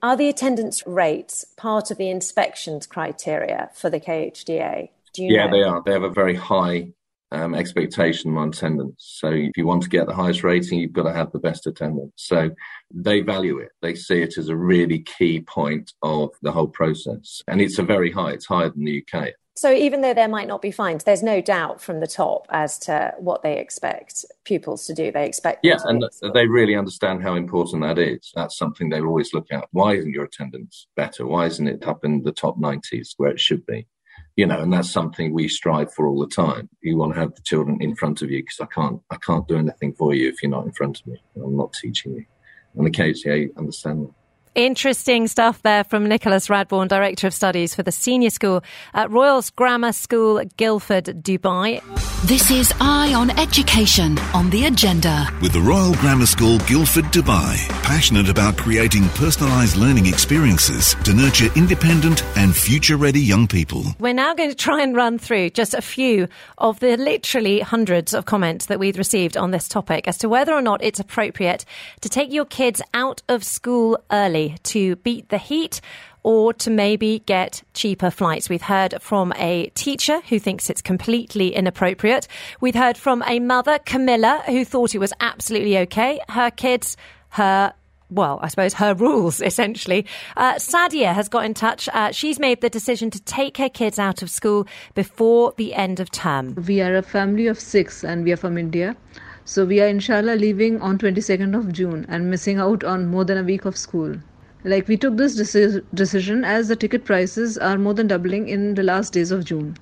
Are 0.00 0.16
the 0.16 0.28
attendance 0.28 0.86
rates 0.86 1.44
part 1.56 1.90
of 1.90 1.98
the 1.98 2.08
inspections 2.08 2.86
criteria 2.86 3.70
for 3.74 3.90
the 3.90 3.98
KHDA? 3.98 4.90
yeah, 5.16 5.46
know? 5.46 5.52
they 5.52 5.62
are. 5.64 5.82
They 5.84 5.92
have 5.92 6.04
a 6.04 6.10
very 6.10 6.36
high 6.36 6.92
um, 7.32 7.54
expectation 7.54 8.36
on 8.36 8.50
attendance. 8.50 8.94
So 8.98 9.28
if 9.28 9.56
you 9.56 9.66
want 9.66 9.82
to 9.82 9.88
get 9.88 10.06
the 10.06 10.14
highest 10.14 10.44
rating, 10.44 10.78
you've 10.78 10.92
got 10.92 11.04
to 11.04 11.12
have 11.12 11.32
the 11.32 11.38
best 11.38 11.66
attendance. 11.66 12.12
So 12.16 12.50
they 12.94 13.20
value 13.20 13.58
it. 13.58 13.70
They 13.80 13.94
see 13.94 14.22
it 14.22 14.38
as 14.38 14.48
a 14.48 14.56
really 14.56 15.00
key 15.00 15.40
point 15.40 15.92
of 16.02 16.30
the 16.42 16.52
whole 16.52 16.68
process. 16.68 17.42
And 17.48 17.60
it's 17.60 17.78
a 17.78 17.82
very 17.82 18.12
high, 18.12 18.32
it's 18.32 18.46
higher 18.46 18.68
than 18.68 18.84
the 18.84 19.02
UK. 19.02 19.30
So 19.54 19.72
even 19.72 20.00
though 20.00 20.14
there 20.14 20.28
might 20.28 20.48
not 20.48 20.62
be 20.62 20.70
fines, 20.70 21.04
there's 21.04 21.22
no 21.22 21.42
doubt 21.42 21.80
from 21.80 22.00
the 22.00 22.06
top 22.06 22.46
as 22.50 22.78
to 22.80 23.14
what 23.18 23.42
they 23.42 23.58
expect 23.58 24.24
pupils 24.44 24.86
to 24.86 24.94
do. 24.94 25.12
They 25.12 25.26
expect 25.26 25.60
yeah, 25.62 25.76
and 25.84 26.02
they 26.32 26.46
really 26.46 26.74
understand 26.74 27.22
how 27.22 27.34
important 27.34 27.82
that 27.82 27.98
is. 27.98 28.32
That's 28.34 28.56
something 28.56 28.88
they 28.88 29.02
always 29.02 29.34
look 29.34 29.46
at. 29.52 29.68
Why 29.72 29.94
isn't 29.96 30.10
your 30.10 30.24
attendance 30.24 30.88
better? 30.96 31.26
Why 31.26 31.46
isn't 31.46 31.68
it 31.68 31.86
up 31.86 32.02
in 32.04 32.22
the 32.22 32.32
top 32.32 32.58
90s 32.58 33.10
where 33.18 33.30
it 33.30 33.40
should 33.40 33.64
be? 33.66 33.86
You 34.36 34.46
know, 34.46 34.60
and 34.60 34.72
that's 34.72 34.90
something 34.90 35.32
we 35.32 35.48
strive 35.48 35.92
for 35.92 36.06
all 36.06 36.18
the 36.18 36.26
time. 36.26 36.68
You 36.82 36.96
want 36.96 37.14
to 37.14 37.20
have 37.20 37.34
the 37.34 37.42
children 37.42 37.78
in 37.80 37.94
front 37.94 38.22
of 38.22 38.30
you 38.30 38.42
because 38.42 38.60
I 38.60 38.66
can't, 38.66 39.00
I 39.10 39.16
can't 39.16 39.46
do 39.46 39.56
anything 39.56 39.94
for 39.94 40.14
you 40.14 40.28
if 40.28 40.42
you're 40.42 40.50
not 40.50 40.64
in 40.64 40.72
front 40.72 41.00
of 41.00 41.06
me. 41.06 41.22
I'm 41.36 41.56
not 41.56 41.74
teaching 41.74 42.14
you. 42.14 42.24
And 42.74 42.86
the 42.86 42.90
KHDA 42.90 43.56
understand 43.56 44.06
that. 44.06 44.14
Interesting 44.54 45.28
stuff 45.28 45.62
there 45.62 45.82
from 45.82 46.06
Nicholas 46.06 46.48
Radbourne, 46.48 46.86
Director 46.86 47.26
of 47.26 47.32
Studies 47.32 47.74
for 47.74 47.82
the 47.82 47.90
Senior 47.90 48.28
School 48.28 48.62
at 48.92 49.10
Royals 49.10 49.48
Grammar 49.48 49.92
School, 49.92 50.42
Guildford, 50.58 51.06
Dubai. 51.06 51.80
This 52.26 52.50
is 52.50 52.70
Eye 52.78 53.14
on 53.14 53.30
Education 53.38 54.18
on 54.34 54.50
the 54.50 54.66
agenda. 54.66 55.26
With 55.40 55.54
the 55.54 55.60
Royal 55.60 55.94
Grammar 55.94 56.26
School, 56.26 56.58
Guildford, 56.60 57.06
Dubai, 57.06 57.66
passionate 57.82 58.28
about 58.28 58.58
creating 58.58 59.04
personalised 59.04 59.78
learning 59.78 60.04
experiences 60.04 60.94
to 61.04 61.14
nurture 61.14 61.48
independent 61.56 62.22
and 62.36 62.54
future 62.54 62.98
ready 62.98 63.20
young 63.20 63.46
people. 63.46 63.84
We're 63.98 64.12
now 64.12 64.34
going 64.34 64.50
to 64.50 64.54
try 64.54 64.82
and 64.82 64.94
run 64.94 65.18
through 65.18 65.50
just 65.50 65.72
a 65.72 65.80
few 65.80 66.28
of 66.58 66.78
the 66.78 66.98
literally 66.98 67.60
hundreds 67.60 68.12
of 68.12 68.26
comments 68.26 68.66
that 68.66 68.78
we've 68.78 68.98
received 68.98 69.38
on 69.38 69.50
this 69.50 69.66
topic 69.66 70.06
as 70.06 70.18
to 70.18 70.28
whether 70.28 70.52
or 70.52 70.62
not 70.62 70.84
it's 70.84 71.00
appropriate 71.00 71.64
to 72.02 72.10
take 72.10 72.30
your 72.30 72.44
kids 72.44 72.82
out 72.92 73.22
of 73.30 73.42
school 73.42 73.98
early 74.12 74.41
to 74.64 74.96
beat 74.96 75.28
the 75.28 75.38
heat 75.38 75.80
or 76.22 76.52
to 76.54 76.70
maybe 76.70 77.20
get 77.26 77.62
cheaper 77.74 78.10
flights. 78.10 78.48
We've 78.48 78.62
heard 78.62 78.94
from 79.00 79.32
a 79.36 79.70
teacher 79.74 80.20
who 80.28 80.38
thinks 80.38 80.70
it's 80.70 80.82
completely 80.82 81.54
inappropriate. 81.54 82.28
We've 82.60 82.74
heard 82.74 82.96
from 82.96 83.22
a 83.26 83.40
mother, 83.40 83.78
Camilla, 83.84 84.42
who 84.46 84.64
thought 84.64 84.94
it 84.94 84.98
was 84.98 85.12
absolutely 85.20 85.78
okay. 85.78 86.20
Her 86.28 86.50
kids, 86.50 86.96
her 87.30 87.74
well, 88.10 88.38
I 88.42 88.48
suppose 88.48 88.74
her 88.74 88.94
rules, 88.94 89.40
essentially. 89.50 90.06
Uh, 90.36 90.54
Sadia 90.54 91.14
has 91.14 91.28
got 91.28 91.44
in 91.44 91.54
touch. 91.54 91.88
Uh, 91.92 92.12
she's 92.12 92.38
made 92.38 92.60
the 92.60 92.68
decision 92.68 93.10
to 93.10 93.20
take 93.22 93.56
her 93.56 93.70
kids 93.70 93.98
out 93.98 94.22
of 94.22 94.30
school 94.30 94.66
before 94.94 95.54
the 95.56 95.74
end 95.74 95.98
of 95.98 96.10
term. 96.10 96.54
We 96.66 96.82
are 96.82 96.94
a 96.94 97.02
family 97.02 97.46
of 97.46 97.58
six 97.58 98.04
and 98.04 98.22
we 98.24 98.32
are 98.32 98.36
from 98.36 98.58
India. 98.58 98.96
So 99.44 99.64
we 99.64 99.80
are 99.80 99.88
inshallah 99.88 100.36
leaving 100.36 100.80
on 100.80 100.98
22nd 100.98 101.56
of 101.58 101.72
June 101.72 102.06
and 102.08 102.30
missing 102.30 102.58
out 102.58 102.84
on 102.84 103.06
more 103.06 103.24
than 103.24 103.38
a 103.38 103.42
week 103.42 103.64
of 103.64 103.76
school. 103.76 104.16
Like 104.64 104.88
we 104.88 104.96
took 104.96 105.16
this 105.16 105.38
deci- 105.38 105.84
decision 105.94 106.44
as 106.44 106.68
the 106.68 106.76
ticket 106.76 107.04
prices 107.04 107.58
are 107.58 107.78
more 107.78 107.94
than 107.94 108.06
doubling 108.08 108.48
in 108.48 108.74
the 108.74 108.82
last 108.82 109.12
days 109.12 109.30
of 109.30 109.44
June. 109.44 109.76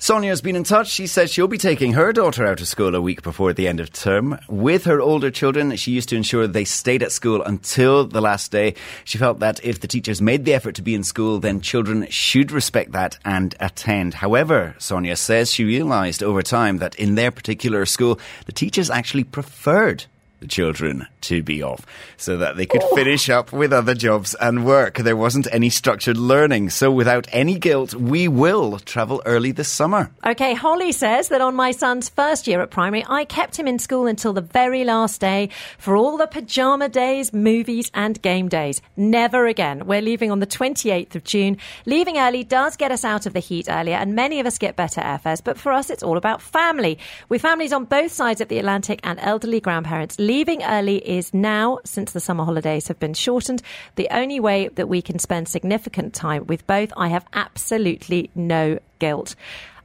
Sonia's 0.00 0.40
been 0.40 0.54
in 0.54 0.62
touch. 0.62 0.88
She 0.88 1.08
says 1.08 1.28
she'll 1.28 1.48
be 1.48 1.58
taking 1.58 1.94
her 1.94 2.12
daughter 2.12 2.46
out 2.46 2.60
of 2.60 2.68
school 2.68 2.94
a 2.94 3.00
week 3.00 3.20
before 3.22 3.52
the 3.52 3.66
end 3.66 3.80
of 3.80 3.92
term. 3.92 4.38
With 4.48 4.84
her 4.84 5.00
older 5.00 5.28
children, 5.28 5.74
she 5.74 5.90
used 5.90 6.08
to 6.10 6.16
ensure 6.16 6.46
they 6.46 6.64
stayed 6.64 7.02
at 7.02 7.10
school 7.10 7.42
until 7.42 8.06
the 8.06 8.20
last 8.20 8.52
day. 8.52 8.76
She 9.04 9.18
felt 9.18 9.40
that 9.40 9.62
if 9.64 9.80
the 9.80 9.88
teachers 9.88 10.22
made 10.22 10.44
the 10.44 10.54
effort 10.54 10.76
to 10.76 10.82
be 10.82 10.94
in 10.94 11.02
school, 11.02 11.40
then 11.40 11.60
children 11.60 12.06
should 12.10 12.52
respect 12.52 12.92
that 12.92 13.18
and 13.24 13.56
attend. 13.58 14.14
However, 14.14 14.76
Sonia 14.78 15.16
says 15.16 15.52
she 15.52 15.64
realised 15.64 16.22
over 16.22 16.42
time 16.42 16.78
that 16.78 16.94
in 16.94 17.16
their 17.16 17.32
particular 17.32 17.84
school, 17.84 18.20
the 18.46 18.52
teachers 18.52 18.90
actually 18.90 19.24
preferred 19.24 20.04
the 20.38 20.46
children 20.46 21.08
to 21.22 21.42
be 21.42 21.62
off 21.62 21.84
so 22.16 22.36
that 22.36 22.56
they 22.56 22.66
could 22.66 22.82
oh. 22.82 22.94
finish 22.94 23.28
up 23.28 23.52
with 23.52 23.72
other 23.72 23.94
jobs 23.94 24.34
and 24.40 24.64
work. 24.64 24.98
There 24.98 25.16
wasn't 25.16 25.48
any 25.52 25.70
structured 25.70 26.16
learning. 26.16 26.70
So 26.70 26.90
without 26.90 27.26
any 27.32 27.58
guilt, 27.58 27.94
we 27.94 28.28
will 28.28 28.78
travel 28.80 29.22
early 29.26 29.52
this 29.52 29.68
summer. 29.68 30.10
Okay, 30.24 30.54
Holly 30.54 30.92
says 30.92 31.28
that 31.28 31.40
on 31.40 31.54
my 31.54 31.70
son's 31.70 32.08
first 32.08 32.46
year 32.46 32.60
at 32.60 32.70
primary, 32.70 33.04
I 33.08 33.24
kept 33.24 33.56
him 33.58 33.66
in 33.66 33.78
school 33.78 34.06
until 34.06 34.32
the 34.32 34.40
very 34.40 34.84
last 34.84 35.20
day 35.20 35.50
for 35.78 35.96
all 35.96 36.16
the 36.16 36.26
pajama 36.26 36.88
days, 36.88 37.32
movies, 37.32 37.90
and 37.94 38.20
game 38.22 38.48
days. 38.48 38.80
Never 38.96 39.46
again. 39.46 39.86
We're 39.86 40.02
leaving 40.02 40.30
on 40.30 40.40
the 40.40 40.46
28th 40.46 41.14
of 41.14 41.24
June. 41.24 41.58
Leaving 41.86 42.18
early 42.18 42.44
does 42.44 42.76
get 42.76 42.92
us 42.92 43.04
out 43.04 43.26
of 43.26 43.32
the 43.32 43.40
heat 43.40 43.66
earlier, 43.68 43.96
and 43.96 44.14
many 44.14 44.40
of 44.40 44.46
us 44.46 44.58
get 44.58 44.76
better 44.76 45.00
airfares, 45.00 45.42
but 45.42 45.58
for 45.58 45.72
us, 45.72 45.90
it's 45.90 46.02
all 46.02 46.16
about 46.16 46.42
family. 46.42 46.98
With 47.28 47.42
families 47.42 47.72
on 47.72 47.84
both 47.84 48.12
sides 48.12 48.40
of 48.40 48.48
the 48.48 48.58
Atlantic 48.58 49.00
and 49.04 49.18
elderly 49.20 49.60
grandparents, 49.60 50.18
leaving 50.18 50.62
early 50.62 51.07
is 51.08 51.32
now, 51.32 51.78
since 51.84 52.12
the 52.12 52.20
summer 52.20 52.44
holidays 52.44 52.88
have 52.88 52.98
been 52.98 53.14
shortened, 53.14 53.62
the 53.96 54.08
only 54.10 54.38
way 54.38 54.68
that 54.68 54.88
we 54.88 55.02
can 55.02 55.18
spend 55.18 55.48
significant 55.48 56.14
time 56.14 56.46
with 56.46 56.66
both. 56.66 56.92
I 56.96 57.08
have 57.08 57.26
absolutely 57.32 58.30
no 58.34 58.78
guilt. 58.98 59.34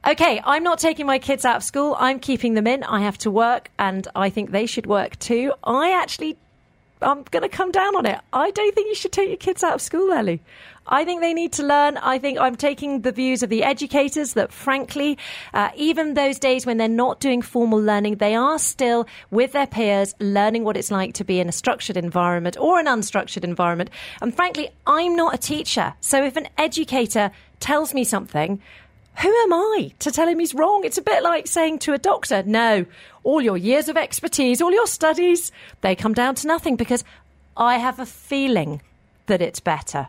Okay, 0.06 0.38
I'm 0.44 0.62
not 0.62 0.78
taking 0.78 1.06
my 1.06 1.18
kids 1.18 1.46
out 1.46 1.56
of 1.56 1.62
school. 1.62 1.96
I'm 1.98 2.18
keeping 2.18 2.52
them 2.52 2.66
in. 2.66 2.84
I 2.84 3.00
have 3.00 3.16
to 3.18 3.30
work, 3.30 3.70
and 3.78 4.06
I 4.14 4.28
think 4.28 4.50
they 4.50 4.66
should 4.66 4.86
work 4.86 5.18
too. 5.18 5.54
I 5.64 5.92
actually, 5.92 6.36
I'm 7.02 7.22
going 7.24 7.42
to 7.42 7.48
come 7.48 7.70
down 7.70 7.96
on 7.96 8.06
it. 8.06 8.20
I 8.32 8.50
don't 8.50 8.74
think 8.74 8.88
you 8.88 8.94
should 8.94 9.12
take 9.12 9.28
your 9.28 9.36
kids 9.36 9.62
out 9.62 9.74
of 9.74 9.82
school 9.82 10.12
early. 10.12 10.40
I 10.86 11.04
think 11.04 11.20
they 11.20 11.32
need 11.32 11.52
to 11.54 11.62
learn. 11.62 11.96
I 11.96 12.18
think 12.18 12.38
I'm 12.38 12.56
taking 12.56 13.00
the 13.00 13.12
views 13.12 13.42
of 13.42 13.48
the 13.48 13.64
educators 13.64 14.34
that, 14.34 14.52
frankly, 14.52 15.18
uh, 15.54 15.70
even 15.76 16.14
those 16.14 16.38
days 16.38 16.66
when 16.66 16.76
they're 16.76 16.88
not 16.88 17.20
doing 17.20 17.40
formal 17.40 17.80
learning, 17.80 18.16
they 18.16 18.34
are 18.34 18.58
still 18.58 19.06
with 19.30 19.52
their 19.52 19.66
peers 19.66 20.14
learning 20.20 20.64
what 20.64 20.76
it's 20.76 20.90
like 20.90 21.14
to 21.14 21.24
be 21.24 21.40
in 21.40 21.48
a 21.48 21.52
structured 21.52 21.96
environment 21.96 22.56
or 22.58 22.78
an 22.78 22.86
unstructured 22.86 23.44
environment. 23.44 23.90
And 24.20 24.34
frankly, 24.34 24.70
I'm 24.86 25.16
not 25.16 25.34
a 25.34 25.38
teacher. 25.38 25.94
So 26.00 26.22
if 26.22 26.36
an 26.36 26.48
educator 26.58 27.30
tells 27.60 27.94
me 27.94 28.04
something, 28.04 28.60
who 29.20 29.28
am 29.28 29.52
I 29.52 29.92
to 30.00 30.10
tell 30.10 30.28
him 30.28 30.38
he's 30.38 30.54
wrong? 30.54 30.82
It's 30.84 30.98
a 30.98 31.02
bit 31.02 31.22
like 31.22 31.46
saying 31.46 31.78
to 31.80 31.92
a 31.92 31.98
doctor, 31.98 32.42
no, 32.44 32.84
all 33.22 33.40
your 33.40 33.56
years 33.56 33.88
of 33.88 33.96
expertise, 33.96 34.60
all 34.60 34.72
your 34.72 34.86
studies, 34.86 35.52
they 35.80 35.94
come 35.94 36.14
down 36.14 36.34
to 36.36 36.46
nothing 36.46 36.76
because 36.76 37.04
I 37.56 37.78
have 37.78 38.00
a 38.00 38.06
feeling 38.06 38.82
that 39.26 39.40
it's 39.40 39.60
better. 39.60 40.08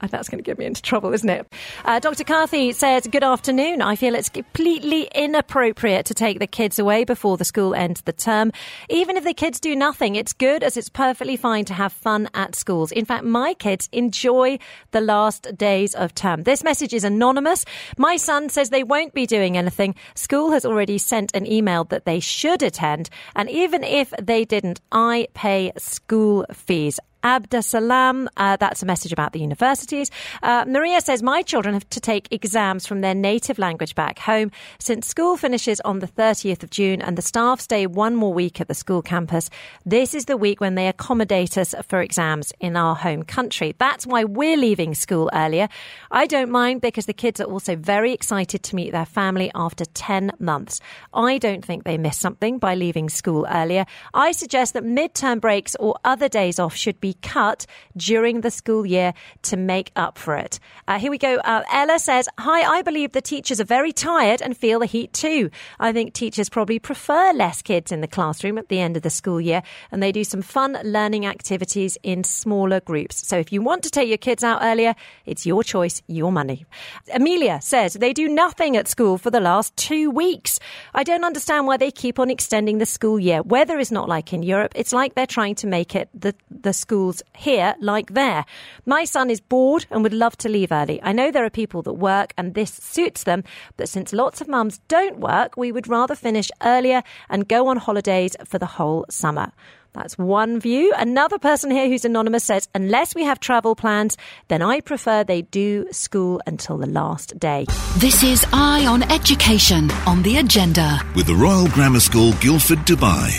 And 0.00 0.10
that's 0.10 0.28
going 0.28 0.38
to 0.38 0.44
get 0.44 0.58
me 0.58 0.64
into 0.64 0.80
trouble, 0.80 1.12
isn't 1.12 1.28
it? 1.28 1.52
Uh, 1.84 1.98
Dr. 1.98 2.24
Carthy 2.24 2.72
says, 2.72 3.06
Good 3.08 3.24
afternoon. 3.24 3.82
I 3.82 3.96
feel 3.96 4.14
it's 4.14 4.28
completely 4.28 5.08
inappropriate 5.14 6.06
to 6.06 6.14
take 6.14 6.38
the 6.38 6.46
kids 6.46 6.78
away 6.78 7.04
before 7.04 7.36
the 7.36 7.44
school 7.44 7.74
ends 7.74 8.02
the 8.02 8.12
term. 8.12 8.52
Even 8.88 9.16
if 9.16 9.24
the 9.24 9.34
kids 9.34 9.58
do 9.58 9.74
nothing, 9.74 10.14
it's 10.14 10.32
good 10.32 10.62
as 10.62 10.76
it's 10.76 10.88
perfectly 10.88 11.36
fine 11.36 11.64
to 11.64 11.74
have 11.74 11.92
fun 11.92 12.28
at 12.34 12.54
schools. 12.54 12.92
In 12.92 13.04
fact, 13.04 13.24
my 13.24 13.54
kids 13.54 13.88
enjoy 13.92 14.58
the 14.92 15.00
last 15.00 15.56
days 15.56 15.94
of 15.94 16.14
term. 16.14 16.44
This 16.44 16.62
message 16.62 16.94
is 16.94 17.04
anonymous. 17.04 17.64
My 17.96 18.16
son 18.16 18.48
says 18.48 18.70
they 18.70 18.84
won't 18.84 19.14
be 19.14 19.26
doing 19.26 19.56
anything. 19.56 19.96
School 20.14 20.52
has 20.52 20.64
already 20.64 20.98
sent 20.98 21.34
an 21.34 21.50
email 21.50 21.84
that 21.84 22.04
they 22.04 22.20
should 22.20 22.62
attend. 22.62 23.10
And 23.34 23.50
even 23.50 23.82
if 23.82 24.12
they 24.20 24.44
didn't, 24.44 24.80
I 24.92 25.26
pay 25.34 25.72
school 25.76 26.46
fees. 26.52 27.00
Abdasalam, 27.22 28.28
uh, 28.36 28.56
that's 28.56 28.82
a 28.82 28.86
message 28.86 29.12
about 29.12 29.32
the 29.32 29.40
universities. 29.40 30.10
Uh, 30.42 30.64
Maria 30.66 31.00
says, 31.00 31.22
My 31.22 31.42
children 31.42 31.74
have 31.74 31.88
to 31.90 32.00
take 32.00 32.32
exams 32.32 32.86
from 32.86 33.00
their 33.00 33.14
native 33.14 33.58
language 33.58 33.94
back 33.94 34.18
home 34.18 34.50
since 34.78 35.06
school 35.06 35.36
finishes 35.36 35.80
on 35.80 35.98
the 35.98 36.06
30th 36.06 36.62
of 36.62 36.70
June 36.70 37.02
and 37.02 37.18
the 37.18 37.22
staff 37.22 37.60
stay 37.60 37.86
one 37.86 38.14
more 38.14 38.32
week 38.32 38.60
at 38.60 38.68
the 38.68 38.74
school 38.74 39.02
campus. 39.02 39.50
This 39.84 40.14
is 40.14 40.26
the 40.26 40.36
week 40.36 40.60
when 40.60 40.74
they 40.74 40.88
accommodate 40.88 41.58
us 41.58 41.74
for 41.86 42.00
exams 42.00 42.52
in 42.60 42.76
our 42.76 42.94
home 42.94 43.22
country. 43.24 43.74
That's 43.78 44.06
why 44.06 44.24
we're 44.24 44.56
leaving 44.56 44.94
school 44.94 45.28
earlier. 45.32 45.68
I 46.10 46.26
don't 46.26 46.50
mind 46.50 46.80
because 46.80 47.06
the 47.06 47.12
kids 47.12 47.40
are 47.40 47.44
also 47.44 47.76
very 47.76 48.12
excited 48.12 48.62
to 48.62 48.76
meet 48.76 48.92
their 48.92 49.06
family 49.06 49.50
after 49.54 49.84
10 49.84 50.32
months. 50.38 50.80
I 51.12 51.38
don't 51.38 51.64
think 51.64 51.84
they 51.84 51.98
miss 51.98 52.16
something 52.16 52.58
by 52.58 52.74
leaving 52.74 53.08
school 53.08 53.46
earlier. 53.50 53.86
I 54.14 54.32
suggest 54.32 54.74
that 54.74 54.84
midterm 54.84 55.40
breaks 55.40 55.76
or 55.76 55.96
other 56.04 56.28
days 56.28 56.58
off 56.58 56.74
should 56.74 57.00
be 57.00 57.14
cut 57.22 57.66
during 57.96 58.40
the 58.40 58.50
school 58.50 58.86
year 58.86 59.14
to 59.42 59.56
make 59.56 59.90
up 59.96 60.18
for 60.18 60.36
it. 60.36 60.58
Uh, 60.86 60.98
here 60.98 61.10
we 61.10 61.18
go. 61.18 61.36
Uh, 61.36 61.62
Ella 61.72 61.98
says, 61.98 62.28
Hi, 62.38 62.78
I 62.78 62.82
believe 62.82 63.12
the 63.12 63.20
teachers 63.20 63.60
are 63.60 63.64
very 63.64 63.92
tired 63.92 64.40
and 64.42 64.56
feel 64.56 64.80
the 64.80 64.86
heat 64.86 65.12
too. 65.12 65.50
I 65.78 65.92
think 65.92 66.12
teachers 66.12 66.48
probably 66.48 66.78
prefer 66.78 67.32
less 67.32 67.62
kids 67.62 67.92
in 67.92 68.00
the 68.00 68.08
classroom 68.08 68.58
at 68.58 68.68
the 68.68 68.80
end 68.80 68.96
of 68.96 69.02
the 69.02 69.10
school 69.10 69.40
year 69.40 69.62
and 69.90 70.02
they 70.02 70.12
do 70.12 70.24
some 70.24 70.42
fun 70.42 70.78
learning 70.84 71.26
activities 71.26 71.98
in 72.02 72.24
smaller 72.24 72.80
groups. 72.80 73.26
So 73.26 73.38
if 73.38 73.52
you 73.52 73.62
want 73.62 73.82
to 73.84 73.90
take 73.90 74.08
your 74.08 74.18
kids 74.18 74.44
out 74.44 74.60
earlier, 74.62 74.94
it's 75.26 75.46
your 75.46 75.62
choice, 75.62 76.02
your 76.06 76.32
money. 76.32 76.64
Amelia 77.12 77.60
says 77.60 77.94
they 77.94 78.12
do 78.12 78.28
nothing 78.28 78.76
at 78.76 78.88
school 78.88 79.18
for 79.18 79.30
the 79.30 79.40
last 79.40 79.76
two 79.76 80.10
weeks. 80.10 80.58
I 80.94 81.04
don't 81.04 81.24
understand 81.24 81.66
why 81.66 81.76
they 81.76 81.90
keep 81.90 82.18
on 82.18 82.30
extending 82.30 82.78
the 82.78 82.86
school 82.86 83.18
year. 83.18 83.42
Weather 83.42 83.78
is 83.78 83.92
not 83.92 84.08
like 84.08 84.32
in 84.32 84.42
Europe. 84.42 84.72
It's 84.74 84.92
like 84.92 85.14
they're 85.14 85.26
trying 85.26 85.54
to 85.56 85.66
make 85.66 85.94
it 85.94 86.08
the, 86.14 86.34
the 86.50 86.72
schools 86.98 87.22
here 87.36 87.76
like 87.80 88.14
there. 88.14 88.44
My 88.84 89.04
son 89.04 89.30
is 89.30 89.40
bored 89.40 89.86
and 89.90 90.02
would 90.02 90.12
love 90.12 90.36
to 90.38 90.48
leave 90.48 90.72
early. 90.72 91.00
I 91.02 91.12
know 91.12 91.30
there 91.30 91.44
are 91.44 91.50
people 91.50 91.82
that 91.82 91.92
work 91.92 92.34
and 92.36 92.54
this 92.54 92.72
suits 92.72 93.22
them, 93.22 93.44
but 93.76 93.88
since 93.88 94.12
lots 94.12 94.40
of 94.40 94.48
mums 94.48 94.80
don't 94.88 95.20
work, 95.20 95.56
we 95.56 95.70
would 95.70 95.86
rather 95.86 96.16
finish 96.16 96.50
earlier 96.62 97.02
and 97.28 97.46
go 97.46 97.68
on 97.68 97.76
holidays 97.76 98.34
for 98.44 98.58
the 98.58 98.66
whole 98.66 99.06
summer. 99.08 99.52
That's 99.92 100.18
one 100.18 100.58
view. 100.60 100.92
Another 100.96 101.38
person 101.38 101.70
here 101.70 101.88
who's 101.88 102.04
anonymous 102.04 102.44
says, 102.44 102.68
unless 102.74 103.14
we 103.14 103.22
have 103.22 103.38
travel 103.38 103.76
plans, 103.76 104.16
then 104.48 104.60
I 104.60 104.80
prefer 104.80 105.22
they 105.22 105.42
do 105.42 105.86
school 105.92 106.40
until 106.46 106.78
the 106.78 106.86
last 106.86 107.38
day. 107.38 107.66
This 107.98 108.22
is 108.24 108.44
Eye 108.52 108.86
on 108.86 109.04
Education 109.04 109.90
on 110.06 110.22
the 110.24 110.38
agenda. 110.38 111.00
With 111.14 111.26
the 111.26 111.34
Royal 111.34 111.68
Grammar 111.68 112.00
School, 112.00 112.32
Guildford, 112.40 112.80
Dubai. 112.80 113.30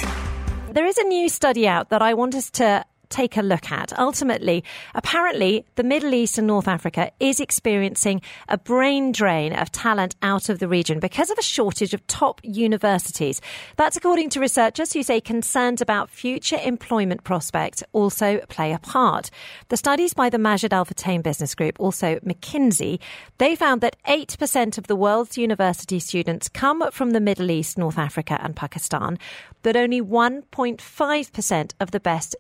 There 0.71 0.85
is 0.85 0.97
a 0.97 1.03
new 1.03 1.29
study 1.29 1.67
out 1.67 1.89
that 1.89 2.01
I 2.01 2.13
want 2.13 2.35
us 2.35 2.51
to 2.51 2.85
take 3.09 3.37
a 3.37 3.41
look 3.41 3.71
at. 3.71 3.97
Ultimately, 3.97 4.63
apparently, 4.95 5.65
the 5.75 5.83
Middle 5.83 6.13
East 6.13 6.37
and 6.37 6.47
North 6.47 6.67
Africa 6.67 7.11
is 7.19 7.39
experiencing 7.39 8.21
a 8.47 8.57
brain 8.57 9.11
drain 9.11 9.53
of 9.53 9.71
talent 9.71 10.15
out 10.21 10.49
of 10.49 10.59
the 10.59 10.67
region 10.67 10.99
because 10.99 11.29
of 11.29 11.37
a 11.37 11.43
shortage 11.43 11.93
of 11.93 12.05
top 12.07 12.41
universities. 12.43 13.41
That's 13.75 13.97
according 13.97 14.29
to 14.31 14.39
researchers 14.39 14.93
who 14.93 15.03
say 15.03 15.19
concerns 15.21 15.81
about 15.81 16.09
future 16.09 16.59
employment 16.63 17.23
prospects 17.23 17.83
also 17.93 18.39
play 18.49 18.73
a 18.73 18.79
part. 18.79 19.29
The 19.69 19.77
studies 19.77 20.13
by 20.13 20.29
the 20.29 20.37
Majid 20.37 20.73
Al 20.73 20.85
Futtaim 20.85 21.23
Business 21.23 21.55
Group, 21.55 21.79
also 21.79 22.17
McKinsey, 22.19 22.99
they 23.37 23.55
found 23.55 23.81
that 23.81 23.95
8% 24.07 24.77
of 24.77 24.87
the 24.87 24.95
world's 24.95 25.37
university 25.37 25.99
students 25.99 26.49
come 26.49 26.89
from 26.91 27.11
the 27.11 27.19
Middle 27.19 27.51
East, 27.51 27.77
North 27.77 27.97
Africa, 27.97 28.39
and 28.41 28.55
Pakistan, 28.55 29.17
but 29.61 29.75
only 29.75 30.01
1.5% 30.01 31.71
of 31.79 31.91
the 31.91 31.99
best 31.99 32.35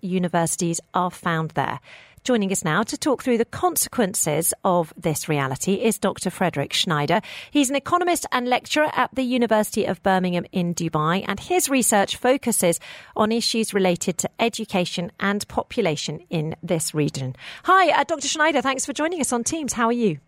universities 0.59 0.81
are 0.93 1.11
found 1.11 1.51
there. 1.51 1.79
Joining 2.25 2.51
us 2.51 2.65
now 2.65 2.83
to 2.83 2.97
talk 2.97 3.23
through 3.23 3.37
the 3.37 3.45
consequences 3.45 4.53
of 4.65 4.93
this 4.97 5.29
reality 5.29 5.75
is 5.75 5.97
Dr. 5.97 6.29
Frederick 6.29 6.73
Schneider. 6.73 7.21
He's 7.49 7.69
an 7.69 7.77
economist 7.77 8.25
and 8.33 8.45
lecturer 8.45 8.89
at 8.93 9.09
the 9.15 9.23
University 9.23 9.85
of 9.85 10.03
Birmingham 10.03 10.45
in 10.51 10.75
Dubai, 10.75 11.23
and 11.27 11.39
his 11.39 11.69
research 11.69 12.17
focuses 12.17 12.79
on 13.15 13.31
issues 13.31 13.73
related 13.73 14.17
to 14.17 14.29
education 14.37 15.11
and 15.19 15.47
population 15.47 16.19
in 16.29 16.55
this 16.61 16.93
region. 16.93 17.35
Hi, 17.63 18.01
uh, 18.01 18.03
Dr. 18.03 18.27
Schneider. 18.27 18.61
Thanks 18.61 18.85
for 18.85 18.91
joining 18.91 19.21
us 19.21 19.31
on 19.31 19.45
Teams. 19.45 19.73
How 19.73 19.85
are 19.85 19.93
you? 19.93 20.19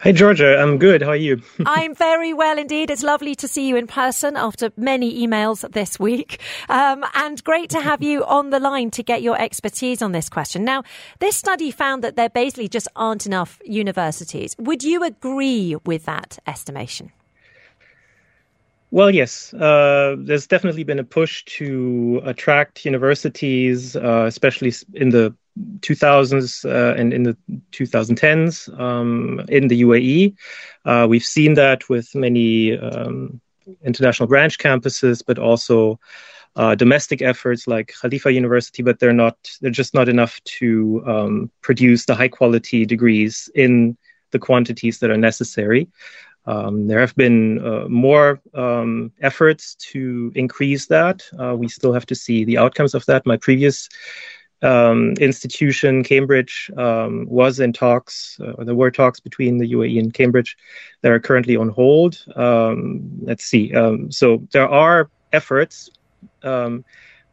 Hi, 0.00 0.12
Georgia. 0.12 0.58
I'm 0.58 0.76
good. 0.76 1.00
How 1.00 1.10
are 1.10 1.16
you? 1.16 1.40
I'm 1.66 1.94
very 1.94 2.34
well 2.34 2.58
indeed. 2.58 2.90
It's 2.90 3.02
lovely 3.02 3.34
to 3.36 3.48
see 3.48 3.66
you 3.66 3.76
in 3.76 3.86
person 3.86 4.36
after 4.36 4.70
many 4.76 5.26
emails 5.26 5.68
this 5.72 5.98
week. 5.98 6.38
Um, 6.68 7.02
and 7.14 7.42
great 7.42 7.70
to 7.70 7.80
have 7.80 8.02
you 8.02 8.22
on 8.26 8.50
the 8.50 8.60
line 8.60 8.90
to 8.90 9.02
get 9.02 9.22
your 9.22 9.40
expertise 9.40 10.02
on 10.02 10.12
this 10.12 10.28
question. 10.28 10.64
Now, 10.64 10.82
this 11.18 11.34
study 11.34 11.70
found 11.70 12.04
that 12.04 12.14
there 12.14 12.28
basically 12.28 12.68
just 12.68 12.88
aren't 12.94 13.24
enough 13.24 13.58
universities. 13.64 14.54
Would 14.58 14.84
you 14.84 15.02
agree 15.02 15.76
with 15.86 16.04
that 16.04 16.38
estimation? 16.46 17.10
Well, 18.90 19.10
yes. 19.10 19.54
Uh, 19.54 20.16
there's 20.18 20.46
definitely 20.46 20.84
been 20.84 20.98
a 20.98 21.04
push 21.04 21.42
to 21.56 22.20
attract 22.24 22.84
universities, 22.84 23.96
uh, 23.96 24.24
especially 24.26 24.74
in 24.92 25.08
the 25.08 25.34
2000s 25.80 26.64
uh, 26.64 26.94
and 27.00 27.12
in 27.12 27.22
the 27.22 27.36
2010s 27.72 28.78
um, 28.78 29.40
in 29.48 29.68
the 29.68 29.82
UAE. 29.82 30.34
Uh, 30.84 31.06
we've 31.08 31.24
seen 31.24 31.54
that 31.54 31.88
with 31.88 32.14
many 32.14 32.76
um, 32.78 33.40
international 33.82 34.28
branch 34.28 34.58
campuses, 34.58 35.22
but 35.26 35.38
also 35.38 35.98
uh, 36.56 36.74
domestic 36.74 37.22
efforts 37.22 37.66
like 37.66 37.94
Khalifa 38.00 38.32
University, 38.32 38.82
but 38.82 38.98
they're 38.98 39.12
not 39.12 39.36
they're 39.60 39.70
just 39.70 39.94
not 39.94 40.08
enough 40.08 40.42
to 40.44 41.02
um, 41.06 41.50
produce 41.60 42.06
the 42.06 42.14
high 42.14 42.28
quality 42.28 42.86
degrees 42.86 43.50
in 43.54 43.96
the 44.30 44.38
quantities 44.38 44.98
that 44.98 45.10
are 45.10 45.18
necessary. 45.18 45.88
Um, 46.46 46.86
there 46.86 47.00
have 47.00 47.14
been 47.16 47.64
uh, 47.66 47.88
more 47.88 48.40
um, 48.54 49.12
efforts 49.20 49.74
to 49.90 50.32
increase 50.34 50.86
that. 50.86 51.22
Uh, 51.38 51.56
we 51.56 51.68
still 51.68 51.92
have 51.92 52.06
to 52.06 52.14
see 52.14 52.44
the 52.44 52.58
outcomes 52.58 52.94
of 52.94 53.04
that. 53.06 53.26
My 53.26 53.36
previous 53.36 53.88
um, 54.62 55.12
institution, 55.14 56.02
Cambridge, 56.02 56.70
um, 56.76 57.26
was 57.28 57.60
in 57.60 57.72
talks. 57.72 58.38
Uh, 58.40 58.64
there 58.64 58.74
were 58.74 58.90
talks 58.90 59.20
between 59.20 59.58
the 59.58 59.72
UAE 59.72 59.98
and 59.98 60.14
Cambridge 60.14 60.56
that 61.02 61.12
are 61.12 61.20
currently 61.20 61.56
on 61.56 61.68
hold. 61.68 62.24
Um, 62.34 63.10
let's 63.22 63.44
see. 63.44 63.74
Um, 63.74 64.10
so 64.10 64.46
there 64.52 64.68
are 64.68 65.10
efforts, 65.32 65.90
um, 66.42 66.84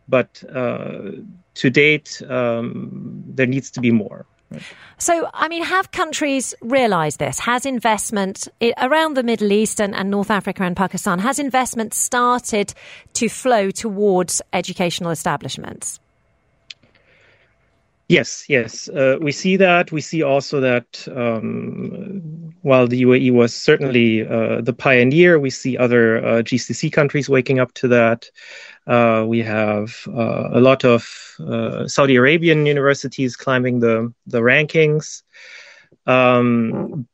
but 0.08 0.44
uh, 0.54 1.12
to 1.56 1.70
date, 1.70 2.22
um, 2.30 3.24
there 3.28 3.48
needs 3.48 3.72
to 3.72 3.82
be 3.82 3.92
more. 3.92 4.26
So, 5.00 5.28
I 5.34 5.48
mean, 5.48 5.64
have 5.64 5.92
countries 5.92 6.54
realised 6.62 7.18
this? 7.18 7.40
Has 7.40 7.66
investment 7.66 8.48
around 8.78 9.16
the 9.16 9.24
Middle 9.24 9.52
East 9.52 9.82
and, 9.82 9.96
and, 9.96 10.12
North 10.12 10.30
Africa 10.30 10.64
and 10.64 10.78
Pakistan, 10.78 11.20
has 11.20 11.40
investment 11.40 11.96
started 11.96 12.74
to 13.14 13.30
flow 13.30 13.72
towards 13.72 14.42
educational 14.54 15.10
establishments? 15.10 16.00
Yes, 18.10 18.46
yes, 18.50 18.90
uh, 18.90 19.18
we 19.22 19.32
see 19.32 19.56
that. 19.58 19.92
We 19.92 20.02
see 20.02 20.24
also 20.24 20.60
that 20.60 21.08
um, 21.16 22.54
while 22.62 22.86
the 22.86 23.02
UAE 23.04 23.32
was 23.32 23.56
certainly 23.56 24.28
uh, 24.28 24.62
the 24.62 24.74
pioneer, 24.74 25.40
we 25.40 25.50
see 25.50 25.78
other 25.78 26.18
uh, 26.18 26.42
GCC 26.42 26.92
countries 26.92 27.30
waking 27.30 27.60
up 27.60 27.74
to 27.76 27.88
that. 27.88 28.30
Uh, 28.86 29.24
we 29.26 29.40
have 29.40 30.06
uh, 30.10 30.50
a 30.52 30.60
lot 30.60 30.84
of 30.84 31.08
uh, 31.40 31.88
Saudi 31.88 32.18
Arabian 32.18 32.66
universities 32.66 33.38
climbing 33.38 33.80
the 33.80 34.14
the 34.28 34.42
rankings. 34.42 35.24
Um, 36.06 37.08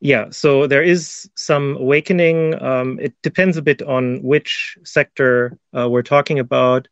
yeah, 0.00 0.30
so 0.30 0.66
there 0.66 0.82
is 0.82 1.30
some 1.36 1.76
awakening. 1.76 2.60
Um, 2.60 2.98
it 3.00 3.14
depends 3.22 3.56
a 3.56 3.62
bit 3.62 3.80
on 3.82 4.20
which 4.24 4.76
sector 4.82 5.56
we're 5.72 6.02
talking 6.02 6.40
about. 6.40 6.88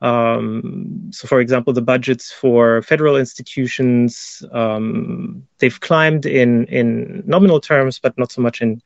Um, 0.00 1.10
so, 1.10 1.26
for 1.26 1.40
example, 1.40 1.72
the 1.72 1.82
budgets 1.82 2.30
for 2.30 2.82
federal 2.82 3.16
institutions 3.16 4.44
um, 4.52 5.46
they've 5.58 5.80
climbed 5.80 6.24
in 6.24 6.66
in 6.66 7.24
nominal 7.26 7.60
terms, 7.60 7.98
but 7.98 8.16
not 8.16 8.30
so 8.30 8.40
much 8.40 8.62
in 8.62 8.80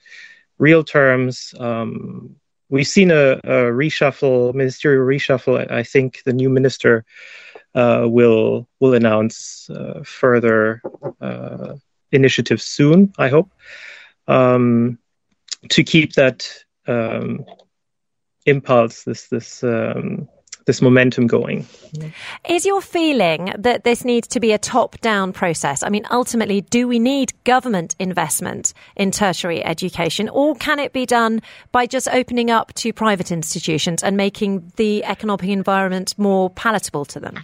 real 0.58 0.82
terms. 0.82 1.54
Um, 1.58 2.36
we've 2.70 2.86
seen 2.86 3.10
a, 3.10 3.32
a, 3.44 3.70
reshuffle, 3.70 4.54
ministerial 4.54 5.04
reshuffle. 5.04 5.70
I 5.70 5.82
think 5.82 6.22
the 6.24 6.32
new 6.32 6.48
minister 6.48 7.04
uh, 7.74 8.06
will 8.06 8.68
will 8.80 8.94
announce 8.94 9.68
uh, 9.68 10.02
further 10.04 10.82
uh, 11.20 11.74
initiatives 12.10 12.64
soon. 12.64 13.12
I 13.18 13.28
hope 13.28 13.50
um, 14.28 14.98
to 15.68 15.84
keep 15.84 16.14
that 16.14 16.48
um, 16.86 17.44
impulse, 18.46 19.04
this 19.04 19.28
this 19.28 19.62
um, 19.62 20.28
this 20.66 20.82
momentum 20.82 21.26
going. 21.26 21.66
Is 22.48 22.64
your 22.64 22.80
feeling 22.80 23.52
that 23.58 23.84
this 23.84 24.04
needs 24.04 24.28
to 24.28 24.40
be 24.40 24.52
a 24.52 24.58
top 24.58 25.00
down 25.00 25.32
process? 25.32 25.82
I 25.82 25.88
mean, 25.88 26.04
ultimately, 26.10 26.62
do 26.62 26.88
we 26.88 26.98
need 26.98 27.32
government 27.44 27.94
investment 27.98 28.74
in 28.96 29.10
tertiary 29.10 29.64
education, 29.64 30.28
or 30.28 30.54
can 30.54 30.78
it 30.78 30.92
be 30.92 31.06
done 31.06 31.42
by 31.72 31.86
just 31.86 32.08
opening 32.08 32.50
up 32.50 32.72
to 32.74 32.92
private 32.92 33.30
institutions 33.30 34.02
and 34.02 34.16
making 34.16 34.72
the 34.76 35.04
economic 35.04 35.48
environment 35.48 36.14
more 36.18 36.50
palatable 36.50 37.04
to 37.06 37.20
them? 37.20 37.38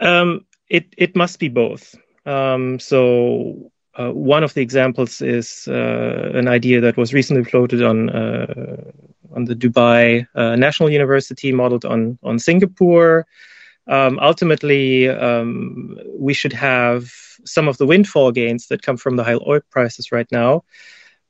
Um, 0.00 0.44
it 0.68 0.86
it 0.96 1.16
must 1.16 1.38
be 1.38 1.48
both. 1.48 1.94
Um, 2.26 2.78
so 2.78 3.70
uh, 3.96 4.10
one 4.10 4.42
of 4.42 4.54
the 4.54 4.60
examples 4.60 5.20
is 5.22 5.68
uh, 5.68 6.30
an 6.34 6.48
idea 6.48 6.80
that 6.80 6.96
was 6.96 7.14
recently 7.14 7.44
floated 7.44 7.82
on 7.82 8.10
uh, 8.10 8.90
on 9.34 9.44
the 9.44 9.54
Dubai 9.54 10.26
uh, 10.34 10.56
National 10.56 10.90
University, 10.90 11.52
modeled 11.52 11.84
on 11.84 12.18
on 12.22 12.38
Singapore. 12.38 13.26
Um, 13.86 14.18
ultimately, 14.18 15.08
um, 15.08 15.98
we 16.18 16.32
should 16.32 16.54
have 16.54 17.12
some 17.44 17.68
of 17.68 17.76
the 17.76 17.86
windfall 17.86 18.32
gains 18.32 18.68
that 18.68 18.82
come 18.82 18.96
from 18.96 19.16
the 19.16 19.24
high 19.24 19.38
oil 19.46 19.60
prices 19.70 20.10
right 20.10 20.30
now 20.32 20.62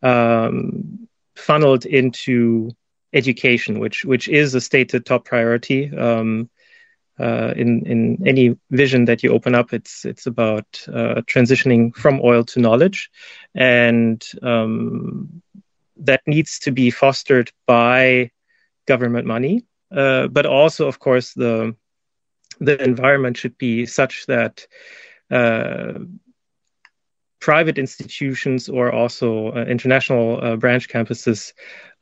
um, 0.05 1.09
funneled 1.35 1.85
into 1.87 2.71
education, 3.13 3.81
which 3.81 4.05
which 4.05 4.29
is 4.29 4.55
a 4.55 4.61
stated 4.61 5.05
top 5.07 5.25
priority. 5.25 5.95
Um, 5.97 6.51
uh, 7.19 7.55
in 7.57 7.87
in 7.87 8.27
any 8.27 8.57
vision 8.71 9.05
that 9.05 9.23
you 9.23 9.31
open 9.33 9.55
up, 9.55 9.73
it's 9.73 10.05
it's 10.05 10.27
about 10.27 10.67
uh, 10.89 11.23
transitioning 11.27 11.95
from 11.95 12.21
oil 12.23 12.45
to 12.45 12.61
knowledge, 12.61 13.11
and 13.55 14.25
um, 14.43 15.43
that 15.97 16.23
needs 16.27 16.59
to 16.61 16.71
be 16.71 16.91
fostered 16.91 17.51
by 17.67 18.31
government 18.87 19.27
money, 19.27 19.65
uh, 19.95 20.29
but 20.29 20.47
also, 20.47 20.87
of 20.89 20.99
course, 20.99 21.35
the 21.35 21.75
the 22.61 22.83
environment 22.83 23.37
should 23.37 23.57
be 23.59 23.87
such 23.87 24.27
that 24.27 24.67
uh, 25.31 25.95
private 27.41 27.79
institutions 27.79 28.69
or 28.69 28.93
also 28.93 29.51
uh, 29.53 29.65
international 29.65 30.43
uh, 30.43 30.57
branch 30.57 30.89
campuses 30.89 31.53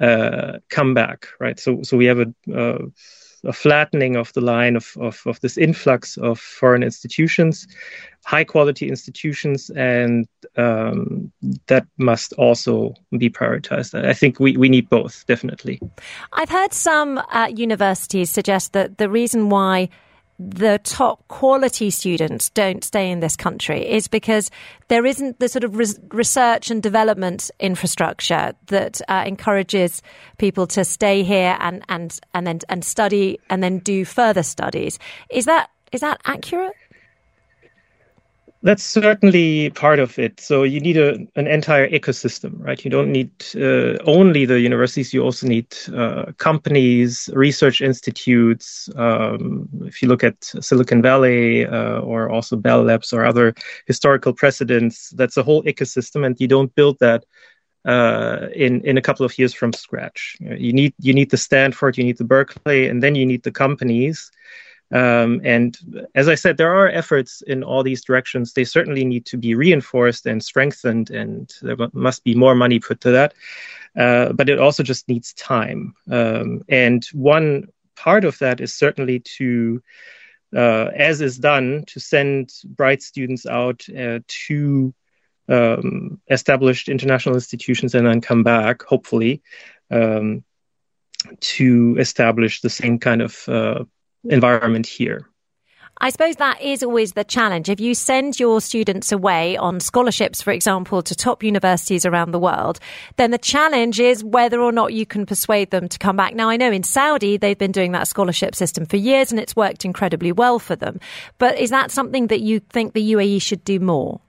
uh, 0.00 0.58
come 0.70 0.94
back, 0.94 1.28
right? 1.40 1.58
So, 1.58 1.82
so 1.82 1.96
we 1.96 2.06
have 2.06 2.20
a, 2.20 2.32
uh, 2.54 2.78
a 3.44 3.52
flattening 3.52 4.16
of 4.16 4.32
the 4.34 4.40
line 4.40 4.76
of, 4.76 4.96
of, 5.00 5.22
of, 5.26 5.40
this 5.40 5.58
influx 5.58 6.16
of 6.18 6.38
foreign 6.38 6.82
institutions, 6.82 7.66
high 8.24 8.44
quality 8.44 8.88
institutions, 8.88 9.70
and 9.70 10.28
um, 10.56 11.32
that 11.66 11.86
must 11.98 12.32
also 12.34 12.94
be 13.18 13.28
prioritized. 13.28 13.94
I 14.04 14.12
think 14.12 14.38
we, 14.38 14.56
we 14.56 14.68
need 14.68 14.88
both, 14.88 15.24
definitely. 15.26 15.80
I've 16.32 16.50
heard 16.50 16.72
some 16.72 17.18
uh, 17.18 17.50
universities 17.54 18.30
suggest 18.30 18.72
that 18.74 18.98
the 18.98 19.08
reason 19.08 19.48
why 19.48 19.88
the 20.38 20.80
top 20.82 21.26
quality 21.28 21.90
students 21.90 22.50
don't 22.50 22.82
stay 22.82 23.10
in 23.10 23.20
this 23.20 23.36
country 23.36 23.88
is 23.88 24.08
because 24.08 24.50
there 24.88 25.06
isn't 25.06 25.38
the 25.38 25.48
sort 25.48 25.62
of 25.62 25.76
res- 25.76 26.00
research 26.10 26.70
and 26.70 26.82
development 26.82 27.50
infrastructure 27.60 28.52
that 28.66 29.00
uh, 29.08 29.24
encourages 29.26 30.02
people 30.38 30.66
to 30.66 30.84
stay 30.84 31.22
here 31.22 31.56
and, 31.60 31.84
and, 31.88 32.18
and 32.34 32.46
then 32.46 32.60
and 32.68 32.84
study 32.84 33.38
and 33.50 33.62
then 33.62 33.78
do 33.78 34.04
further 34.04 34.42
studies. 34.42 34.98
Is 35.30 35.44
that 35.44 35.70
is 35.92 36.00
that 36.00 36.20
accurate? 36.24 36.74
That's 38.64 38.84
certainly 38.84 39.70
part 39.70 39.98
of 39.98 40.16
it. 40.20 40.38
So 40.38 40.62
you 40.62 40.78
need 40.78 40.96
a, 40.96 41.14
an 41.34 41.48
entire 41.48 41.88
ecosystem, 41.88 42.52
right? 42.60 42.82
You 42.84 42.92
don't 42.92 43.10
need 43.10 43.30
uh, 43.56 43.98
only 44.04 44.44
the 44.44 44.60
universities. 44.60 45.12
You 45.12 45.24
also 45.24 45.48
need 45.48 45.66
uh, 45.92 46.26
companies, 46.38 47.28
research 47.32 47.80
institutes. 47.80 48.88
Um, 48.94 49.68
if 49.84 50.00
you 50.00 50.06
look 50.06 50.22
at 50.22 50.36
Silicon 50.60 51.02
Valley 51.02 51.66
uh, 51.66 52.02
or 52.02 52.30
also 52.30 52.54
Bell 52.54 52.84
Labs 52.84 53.12
or 53.12 53.24
other 53.24 53.52
historical 53.88 54.32
precedents, 54.32 55.10
that's 55.10 55.36
a 55.36 55.42
whole 55.42 55.64
ecosystem, 55.64 56.24
and 56.24 56.40
you 56.40 56.46
don't 56.46 56.72
build 56.76 57.00
that 57.00 57.24
uh, 57.84 58.46
in 58.54 58.80
in 58.82 58.96
a 58.96 59.02
couple 59.02 59.26
of 59.26 59.36
years 59.38 59.52
from 59.52 59.72
scratch. 59.72 60.36
You 60.38 60.72
need 60.72 60.94
you 61.00 61.12
need 61.12 61.32
the 61.32 61.36
Stanford, 61.36 61.98
you 61.98 62.04
need 62.04 62.18
the 62.18 62.24
Berkeley, 62.24 62.86
and 62.86 63.02
then 63.02 63.16
you 63.16 63.26
need 63.26 63.42
the 63.42 63.50
companies 63.50 64.30
um, 64.92 65.40
and 65.42 65.76
as 66.14 66.28
I 66.28 66.34
said, 66.34 66.56
there 66.56 66.74
are 66.74 66.88
efforts 66.88 67.42
in 67.42 67.64
all 67.64 67.82
these 67.82 68.04
directions. 68.04 68.52
They 68.52 68.64
certainly 68.64 69.04
need 69.04 69.24
to 69.26 69.38
be 69.38 69.54
reinforced 69.54 70.26
and 70.26 70.42
strengthened, 70.42 71.10
and 71.10 71.52
there 71.62 71.76
must 71.92 72.24
be 72.24 72.34
more 72.34 72.54
money 72.54 72.78
put 72.78 73.00
to 73.02 73.12
that. 73.12 73.34
Uh, 73.96 74.32
but 74.32 74.48
it 74.48 74.58
also 74.58 74.82
just 74.82 75.08
needs 75.08 75.32
time. 75.34 75.94
Um, 76.10 76.62
and 76.68 77.04
one 77.12 77.68
part 77.96 78.24
of 78.24 78.38
that 78.38 78.60
is 78.60 78.74
certainly 78.74 79.20
to, 79.20 79.82
uh, 80.54 80.90
as 80.94 81.20
is 81.20 81.38
done, 81.38 81.84
to 81.88 82.00
send 82.00 82.52
bright 82.64 83.02
students 83.02 83.46
out 83.46 83.86
uh, 83.88 84.20
to 84.26 84.94
um, 85.48 86.20
established 86.30 86.88
international 86.88 87.34
institutions 87.34 87.94
and 87.94 88.06
then 88.06 88.20
come 88.20 88.42
back, 88.42 88.82
hopefully, 88.82 89.42
um, 89.90 90.44
to 91.40 91.96
establish 91.98 92.60
the 92.60 92.70
same 92.70 92.98
kind 92.98 93.22
of 93.22 93.48
uh, 93.48 93.84
environment 94.24 94.86
here. 94.86 95.28
I 95.98 96.10
suppose 96.10 96.36
that 96.36 96.60
is 96.60 96.82
always 96.82 97.12
the 97.12 97.22
challenge. 97.22 97.68
If 97.68 97.78
you 97.78 97.94
send 97.94 98.40
your 98.40 98.60
students 98.60 99.12
away 99.12 99.56
on 99.56 99.78
scholarships, 99.78 100.42
for 100.42 100.50
example, 100.50 101.00
to 101.00 101.14
top 101.14 101.44
universities 101.44 102.04
around 102.04 102.32
the 102.32 102.40
world, 102.40 102.80
then 103.18 103.30
the 103.30 103.38
challenge 103.38 104.00
is 104.00 104.24
whether 104.24 104.60
or 104.60 104.72
not 104.72 104.94
you 104.94 105.06
can 105.06 105.26
persuade 105.26 105.70
them 105.70 105.88
to 105.88 105.98
come 105.98 106.16
back. 106.16 106.34
Now, 106.34 106.48
I 106.48 106.56
know 106.56 106.72
in 106.72 106.82
Saudi, 106.82 107.36
they've 107.36 107.56
been 107.56 107.70
doing 107.70 107.92
that 107.92 108.08
scholarship 108.08 108.56
system 108.56 108.84
for 108.84 108.96
years 108.96 109.30
and 109.30 109.40
it's 109.40 109.54
worked 109.54 109.84
incredibly 109.84 110.32
well 110.32 110.58
for 110.58 110.74
them. 110.74 110.98
But 111.38 111.58
is 111.60 111.70
that 111.70 111.92
something 111.92 112.26
that 112.28 112.40
you 112.40 112.58
think 112.58 112.94
the 112.94 113.12
UAE 113.12 113.40
should 113.40 113.62
do 113.62 113.78
more? 113.78 114.20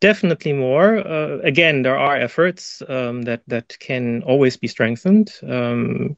Definitely 0.00 0.52
more. 0.52 0.98
Uh, 0.98 1.38
again, 1.44 1.82
there 1.82 1.98
are 1.98 2.16
efforts 2.16 2.82
um, 2.88 3.22
that 3.22 3.42
that 3.48 3.76
can 3.80 4.22
always 4.22 4.56
be 4.56 4.68
strengthened. 4.68 5.32
Um, 5.42 6.16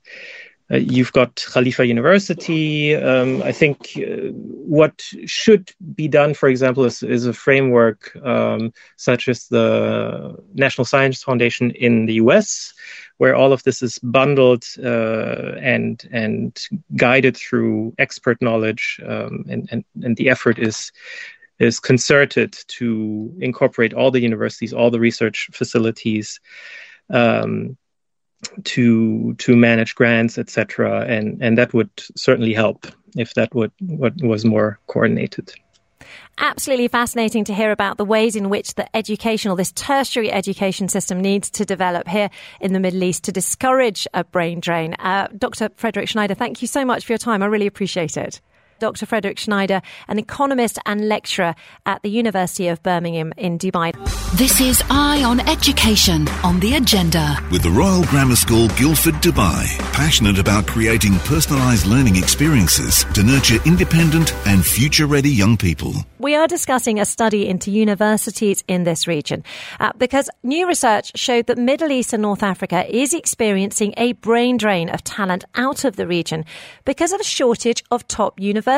uh, 0.71 0.77
you've 0.77 1.12
got 1.12 1.45
Khalifa 1.53 1.85
University. 1.85 2.95
Um, 2.95 3.43
I 3.43 3.51
think 3.51 3.93
uh, 3.97 4.31
what 4.33 5.03
should 5.27 5.73
be 5.95 6.07
done, 6.07 6.33
for 6.35 6.49
example, 6.49 6.85
is, 6.85 7.03
is 7.03 7.27
a 7.27 7.33
framework 7.33 8.14
um, 8.25 8.73
such 8.97 9.29
as 9.29 9.49
the 9.49 10.37
National 10.55 10.85
Science 10.85 11.23
Foundation 11.23 11.73
in 11.73 12.07
the 12.07 12.14
US, 12.14 12.73
where 13.16 13.35
all 13.35 13.53
of 13.53 13.64
this 13.64 13.83
is 13.83 13.99
bundled 13.99 14.64
uh, 14.83 15.57
and 15.61 16.09
and 16.12 16.61
guided 16.95 17.37
through 17.37 17.95
expert 17.99 18.41
knowledge, 18.41 19.01
um, 19.05 19.45
and, 19.49 19.68
and 19.73 19.85
and 20.03 20.16
the 20.16 20.31
effort 20.31 20.59
is 20.59 20.93
is 21.59 21.81
concerted 21.81 22.57
to 22.68 23.35
incorporate 23.41 23.93
all 23.93 24.11
the 24.11 24.21
universities, 24.21 24.73
all 24.73 24.91
the 24.91 25.01
research 25.01 25.51
facilities. 25.53 26.41
Um, 27.11 27.77
to 28.64 29.34
to 29.34 29.57
manage 29.57 29.95
grants, 29.95 30.38
etc. 30.38 31.05
And 31.07 31.43
and 31.43 31.59
that 31.59 31.74
would 31.74 31.91
certainly 32.16 32.55
help 32.55 32.86
if 33.16 33.34
that 33.34 33.55
would 33.55 33.72
what 33.80 34.14
was 34.22 34.45
more 34.45 34.78
coordinated. 34.86 35.53
Absolutely 36.38 36.88
fascinating 36.88 37.45
to 37.45 37.55
hear 37.55 37.70
about 37.70 37.99
the 37.99 38.05
ways 38.05 38.34
in 38.34 38.49
which 38.49 38.74
the 38.74 38.97
educational, 38.97 39.57
this 39.57 39.72
tertiary 39.72 40.32
education 40.32 40.88
system 40.88 41.20
needs 41.20 41.51
to 41.51 41.66
develop 41.66 42.09
here 42.09 42.30
in 42.61 42.72
the 42.72 42.80
Middle 42.80 43.03
East 43.03 43.24
to 43.24 43.32
discourage 43.32 44.07
a 44.14 44.24
brain 44.24 44.59
drain. 44.59 44.95
Uh, 44.95 45.28
Dr. 45.36 45.68
Frederick 45.76 46.09
Schneider, 46.09 46.34
thank 46.34 46.62
you 46.62 46.68
so 46.68 46.84
much 46.84 47.05
for 47.05 47.12
your 47.12 47.18
time. 47.18 47.43
I 47.43 47.47
really 47.47 47.66
appreciate 47.66 48.16
it. 48.16 48.41
Dr. 48.81 49.07
Frederick 49.07 49.39
Schneider, 49.39 49.83
an 50.09 50.18
economist 50.18 50.78
and 50.87 51.07
lecturer 51.07 51.55
at 51.85 52.03
the 52.03 52.09
University 52.09 52.68
of 52.68 52.83
Birmingham 52.83 53.33
in 53.37 53.59
Dubai. 53.59 53.93
This 54.39 54.61
is 54.61 54.83
Eye 54.89 55.22
on 55.22 55.41
Education 55.41 56.26
on 56.43 56.59
the 56.61 56.76
agenda. 56.76 57.37
With 57.53 57.62
the 57.62 57.70
Royal 57.70 58.03
Grammar 58.05 58.37
School 58.37 58.68
Guildford 58.70 59.16
Dubai, 59.16 59.66
passionate 59.93 60.39
about 60.39 60.66
creating 60.66 61.12
personalised 61.28 61.87
learning 61.87 62.16
experiences 62.16 63.05
to 63.14 63.22
nurture 63.22 63.59
independent 63.66 64.35
and 64.47 64.64
future 64.64 65.07
ready 65.07 65.31
young 65.31 65.57
people. 65.57 65.93
We 66.18 66.35
are 66.35 66.47
discussing 66.47 66.99
a 66.99 67.05
study 67.05 67.49
into 67.49 67.70
universities 67.70 68.64
in 68.66 68.85
this 68.85 69.07
region 69.07 69.45
uh, 69.78 69.93
because 69.99 70.31
new 70.43 70.66
research 70.66 71.12
showed 71.18 71.47
that 71.47 71.59
Middle 71.59 71.93
East 71.93 72.12
and 72.12 72.22
North 72.22 72.43
Africa 72.43 72.87
is 72.89 73.12
experiencing 73.12 73.93
a 73.97 74.12
brain 74.12 74.57
drain 74.57 74.89
of 74.89 75.05
talent 75.05 75.45
out 75.55 75.85
of 75.85 75.97
the 75.97 76.07
region 76.07 76.45
because 76.85 77.12
of 77.12 77.20
a 77.20 77.24
shortage 77.24 77.85
of 77.91 78.09
top 78.09 78.41
universities 78.41 78.70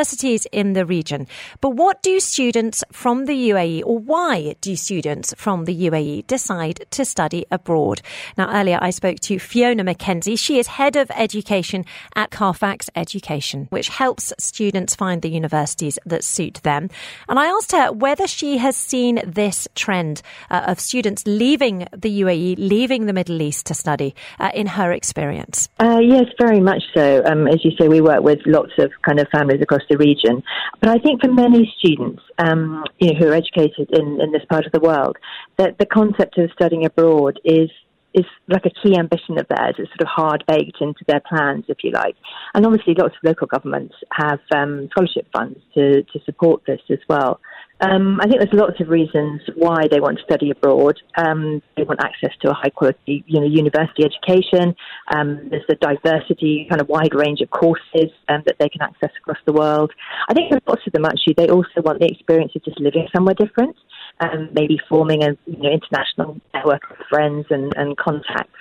in 0.53 0.73
the 0.73 0.87
region. 0.87 1.27
But 1.61 1.71
what 1.71 2.03
do 2.03 2.21
students 2.21 2.85
from 2.93 3.27
the 3.27 3.51
UAE, 3.51 3.83
or 3.85 3.99
why 3.99 4.55
do 4.61 4.77
students 4.77 5.35
from 5.37 5.65
the 5.65 5.91
UAE 5.91 6.27
decide 6.27 6.87
to 6.91 7.05
study 7.05 7.45
abroad? 7.51 8.03
Now, 8.37 8.53
earlier 8.53 8.79
I 8.81 8.91
spoke 8.91 9.21
to 9.21 9.39
Fiona 9.39 9.85
McKenzie. 9.85 10.39
She 10.39 10.59
is 10.59 10.67
head 10.67 10.97
of 10.97 11.11
education 11.15 11.85
at 12.15 12.31
Carfax 12.31 12.89
Education, 12.97 13.67
which 13.71 13.89
helps 13.89 14.33
students 14.39 14.95
find 14.95 15.23
the 15.23 15.31
universities 15.31 15.99
that 16.07 16.25
suit 16.25 16.61
them. 16.63 16.89
And 17.29 17.39
I 17.39 17.47
asked 17.47 17.73
her 17.73 17.93
whether 17.93 18.27
she 18.27 18.59
has 18.59 18.77
seen 18.77 19.21
this 19.27 19.69
trend 19.75 20.23
uh, 20.51 20.65
of 20.67 20.81
students 20.81 21.25
leaving 21.27 21.87
the 21.97 22.23
UAE, 22.23 22.57
leaving 22.59 23.07
the 23.07 23.13
Middle 23.13 23.41
East 23.43 23.67
to 23.67 23.75
study 23.75 24.15
uh, 24.41 24.51
in 24.55 24.67
her 24.67 24.93
experience. 24.93 25.69
Uh, 25.79 26.01
yes, 26.01 26.25
very 26.41 26.61
much 26.61 26.83
so. 26.95 27.23
Um, 27.25 27.47
as 27.49 27.65
you 27.65 27.73
say, 27.79 27.89
we 27.89 28.01
work 28.01 28.23
with 28.23 28.41
lots 28.47 28.73
of 28.79 28.91
kind 29.03 29.21
of 29.21 29.29
families 29.29 29.61
across 29.61 29.82
the 29.89 29.97
region. 29.97 30.43
But 30.81 30.91
I 30.91 30.99
think 30.99 31.23
for 31.23 31.33
many 31.33 31.73
students 31.79 32.23
um, 32.39 32.85
you 32.99 33.13
know, 33.13 33.19
who 33.19 33.29
are 33.29 33.35
educated 33.35 33.91
in, 33.93 34.21
in 34.21 34.33
this 34.33 34.45
part 34.49 34.67
of 34.67 34.73
the 34.73 34.81
world, 34.81 35.17
that 35.59 35.79
the 35.79 35.87
concept 35.87 36.39
of 36.39 36.51
studying 36.53 36.85
abroad 36.85 37.41
is 37.45 37.71
is 38.15 38.27
like 38.49 38.67
a 38.67 38.71
key 38.71 38.97
ambition 38.99 39.39
of 39.39 39.47
theirs. 39.49 39.75
It's 39.79 39.89
sort 39.91 40.03
of 40.03 40.09
hard 40.09 40.45
baked 40.47 40.79
into 40.81 41.05
their 41.07 41.23
plans, 41.27 41.65
if 41.69 41.79
you 41.83 41.93
like. 41.93 42.15
And 42.55 42.67
obviously, 42.67 42.95
lots 42.95 43.15
of 43.15 43.25
local 43.25 43.47
governments 43.47 43.95
have 44.13 44.41
um, 44.55 44.89
scholarship 44.91 45.27
funds 45.33 45.59
to, 45.75 46.03
to 46.03 46.21
support 46.25 46.63
this 46.67 46.81
as 46.91 46.99
well. 47.09 47.41
Um, 47.83 48.21
I 48.21 48.29
think 48.29 48.39
there's 48.39 48.53
lots 48.53 48.81
of 48.81 48.89
reasons 48.89 49.43
why 49.57 49.89
they 49.91 49.99
want 49.99 50.19
to 50.19 50.25
study 50.25 50.51
abroad. 50.51 51.01
Um, 51.17 51.61
they 51.77 51.83
want 51.83 52.01
access 52.01 52.31
to 52.43 52.51
a 52.51 52.55
high 52.55 52.71
quality, 52.71 53.25
you 53.27 53.41
know, 53.41 53.47
university 53.47 54.05
education. 54.05 54.77
Um, 55.13 55.49
there's 55.51 55.65
a 55.69 55.75
diversity, 55.75 56.67
kind 56.71 56.81
of 56.81 56.89
wide 56.89 57.13
range 57.13 57.41
of 57.41 57.51
courses 57.51 58.11
um, 58.29 58.43
that 58.47 58.57
they 58.61 58.69
can 58.69 58.83
access 58.83 59.11
across 59.19 59.39
the 59.47 59.53
world. 59.53 59.93
I 60.29 60.35
think 60.35 60.53
lots 60.67 60.83
of 60.87 60.93
them 60.93 61.05
actually, 61.05 61.35
they 61.37 61.49
also 61.49 61.83
want 61.85 61.99
the 61.99 62.07
experience 62.07 62.53
of 62.55 62.65
just 62.65 62.79
living 62.79 63.09
somewhere 63.13 63.35
different, 63.35 63.75
um, 64.21 64.51
maybe 64.53 64.79
forming 64.89 65.25
a 65.25 65.37
you 65.47 65.63
know 65.63 65.71
international 65.71 66.41
network 66.55 66.89
of 66.89 66.97
friends 67.11 67.47
and, 67.51 67.73
and 67.77 67.97
contacts 67.97 68.55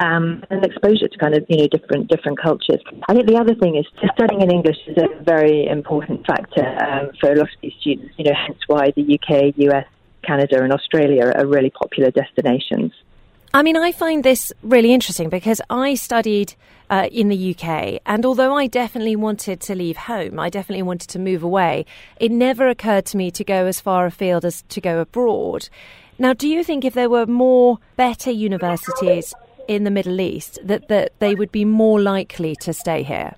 um, 0.00 0.42
and 0.50 0.64
exposure 0.64 1.08
to 1.08 1.18
kind 1.18 1.34
of 1.34 1.44
you 1.48 1.58
know 1.58 1.68
different 1.68 2.08
different 2.08 2.40
cultures. 2.40 2.80
I 3.08 3.14
think 3.14 3.26
the 3.26 3.36
other 3.36 3.54
thing 3.54 3.76
is 3.76 3.86
studying 4.14 4.40
in 4.42 4.50
English 4.50 4.78
is 4.86 4.96
a 4.98 5.22
very 5.22 5.66
important 5.66 6.26
factor 6.26 6.66
um, 6.84 7.10
for 7.20 7.32
a 7.32 7.36
lot 7.36 7.48
of 7.48 7.60
these 7.62 7.72
students. 7.80 8.14
You 8.16 8.24
know, 8.24 8.36
hence 8.46 8.58
why 8.66 8.92
the 8.96 9.02
UK, 9.02 9.54
US, 9.56 9.86
Canada, 10.22 10.62
and 10.62 10.72
Australia 10.72 11.32
are 11.34 11.46
really 11.46 11.70
popular 11.70 12.10
destinations. 12.10 12.92
I 13.52 13.62
mean, 13.62 13.76
I 13.76 13.92
find 13.92 14.24
this 14.24 14.52
really 14.64 14.92
interesting 14.92 15.28
because 15.28 15.60
I 15.70 15.94
studied 15.94 16.54
uh, 16.90 17.08
in 17.12 17.28
the 17.28 17.54
UK, 17.54 18.00
and 18.04 18.26
although 18.26 18.56
I 18.56 18.66
definitely 18.66 19.14
wanted 19.14 19.60
to 19.60 19.76
leave 19.76 19.96
home, 19.96 20.40
I 20.40 20.50
definitely 20.50 20.82
wanted 20.82 21.08
to 21.10 21.20
move 21.20 21.44
away, 21.44 21.86
it 22.18 22.32
never 22.32 22.68
occurred 22.68 23.06
to 23.06 23.16
me 23.16 23.30
to 23.30 23.44
go 23.44 23.66
as 23.66 23.80
far 23.80 24.06
afield 24.06 24.44
as 24.44 24.62
to 24.70 24.80
go 24.80 25.00
abroad. 25.00 25.68
Now, 26.18 26.32
do 26.32 26.48
you 26.48 26.64
think 26.64 26.84
if 26.84 26.94
there 26.94 27.08
were 27.08 27.26
more 27.26 27.78
better 27.96 28.30
universities 28.30 29.32
in 29.68 29.84
the 29.84 29.90
Middle 29.90 30.20
East 30.20 30.58
that, 30.64 30.88
that 30.88 31.12
they 31.18 31.34
would 31.34 31.52
be 31.52 31.64
more 31.64 32.00
likely 32.00 32.56
to 32.56 32.72
stay 32.72 33.02
here? 33.02 33.34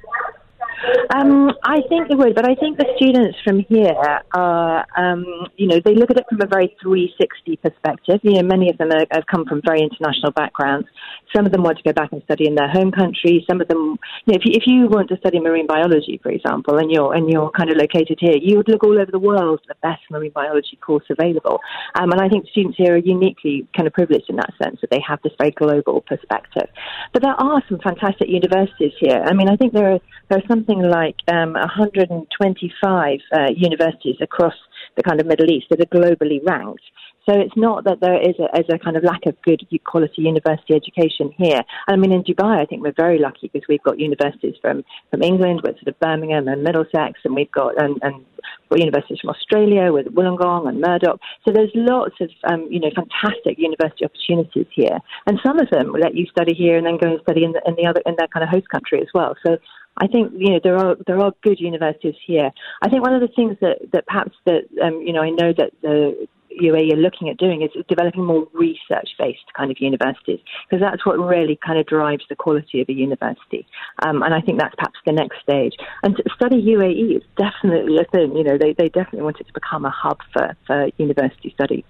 Um, 1.14 1.50
I 1.64 1.80
think 1.88 2.09
they 2.09 2.14
would, 2.14 2.34
but 2.34 2.48
I 2.48 2.54
think 2.54 2.78
the 2.78 2.86
students 2.96 3.38
from 3.44 3.61
here 3.68 3.94
are, 4.34 4.86
um, 4.96 5.24
you 5.57 5.66
know, 5.68 5.80
they 5.84 5.94
look 5.94 6.11
at 6.11 6.18
it 6.18 6.24
from 6.28 6.40
a 6.40 6.46
very 6.46 6.74
360 6.82 7.57
perspective. 7.57 8.20
You 8.22 8.34
know, 8.34 8.42
many 8.42 8.70
of 8.70 8.78
them 8.78 8.90
are, 8.90 9.07
have 9.11 9.26
come 9.26 9.44
from 9.44 9.62
very 9.64 9.80
international 9.80 10.32
backgrounds. 10.32 10.88
Some 11.34 11.46
of 11.46 11.52
them 11.52 11.62
want 11.62 11.78
to 11.78 11.84
go 11.84 11.92
back 11.92 12.12
and 12.12 12.22
study 12.24 12.46
in 12.46 12.54
their 12.54 12.68
home 12.68 12.90
country. 12.90 13.44
Some 13.48 13.61
of 13.61 13.68
them, 13.68 13.98
you 14.26 14.32
know, 14.32 14.38
if 14.40 14.44
you, 14.44 14.52
if 14.54 14.62
you 14.66 14.88
want 14.88 15.09
to 15.11 15.16
study 15.18 15.38
marine 15.38 15.66
biology, 15.66 16.18
for 16.22 16.30
example, 16.30 16.78
and 16.78 16.90
you're 16.90 17.14
and 17.14 17.30
you're 17.30 17.50
kind 17.50 17.70
of 17.70 17.76
located 17.76 18.18
here, 18.20 18.36
you 18.40 18.57
would 18.57 18.68
look 18.68 18.82
all 18.82 18.98
over 18.98 19.11
the 19.11 19.18
world 19.18 19.61
for 19.66 19.74
the 19.74 19.78
best 19.82 20.02
marine 20.11 20.32
biology 20.32 20.76
course 20.76 21.04
available. 21.11 21.61
Um, 21.94 22.11
and 22.12 22.20
I 22.20 22.28
think 22.28 22.48
students 22.48 22.78
here 22.78 22.94
are 22.94 22.98
uniquely 22.98 23.68
kind 23.76 23.86
of 23.86 23.92
privileged 23.92 24.28
in 24.28 24.36
that 24.36 24.52
sense 24.62 24.80
that 24.80 24.90
they 24.90 25.02
have 25.07 25.20
this 25.22 25.32
very 25.38 25.52
global 25.52 26.00
perspective. 26.00 26.68
But 27.12 27.22
there 27.22 27.34
are 27.34 27.62
some 27.68 27.78
fantastic 27.78 28.28
universities 28.28 28.92
here. 28.98 29.22
I 29.24 29.32
mean, 29.34 29.48
I 29.48 29.57
think 29.57 29.72
there 29.72 29.92
are 29.92 30.00
there 30.28 30.38
are 30.38 30.48
something 30.48 30.80
like 30.80 30.95
um, 31.32 31.53
125 31.53 33.18
uh, 33.32 33.47
universities 33.55 34.16
across 34.20 34.55
the 34.97 35.03
kind 35.03 35.20
of 35.20 35.26
Middle 35.26 35.51
East 35.51 35.66
that 35.70 35.80
are 35.80 35.86
globally 35.86 36.40
ranked. 36.47 36.82
So 37.28 37.34
it's 37.34 37.57
not 37.57 37.84
that 37.84 37.99
there 38.01 38.20
is 38.20 38.36
a, 38.38 38.47
is 38.57 38.66
a 38.72 38.78
kind 38.78 38.97
of 38.97 39.03
lack 39.03 39.26
of 39.26 39.34
good 39.42 39.66
quality 39.84 40.22
university 40.22 40.74
education 40.74 41.34
here. 41.36 41.62
I 41.88 41.97
mean, 41.97 42.12
in 42.12 42.22
Dubai, 42.22 42.62
I 42.62 42.66
think 42.66 42.82
we're 42.82 42.94
very 42.97 43.18
lucky 43.18 43.51
because 43.53 43.66
we've 43.68 43.82
got 43.82 43.99
universities 43.99 44.55
from, 44.62 44.84
from 45.11 45.22
England, 45.24 45.62
with 45.64 45.74
sort 45.76 45.88
of 45.88 45.99
Birmingham 45.99 46.47
and 46.47 46.62
Middlesex, 46.62 47.18
and 47.24 47.34
we've 47.34 47.51
got 47.51 47.82
and, 47.82 47.99
and 48.03 48.24
universities 48.70 49.18
from 49.20 49.30
Australia 49.30 49.92
with 49.92 50.07
Wollongong 50.07 50.68
and 50.68 50.80
Murdoch. 50.80 51.18
So 51.44 51.53
there's 51.53 51.70
lots 51.74 52.14
of 52.20 52.30
um, 52.44 52.68
you 52.70 52.78
know 52.78 52.90
fantastic 52.94 53.59
university 53.59 54.05
opportunities 54.05 54.66
here, 54.72 54.99
and 55.26 55.40
some 55.44 55.59
of 55.59 55.68
them 55.70 55.92
will 55.92 56.01
let 56.01 56.14
you 56.14 56.26
study 56.26 56.55
here 56.55 56.76
and 56.76 56.86
then 56.86 56.97
go 56.97 57.11
and 57.11 57.20
study 57.22 57.42
in 57.42 57.53
the, 57.53 57.62
in 57.66 57.74
the 57.74 57.86
other 57.86 58.03
in 58.07 58.14
their 58.18 58.28
kind 58.28 58.44
of 58.44 58.51
host 58.51 58.68
country 58.68 59.01
as 59.01 59.09
well. 59.14 59.34
So 59.44 59.59
I 59.99 60.07
think 60.07 60.32
you 60.36 60.53
know 60.53 60.61
there 60.62 60.76
are 60.76 60.97
there 61.07 61.20
are 61.20 61.32
good 61.42 61.61
universities 61.61 62.14
here. 62.26 62.51
I 62.82 62.88
think 62.88 63.03
one 63.03 63.14
of 63.14 63.20
the 63.20 63.34
things 63.34 63.57
that 63.61 63.78
that 63.92 64.07
perhaps 64.07 64.36
that 64.44 64.62
um, 64.82 65.01
you 65.01 65.12
know 65.12 65.22
I 65.22 65.30
know 65.30 65.53
that 65.57 65.72
the 65.82 66.28
UAE 66.61 66.92
are 66.92 66.97
looking 66.97 67.28
at 67.28 67.36
doing 67.36 67.62
is 67.62 67.70
developing 67.88 68.24
more 68.24 68.47
research 68.53 69.11
based 69.18 69.44
kind 69.57 69.70
of 69.70 69.78
universities 69.80 70.40
because 70.68 70.80
that's 70.80 71.05
what 71.05 71.18
really 71.18 71.59
kind 71.64 71.78
of 71.78 71.86
drives 71.86 72.24
the 72.28 72.36
quality 72.36 72.80
of 72.80 72.88
a 72.88 72.92
university. 72.92 73.66
Um, 74.05 74.22
and 74.22 74.34
I 74.34 74.40
think 74.40 74.59
that's 74.59 74.74
perhaps 74.74 74.99
the 75.05 75.12
next 75.12 75.40
stage. 75.42 75.74
And 76.03 76.16
to 76.16 76.22
study 76.34 76.62
UAE 76.62 77.16
is 77.16 77.22
definitely 77.36 77.99
a 77.99 78.05
thing. 78.05 78.36
You 78.36 78.44
know, 78.44 78.59
they, 78.59 78.72
they 78.72 78.88
definitely 78.88 79.22
want 79.22 79.40
it 79.40 79.47
to 79.47 79.53
become 79.53 79.84
a 79.84 79.90
hub 79.90 80.18
for, 80.32 80.57
for 80.66 80.88
university 80.99 81.51
study. 81.51 81.84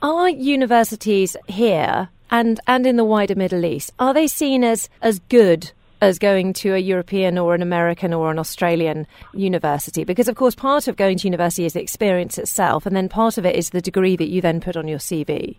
Are 0.00 0.28
universities 0.28 1.36
here 1.48 2.08
and, 2.30 2.60
and 2.66 2.86
in 2.86 2.96
the 2.96 3.04
wider 3.04 3.34
Middle 3.34 3.64
East, 3.64 3.92
are 3.98 4.14
they 4.14 4.26
seen 4.26 4.64
as, 4.64 4.88
as 5.00 5.18
good 5.28 5.72
as 6.02 6.18
going 6.18 6.52
to 6.52 6.74
a 6.74 6.78
European 6.78 7.38
or 7.38 7.54
an 7.54 7.62
American 7.62 8.12
or 8.12 8.32
an 8.32 8.38
Australian 8.38 9.06
university. 9.32 10.02
Because, 10.02 10.26
of 10.26 10.34
course, 10.34 10.56
part 10.56 10.88
of 10.88 10.96
going 10.96 11.16
to 11.18 11.28
university 11.28 11.64
is 11.64 11.74
the 11.74 11.80
experience 11.80 12.38
itself, 12.38 12.84
and 12.84 12.96
then 12.96 13.08
part 13.08 13.38
of 13.38 13.46
it 13.46 13.54
is 13.54 13.70
the 13.70 13.80
degree 13.80 14.16
that 14.16 14.28
you 14.28 14.40
then 14.40 14.60
put 14.60 14.76
on 14.76 14.88
your 14.88 14.98
CV. 14.98 15.56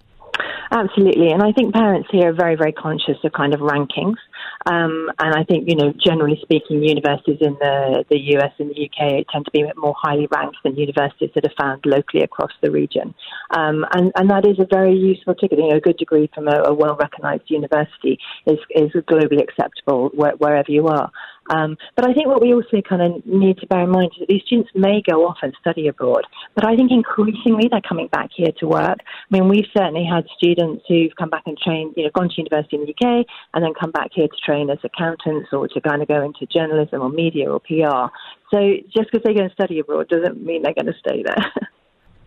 Absolutely, 0.69 1.29
and 1.29 1.41
I 1.41 1.53
think 1.53 1.73
parents 1.73 2.09
here 2.11 2.29
are 2.29 2.33
very, 2.33 2.55
very 2.55 2.73
conscious 2.73 3.17
of 3.23 3.31
kind 3.31 3.53
of 3.53 3.61
rankings. 3.61 4.17
Um, 4.65 5.11
and 5.19 5.35
I 5.35 5.43
think, 5.43 5.67
you 5.67 5.75
know, 5.75 5.93
generally 6.05 6.39
speaking, 6.41 6.83
universities 6.83 7.37
in 7.41 7.53
the, 7.59 8.05
the 8.09 8.17
US 8.37 8.51
and 8.59 8.69
the 8.69 8.85
UK 8.85 9.25
tend 9.31 9.45
to 9.45 9.51
be 9.51 9.63
more 9.75 9.95
highly 10.01 10.27
ranked 10.31 10.57
than 10.63 10.75
universities 10.75 11.31
that 11.35 11.45
are 11.45 11.53
found 11.59 11.85
locally 11.85 12.23
across 12.23 12.51
the 12.61 12.71
region. 12.71 13.13
Um, 13.51 13.85
and, 13.93 14.11
and 14.15 14.29
that 14.29 14.45
is 14.45 14.59
a 14.59 14.67
very 14.69 14.95
useful 14.95 15.35
ticket. 15.35 15.59
You 15.59 15.69
know, 15.69 15.77
a 15.77 15.81
good 15.81 15.97
degree 15.97 16.29
from 16.33 16.47
a, 16.47 16.63
a 16.65 16.73
well 16.73 16.95
recognized 16.95 17.43
university 17.47 18.17
is, 18.45 18.59
is 18.69 18.91
globally 19.03 19.41
acceptable 19.41 20.09
where, 20.13 20.33
wherever 20.37 20.71
you 20.71 20.87
are. 20.87 21.11
Um, 21.49 21.77
but 21.95 22.07
I 22.07 22.13
think 22.13 22.27
what 22.27 22.41
we 22.41 22.53
also 22.53 22.81
kind 22.87 23.01
of 23.01 23.25
need 23.25 23.57
to 23.59 23.67
bear 23.67 23.83
in 23.83 23.89
mind 23.89 24.11
is 24.13 24.19
that 24.19 24.29
these 24.29 24.43
students 24.45 24.71
may 24.75 25.01
go 25.01 25.27
off 25.27 25.37
and 25.41 25.53
study 25.59 25.87
abroad, 25.87 26.23
but 26.55 26.65
I 26.65 26.75
think 26.75 26.91
increasingly 26.91 27.67
they're 27.69 27.81
coming 27.87 28.07
back 28.07 28.29
here 28.35 28.51
to 28.59 28.67
work. 28.67 28.99
I 28.99 29.29
mean, 29.29 29.49
we've 29.49 29.67
certainly 29.75 30.05
had 30.05 30.25
students 30.37 30.83
who've 30.87 31.15
come 31.17 31.29
back 31.29 31.43
and 31.45 31.57
trained, 31.57 31.93
you 31.97 32.03
know, 32.03 32.11
gone 32.13 32.29
to 32.29 32.35
university 32.37 32.77
in 32.77 32.85
the 32.85 32.93
UK 32.93 33.25
and 33.53 33.63
then 33.63 33.73
come 33.79 33.91
back 33.91 34.11
here 34.13 34.27
to 34.27 34.37
train 34.45 34.69
as 34.69 34.79
accountants 34.83 35.49
or 35.51 35.67
to 35.67 35.81
kind 35.81 36.01
of 36.01 36.07
go 36.07 36.21
into 36.23 36.45
journalism 36.45 37.01
or 37.01 37.09
media 37.09 37.51
or 37.51 37.59
PR. 37.59 38.11
So 38.53 38.75
just 38.95 39.11
because 39.11 39.23
they 39.23 39.33
go 39.33 39.41
and 39.41 39.51
study 39.51 39.79
abroad 39.79 40.09
doesn't 40.09 40.43
mean 40.43 40.63
they're 40.63 40.73
going 40.73 40.93
to 40.93 40.99
stay 40.99 41.23
there. 41.23 41.51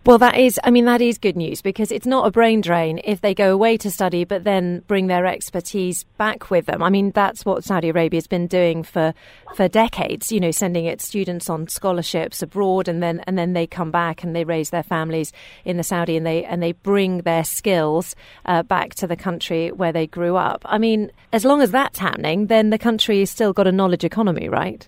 Well, 0.07 0.19
that 0.19 0.39
is, 0.39 0.61
I 0.63 0.71
mean, 0.71 0.85
that 0.85 1.03
is 1.03 1.19
good 1.19 1.35
news 1.35 1.63
because 1.63 1.91
it's 1.91 2.07
not 2.07 2.29
a 2.29 2.31
brain 2.31 2.61
drain 2.61 3.01
if 3.03 3.23
they 3.23 3.35
go 3.35 3.53
away 3.53 3.77
to 3.79 3.91
study 3.91 4.23
but 4.23 4.45
then 4.45 4.85
bring 4.87 5.09
their 5.09 5.27
expertise 5.27 6.05
back 6.17 6.49
with 6.49 6.67
them. 6.67 6.81
I 6.81 6.91
mean, 6.91 7.11
that's 7.11 7.45
what 7.45 7.65
Saudi 7.65 7.89
Arabia 7.89 8.19
has 8.19 8.29
been 8.29 8.47
doing 8.47 8.85
for, 8.85 9.15
for 9.57 9.67
decades, 9.67 10.31
you 10.31 10.39
know, 10.39 10.53
sending 10.53 10.85
its 10.85 11.09
students 11.09 11.51
on 11.51 11.67
scholarships 11.67 12.41
abroad 12.41 12.87
and 12.87 13.03
then, 13.03 13.19
and 13.27 13.37
then 13.37 13.53
they 13.53 13.67
come 13.67 13.91
back 13.91 14.23
and 14.23 14.37
they 14.37 14.45
raise 14.45 14.71
their 14.71 14.85
families 14.85 15.33
in 15.65 15.77
the 15.77 15.83
Saudi 15.83 16.17
and 16.17 16.25
they, 16.25 16.45
and 16.45 16.63
they 16.63 16.71
bring 16.71 17.23
their 17.23 17.43
skills 17.43 18.15
uh, 18.45 18.63
back 18.63 18.95
to 18.95 19.09
the 19.09 19.17
country 19.17 19.73
where 19.73 19.93
they 19.93 20.07
grew 20.07 20.37
up. 20.37 20.63
I 20.67 20.79
mean, 20.79 21.11
as 21.33 21.45
long 21.45 21.63
as 21.63 21.73
that's 21.73 21.99
happening, 21.99 22.47
then 22.47 22.71
the 22.71 22.79
country 22.79 23.19
has 23.19 23.31
still 23.31 23.53
got 23.53 23.67
a 23.67 23.73
knowledge 23.73 24.05
economy, 24.05 24.49
right? 24.49 24.87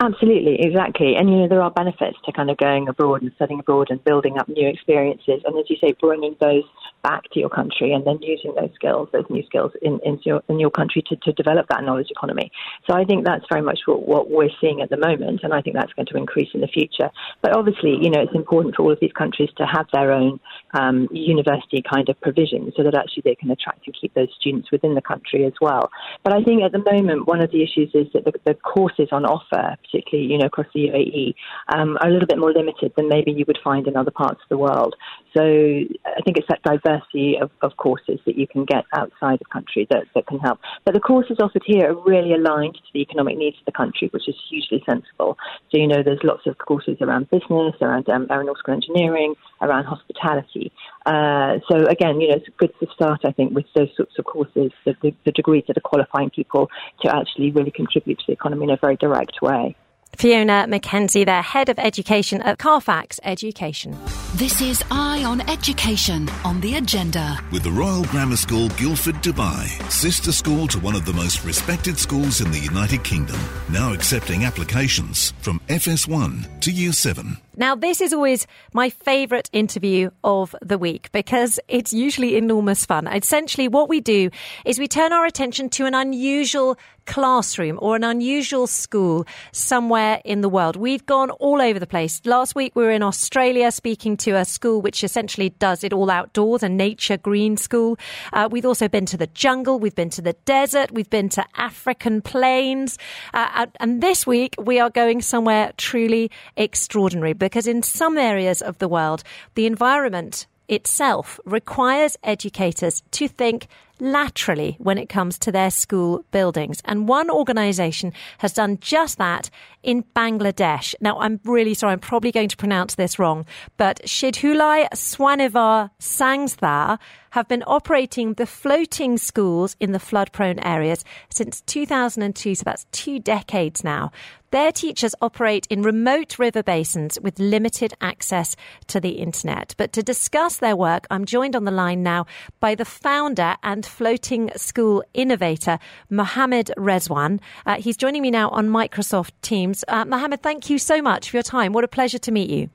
Absolutely, 0.00 0.60
exactly. 0.60 1.14
And 1.16 1.30
you 1.30 1.36
know, 1.36 1.48
there 1.48 1.62
are 1.62 1.70
benefits 1.70 2.18
to 2.24 2.32
kind 2.32 2.50
of 2.50 2.56
going 2.56 2.88
abroad 2.88 3.22
and 3.22 3.32
studying 3.36 3.60
abroad 3.60 3.88
and 3.90 4.02
building 4.04 4.38
up 4.38 4.48
new 4.48 4.68
experiences. 4.68 5.42
And 5.44 5.56
as 5.58 5.70
you 5.70 5.76
say, 5.80 5.92
bringing 6.00 6.36
those 6.40 6.64
back 7.04 7.22
to 7.32 7.38
your 7.38 7.50
country 7.50 7.92
and 7.92 8.04
then 8.04 8.18
using 8.20 8.54
those 8.56 8.70
skills, 8.74 9.08
those 9.12 9.26
new 9.30 9.44
skills 9.46 9.70
in, 9.82 10.00
in, 10.04 10.18
your, 10.24 10.42
in 10.48 10.58
your 10.58 10.70
country 10.70 11.04
to, 11.08 11.16
to 11.16 11.32
develop 11.32 11.66
that 11.68 11.84
knowledge 11.84 12.08
economy. 12.10 12.50
So 12.88 12.96
I 12.96 13.04
think 13.04 13.24
that's 13.24 13.44
very 13.48 13.62
much 13.62 13.80
what, 13.86 14.08
what 14.08 14.30
we're 14.30 14.50
seeing 14.60 14.80
at 14.80 14.90
the 14.90 14.96
moment. 14.96 15.40
And 15.44 15.54
I 15.54 15.60
think 15.60 15.76
that's 15.76 15.92
going 15.92 16.06
to 16.06 16.16
increase 16.16 16.48
in 16.54 16.60
the 16.60 16.66
future. 16.66 17.10
But 17.42 17.54
obviously, 17.54 17.98
you 18.00 18.10
know, 18.10 18.22
it's 18.22 18.34
important 18.34 18.74
for 18.74 18.82
all 18.82 18.92
of 18.92 18.98
these 19.00 19.12
countries 19.12 19.50
to 19.58 19.66
have 19.66 19.86
their 19.92 20.10
own 20.10 20.40
um, 20.72 21.08
university 21.12 21.82
kind 21.88 22.08
of 22.08 22.20
provision 22.20 22.72
so 22.76 22.82
that 22.82 22.96
actually 22.96 23.22
they 23.24 23.36
can 23.36 23.50
attract 23.50 23.86
and 23.86 23.94
keep 24.00 24.14
those 24.14 24.32
students 24.40 24.72
within 24.72 24.94
the 24.94 25.02
country 25.02 25.44
as 25.44 25.52
well. 25.60 25.90
But 26.24 26.32
I 26.32 26.42
think 26.42 26.62
at 26.62 26.72
the 26.72 26.82
moment, 26.90 27.28
one 27.28 27.42
of 27.44 27.50
the 27.50 27.62
issues 27.62 27.90
is 27.94 28.06
that 28.14 28.24
the, 28.24 28.32
the 28.44 28.54
courses 28.54 29.08
on 29.12 29.24
offer 29.24 29.76
particularly 29.84 30.30
you 30.30 30.38
know 30.38 30.46
across 30.46 30.66
the 30.74 30.88
UAE, 30.88 31.34
um, 31.68 31.96
are 32.00 32.08
a 32.08 32.12
little 32.12 32.26
bit 32.26 32.38
more 32.38 32.52
limited 32.52 32.92
than 32.96 33.08
maybe 33.08 33.32
you 33.32 33.44
would 33.46 33.58
find 33.62 33.86
in 33.86 33.96
other 33.96 34.10
parts 34.10 34.40
of 34.42 34.48
the 34.48 34.58
world. 34.58 34.94
So 35.36 35.42
I 35.42 36.20
think 36.24 36.38
it's 36.38 36.48
that 36.48 36.62
diversity 36.62 36.93
of, 37.40 37.50
of 37.62 37.76
courses 37.76 38.20
that 38.26 38.36
you 38.36 38.46
can 38.46 38.64
get 38.64 38.84
outside 38.92 39.38
the 39.38 39.44
country 39.52 39.86
that, 39.90 40.04
that 40.14 40.26
can 40.26 40.38
help. 40.38 40.58
But 40.84 40.94
the 40.94 41.00
courses 41.00 41.38
offered 41.40 41.62
here 41.64 41.90
are 41.90 42.02
really 42.04 42.34
aligned 42.34 42.74
to 42.74 42.90
the 42.92 43.00
economic 43.00 43.36
needs 43.36 43.56
of 43.58 43.64
the 43.66 43.72
country, 43.72 44.08
which 44.12 44.28
is 44.28 44.36
hugely 44.48 44.82
sensible. 44.88 45.36
So 45.70 45.78
you 45.78 45.86
know 45.86 46.02
there's 46.02 46.20
lots 46.22 46.46
of 46.46 46.58
courses 46.58 46.96
around 47.00 47.30
business, 47.30 47.74
around 47.80 48.08
um, 48.08 48.26
aeronautical 48.30 48.74
engineering, 48.74 49.34
around 49.60 49.84
hospitality. 49.84 50.72
Uh, 51.06 51.58
so 51.68 51.86
again, 51.86 52.20
you 52.20 52.28
know, 52.28 52.36
it's 52.36 52.48
good 52.56 52.72
to 52.80 52.86
start, 52.94 53.20
I 53.24 53.32
think, 53.32 53.54
with 53.54 53.66
those 53.74 53.88
sorts 53.96 54.18
of 54.18 54.24
courses, 54.24 54.72
the, 54.84 54.94
the, 55.02 55.14
the 55.24 55.32
degrees 55.32 55.64
that 55.68 55.76
are 55.76 55.82
qualifying 55.82 56.30
people 56.30 56.70
to 57.02 57.14
actually 57.14 57.50
really 57.50 57.70
contribute 57.70 58.18
to 58.18 58.24
the 58.26 58.32
economy 58.32 58.64
in 58.64 58.70
a 58.70 58.78
very 58.80 58.96
direct 58.96 59.42
way. 59.42 59.76
Fiona 60.18 60.66
McKenzie, 60.68 61.24
their 61.26 61.42
head 61.42 61.68
of 61.68 61.78
education 61.78 62.42
at 62.42 62.58
Carfax 62.58 63.20
Education. 63.22 63.96
This 64.34 64.60
is 64.60 64.82
Eye 64.90 65.24
on 65.24 65.40
Education 65.48 66.28
on 66.44 66.60
the 66.60 66.76
agenda. 66.76 67.38
With 67.52 67.62
the 67.62 67.70
Royal 67.70 68.04
Grammar 68.04 68.36
School 68.36 68.68
Guildford, 68.70 69.16
Dubai, 69.16 69.66
sister 69.90 70.32
school 70.32 70.66
to 70.68 70.78
one 70.80 70.94
of 70.94 71.04
the 71.04 71.12
most 71.12 71.44
respected 71.44 71.98
schools 71.98 72.40
in 72.40 72.50
the 72.50 72.58
United 72.58 73.04
Kingdom, 73.04 73.38
now 73.70 73.92
accepting 73.92 74.44
applications 74.44 75.32
from 75.40 75.60
FS1 75.68 76.60
to 76.60 76.70
Year 76.70 76.92
7. 76.92 77.36
Now, 77.56 77.74
this 77.76 78.00
is 78.00 78.12
always 78.12 78.46
my 78.72 78.90
favourite 78.90 79.48
interview 79.52 80.10
of 80.24 80.56
the 80.60 80.78
week 80.78 81.10
because 81.12 81.60
it's 81.68 81.92
usually 81.92 82.36
enormous 82.36 82.84
fun. 82.84 83.06
Essentially, 83.06 83.68
what 83.68 83.88
we 83.88 84.00
do 84.00 84.30
is 84.64 84.78
we 84.78 84.88
turn 84.88 85.12
our 85.12 85.24
attention 85.24 85.68
to 85.70 85.86
an 85.86 85.94
unusual 85.94 86.76
classroom 87.06 87.78
or 87.82 87.96
an 87.96 88.04
unusual 88.04 88.66
school 88.66 89.26
somewhere 89.52 90.20
in 90.24 90.40
the 90.40 90.48
world. 90.48 90.76
We've 90.76 91.04
gone 91.04 91.30
all 91.30 91.60
over 91.60 91.78
the 91.78 91.86
place. 91.86 92.20
Last 92.24 92.54
week, 92.54 92.74
we 92.74 92.82
were 92.82 92.90
in 92.90 93.02
Australia 93.02 93.70
speaking 93.70 94.16
to 94.18 94.32
a 94.32 94.44
school 94.44 94.80
which 94.80 95.04
essentially 95.04 95.50
does 95.50 95.84
it 95.84 95.92
all 95.92 96.10
outdoors, 96.10 96.62
a 96.62 96.68
nature 96.68 97.16
green 97.16 97.56
school. 97.56 97.98
Uh, 98.32 98.48
we've 98.50 98.66
also 98.66 98.88
been 98.88 99.06
to 99.06 99.16
the 99.16 99.26
jungle, 99.28 99.78
we've 99.78 99.94
been 99.94 100.10
to 100.10 100.22
the 100.22 100.32
desert, 100.44 100.90
we've 100.92 101.10
been 101.10 101.28
to 101.30 101.44
African 101.56 102.20
plains. 102.22 102.98
Uh, 103.32 103.66
and 103.80 104.02
this 104.02 104.26
week, 104.26 104.54
we 104.58 104.78
are 104.80 104.90
going 104.90 105.20
somewhere 105.20 105.72
truly 105.76 106.30
extraordinary 106.56 107.32
because 107.44 107.66
in 107.66 107.82
some 107.82 108.16
areas 108.16 108.62
of 108.62 108.78
the 108.78 108.88
world, 108.88 109.22
the 109.54 109.66
environment 109.66 110.46
itself 110.66 111.38
requires 111.44 112.16
educators 112.22 113.02
to 113.10 113.28
think 113.28 113.66
laterally 114.04 114.76
when 114.78 114.98
it 114.98 115.08
comes 115.08 115.38
to 115.40 115.50
their 115.50 115.70
school 115.70 116.24
buildings. 116.30 116.80
And 116.84 117.08
one 117.08 117.30
organisation 117.30 118.12
has 118.38 118.52
done 118.52 118.78
just 118.80 119.18
that 119.18 119.50
in 119.82 120.04
Bangladesh. 120.14 120.94
Now, 121.00 121.18
I'm 121.18 121.40
really 121.44 121.74
sorry, 121.74 121.92
I'm 121.92 121.98
probably 121.98 122.32
going 122.32 122.48
to 122.48 122.56
pronounce 122.56 122.94
this 122.94 123.18
wrong, 123.18 123.46
but 123.76 124.00
Shidhulai 124.04 124.88
Swanirvar 124.90 125.90
Sangstha 126.00 126.98
have 127.34 127.48
been 127.48 127.64
operating 127.66 128.34
the 128.34 128.46
floating 128.46 129.18
schools 129.18 129.74
in 129.80 129.90
the 129.90 129.98
flood 129.98 130.30
prone 130.30 130.60
areas 130.60 131.04
since 131.30 131.62
2002, 131.62 132.54
so 132.54 132.62
that's 132.64 132.86
two 132.92 133.18
decades 133.18 133.82
now. 133.82 134.12
Their 134.52 134.70
teachers 134.70 135.16
operate 135.20 135.66
in 135.68 135.82
remote 135.82 136.38
river 136.38 136.62
basins 136.62 137.18
with 137.20 137.40
limited 137.40 137.92
access 138.00 138.54
to 138.86 139.00
the 139.00 139.18
internet. 139.18 139.74
But 139.76 139.92
to 139.94 140.02
discuss 140.04 140.58
their 140.58 140.76
work, 140.76 141.08
I'm 141.10 141.24
joined 141.24 141.56
on 141.56 141.64
the 141.64 141.72
line 141.72 142.04
now 142.04 142.26
by 142.60 142.76
the 142.76 142.84
founder 142.84 143.56
and 143.64 143.84
floating 143.94 144.50
school 144.56 145.04
innovator, 145.14 145.78
Mohammed 146.10 146.72
Rezwan. 146.76 147.40
Uh, 147.64 147.76
he's 147.76 147.96
joining 147.96 148.22
me 148.22 148.30
now 148.30 148.48
on 148.50 148.68
Microsoft 148.68 149.32
Teams. 149.40 149.84
Uh, 149.86 150.04
Mohammed, 150.04 150.42
thank 150.42 150.68
you 150.68 150.78
so 150.78 151.00
much 151.00 151.30
for 151.30 151.36
your 151.36 151.42
time. 151.44 151.72
What 151.72 151.84
a 151.84 151.88
pleasure 151.88 152.18
to 152.18 152.32
meet 152.32 152.50
you. 152.50 152.70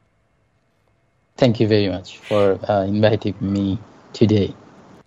Thank 1.38 1.60
you 1.60 1.68
very 1.68 1.90
much 1.90 2.18
for 2.18 2.60
uh, 2.70 2.84
inviting 2.86 3.36
me 3.40 3.78
today. 4.14 4.54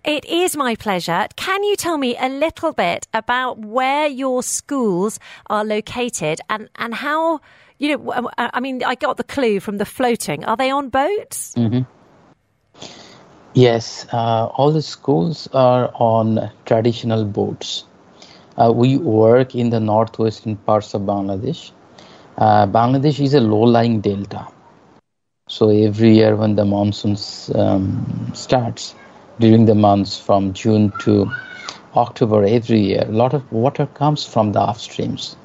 It 0.03 0.25
is 0.25 0.55
my 0.55 0.75
pleasure. 0.75 1.27
Can 1.35 1.63
you 1.63 1.75
tell 1.75 1.97
me 1.97 2.15
a 2.19 2.27
little 2.27 2.73
bit 2.73 3.07
about 3.13 3.59
where 3.59 4.07
your 4.07 4.43
schools 4.43 5.19
are 5.47 5.63
located 5.63 6.41
and, 6.49 6.69
and 6.75 6.93
how, 6.93 7.39
you 7.79 7.97
know, 7.97 8.29
I 8.37 8.59
mean, 8.59 8.83
I 8.83 8.95
got 8.95 9.17
the 9.17 9.23
clue 9.23 9.59
from 9.59 9.77
the 9.77 9.85
floating. 9.85 10.43
Are 10.43 10.57
they 10.57 10.69
on 10.71 10.89
boats? 10.89 11.53
Mm-hmm. 11.55 11.83
Yes, 13.55 14.05
uh, 14.13 14.45
all 14.57 14.71
the 14.71 14.81
schools 14.81 15.47
are 15.53 15.91
on 15.95 16.51
traditional 16.65 17.25
boats. 17.25 17.85
Uh, 18.57 18.71
we 18.73 18.97
work 18.97 19.55
in 19.55 19.69
the 19.69 19.79
northwestern 19.79 20.55
parts 20.57 20.93
of 20.93 21.01
Bangladesh. 21.03 21.71
Uh, 22.37 22.65
Bangladesh 22.67 23.19
is 23.23 23.33
a 23.33 23.41
low 23.41 23.61
lying 23.61 23.99
delta. 24.01 24.47
So 25.47 25.69
every 25.69 26.15
year 26.15 26.35
when 26.35 26.55
the 26.55 26.65
monsoons 26.65 27.49
um, 27.55 28.31
starts, 28.33 28.95
during 29.39 29.65
the 29.65 29.75
months 29.75 30.17
from 30.19 30.53
June 30.53 30.91
to 30.99 31.29
October 31.95 32.43
every 32.43 32.79
year, 32.81 33.05
a 33.07 33.11
lot 33.11 33.33
of 33.33 33.51
water 33.51 33.85
comes 33.87 34.25
from 34.25 34.51
the 34.53 34.59
upstreams, 34.59 35.35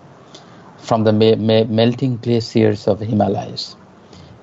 from 0.79 1.05
the 1.05 1.13
me- 1.13 1.37
me- 1.37 1.65
melting 1.65 2.17
glaciers 2.19 2.87
of 2.89 3.01
Himalayas. 3.01 3.77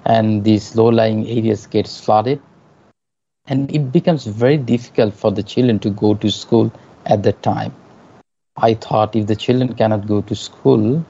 And 0.05 0.43
these 0.43 0.75
low-lying 0.75 1.27
areas 1.27 1.67
gets 1.67 1.99
flooded, 1.99 2.39
and 3.47 3.73
it 3.73 3.91
becomes 3.91 4.25
very 4.25 4.57
difficult 4.57 5.13
for 5.13 5.31
the 5.31 5.43
children 5.43 5.79
to 5.79 5.89
go 5.89 6.15
to 6.15 6.31
school 6.31 6.71
at 7.05 7.23
that 7.23 7.41
time. 7.43 7.73
I 8.57 8.73
thought 8.73 9.15
if 9.15 9.27
the 9.27 9.35
children 9.35 9.73
cannot 9.75 10.07
go 10.07 10.21
to 10.21 10.35
school 10.35 11.05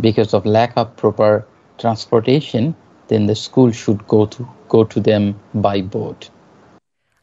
because 0.00 0.34
of 0.34 0.44
lack 0.44 0.72
of 0.76 0.96
proper 0.96 1.46
transportation, 1.78 2.74
then 3.08 3.26
the 3.26 3.34
school 3.34 3.70
should 3.70 4.06
go 4.08 4.26
to 4.26 4.48
go 4.68 4.84
to 4.84 5.00
them 5.00 5.40
by 5.54 5.80
boat. 5.80 6.30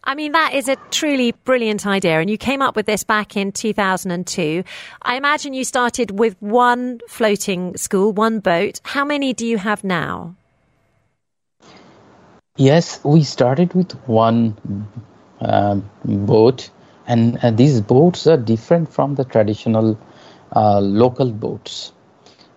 I 0.04 0.14
mean, 0.14 0.34
that 0.34 0.54
is 0.54 0.68
a 0.68 0.76
truly 0.92 1.32
brilliant 1.32 1.86
idea. 1.86 2.20
And 2.20 2.30
you 2.30 2.38
came 2.38 2.62
up 2.62 2.76
with 2.76 2.86
this 2.86 3.04
back 3.04 3.36
in 3.36 3.52
2002. 3.52 4.64
I 5.02 5.16
imagine 5.16 5.54
you 5.54 5.64
started 5.64 6.20
with 6.20 6.36
one 6.40 7.00
floating 7.08 7.76
school, 7.76 8.14
one 8.14 8.40
boat. 8.40 8.82
How 8.84 9.04
many 9.04 9.34
do 9.34 9.48
you 9.48 9.58
have 9.58 9.84
now? 9.84 10.36
Yes, 12.58 13.00
we 13.04 13.24
started 13.24 13.74
with 13.74 13.92
one 14.08 14.56
uh, 15.42 15.76
boat, 16.04 16.70
and 17.08 17.38
uh, 17.44 17.52
these 17.52 17.82
boats 17.82 18.28
are 18.28 18.38
different 18.38 18.92
from 18.92 19.16
the 19.16 19.24
traditional 19.26 19.98
uh, 20.56 20.80
local 20.80 21.32
boats. 21.32 21.94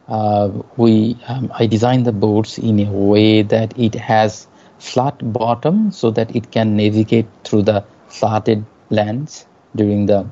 Uh, 0.08 0.50
we, 0.76 1.16
um, 1.28 1.50
I 1.54 1.66
designed 1.66 2.06
the 2.06 2.12
boats 2.12 2.58
in 2.58 2.80
a 2.80 2.90
way 2.90 3.42
that 3.42 3.78
it 3.78 3.94
has 3.94 4.48
flat 4.78 5.32
bottom 5.32 5.90
so 5.92 6.10
that 6.10 6.34
it 6.34 6.50
can 6.50 6.76
navigate 6.76 7.26
through 7.44 7.62
the 7.62 7.84
flooded 8.08 8.64
lands 8.90 9.46
during 9.74 10.06
the 10.06 10.26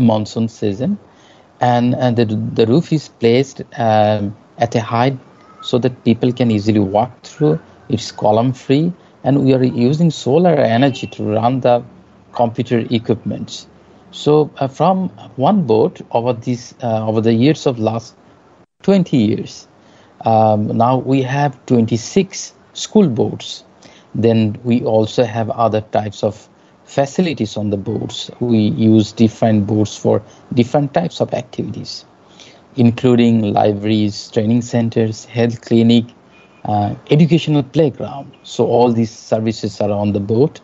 monsoon 0.00 0.48
season. 0.48 0.98
And, 1.60 1.94
and 1.94 2.16
the, 2.16 2.24
the 2.26 2.66
roof 2.66 2.92
is 2.92 3.08
placed 3.08 3.62
um, 3.78 4.36
at 4.58 4.74
a 4.74 4.80
height 4.80 5.16
so 5.62 5.78
that 5.78 6.04
people 6.04 6.32
can 6.32 6.50
easily 6.50 6.80
walk 6.80 7.22
through. 7.22 7.58
It's 7.88 8.10
column 8.12 8.52
free, 8.52 8.92
and 9.24 9.44
we 9.44 9.54
are 9.54 9.62
using 9.64 10.10
solar 10.10 10.54
energy 10.54 11.06
to 11.08 11.24
run 11.24 11.60
the 11.60 11.82
computer 12.32 12.84
equipment. 12.90 13.66
So 14.10 14.50
uh, 14.58 14.68
from 14.68 15.08
one 15.36 15.62
boat 15.66 16.00
over 16.10 16.32
these 16.32 16.74
uh, 16.82 17.06
over 17.06 17.20
the 17.20 17.34
years 17.34 17.66
of 17.66 17.78
last 17.78 18.14
20 18.82 19.16
years, 19.16 19.68
um, 20.24 20.76
now 20.76 20.96
we 20.98 21.22
have 21.22 21.64
26 21.66 22.52
school 22.72 23.08
boats. 23.08 23.64
Then 24.14 24.58
we 24.64 24.82
also 24.84 25.24
have 25.24 25.50
other 25.50 25.80
types 25.80 26.22
of 26.22 26.48
facilities 26.84 27.56
on 27.56 27.70
the 27.70 27.76
boats. 27.76 28.30
We 28.40 28.58
use 28.58 29.12
different 29.12 29.66
boats 29.66 29.96
for 29.96 30.22
different 30.54 30.94
types 30.94 31.20
of 31.20 31.32
activities, 31.34 32.04
including 32.76 33.52
libraries, 33.52 34.30
training 34.30 34.62
centers, 34.62 35.24
health 35.26 35.60
clinic, 35.62 36.04
educational 37.10 37.62
playground. 37.62 38.32
So 38.42 38.66
all 38.66 38.92
these 38.92 39.10
services 39.10 39.80
are 39.80 39.90
on 39.90 40.12
the 40.12 40.20
boat. 40.20 40.60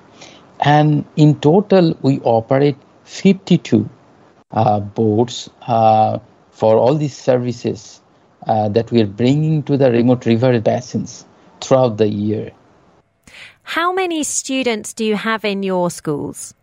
And 0.60 1.04
in 1.16 1.40
total, 1.40 1.96
we 2.02 2.20
operate 2.20 2.76
52 3.04 3.88
uh, 4.52 4.80
boards 4.80 5.50
uh, 5.66 6.18
for 6.50 6.76
all 6.76 6.94
these 6.94 7.16
services 7.16 8.00
uh, 8.46 8.68
that 8.68 8.90
we 8.90 9.00
are 9.00 9.06
bringing 9.06 9.62
to 9.64 9.76
the 9.76 9.90
remote 9.90 10.26
river 10.26 10.60
basins 10.60 11.24
throughout 11.60 11.96
the 11.96 12.08
year. 12.08 12.52
How 13.62 13.92
many 13.92 14.22
students 14.24 14.92
do 14.92 15.04
you 15.04 15.16
have 15.16 15.44
in 15.44 15.62
your 15.62 15.90
schools? 15.90 16.54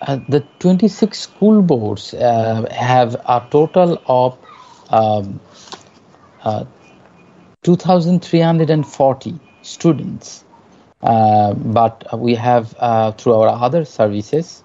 Uh, 0.00 0.18
the 0.28 0.44
26 0.58 1.18
school 1.18 1.62
boards 1.62 2.12
uh, 2.14 2.66
have 2.72 3.14
a 3.26 3.46
total 3.50 4.02
of 4.06 4.36
um, 4.90 5.38
uh, 6.42 6.64
2,340 7.62 9.40
students. 9.62 10.44
Uh, 11.02 11.54
but 11.54 12.18
we 12.18 12.34
have, 12.34 12.74
uh, 12.78 13.12
through 13.12 13.34
our 13.34 13.48
other 13.48 13.84
services, 13.84 14.64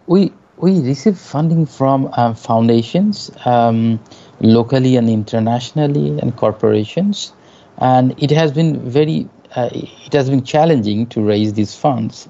We, 0.07 0.33
we 0.61 0.81
receive 0.81 1.19
funding 1.19 1.67
from 1.67 2.11
uh, 2.13 2.35
foundations, 2.35 3.31
um, 3.47 4.01
locally 4.41 4.97
and 4.97 5.09
internationally, 5.09 6.19
and 6.21 6.37
corporations. 6.37 7.33
And 7.79 8.15
it 8.23 8.31
has 8.31 8.53
been 8.53 8.91
very, 8.91 9.29
uh, 9.57 9.71
it 9.73 10.13
has 10.13 10.29
been 10.29 10.45
challenging 10.45 11.07
to 11.09 11.23
raise 11.23 11.55
these 11.55 11.75
funds. 11.75 12.29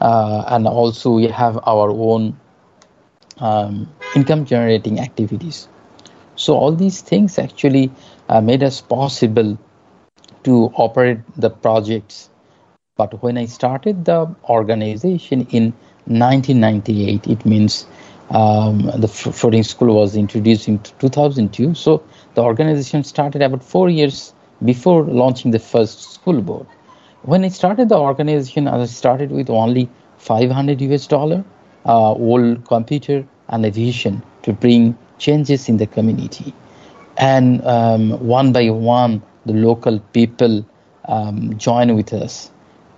Uh, 0.00 0.44
and 0.48 0.66
also, 0.66 1.12
we 1.12 1.26
have 1.28 1.58
our 1.66 1.90
own 1.90 2.38
um, 3.38 3.88
income 4.14 4.44
generating 4.44 5.00
activities. 5.00 5.68
So 6.36 6.56
all 6.56 6.72
these 6.72 7.00
things 7.00 7.38
actually 7.38 7.92
uh, 8.28 8.40
made 8.40 8.62
us 8.62 8.80
possible 8.80 9.56
to 10.44 10.72
operate 10.74 11.20
the 11.36 11.50
projects. 11.50 12.30
But 12.96 13.22
when 13.22 13.38
I 13.38 13.46
started 13.46 14.04
the 14.04 14.34
organization 14.48 15.46
in 15.50 15.74
1998, 16.06 17.26
it 17.26 17.44
means 17.46 17.86
um, 18.30 18.90
the 18.96 19.08
floating 19.08 19.62
school 19.62 19.94
was 19.94 20.16
introduced 20.16 20.68
in 20.68 20.78
2002. 20.98 21.74
So 21.74 22.02
the 22.34 22.42
organization 22.42 23.04
started 23.04 23.42
about 23.42 23.62
four 23.62 23.88
years 23.88 24.32
before 24.64 25.04
launching 25.04 25.50
the 25.50 25.58
first 25.58 26.12
school 26.12 26.40
board. 26.40 26.66
When 27.22 27.44
I 27.44 27.48
started 27.48 27.88
the 27.88 27.98
organization, 27.98 28.68
I 28.68 28.84
started 28.86 29.30
with 29.30 29.50
only 29.50 29.88
500 30.18 30.80
US 30.82 31.06
dollar, 31.06 31.44
uh, 31.86 32.12
old 32.12 32.64
computer 32.66 33.26
and 33.48 33.64
a 33.64 33.70
vision 33.70 34.22
to 34.42 34.52
bring 34.52 34.96
changes 35.18 35.68
in 35.68 35.76
the 35.76 35.86
community. 35.86 36.54
And 37.16 37.64
um, 37.64 38.10
one 38.26 38.52
by 38.52 38.70
one, 38.70 39.22
the 39.46 39.52
local 39.52 40.00
people 40.12 40.64
um, 41.06 41.56
joined 41.58 41.94
with 41.96 42.12
us. 42.12 42.50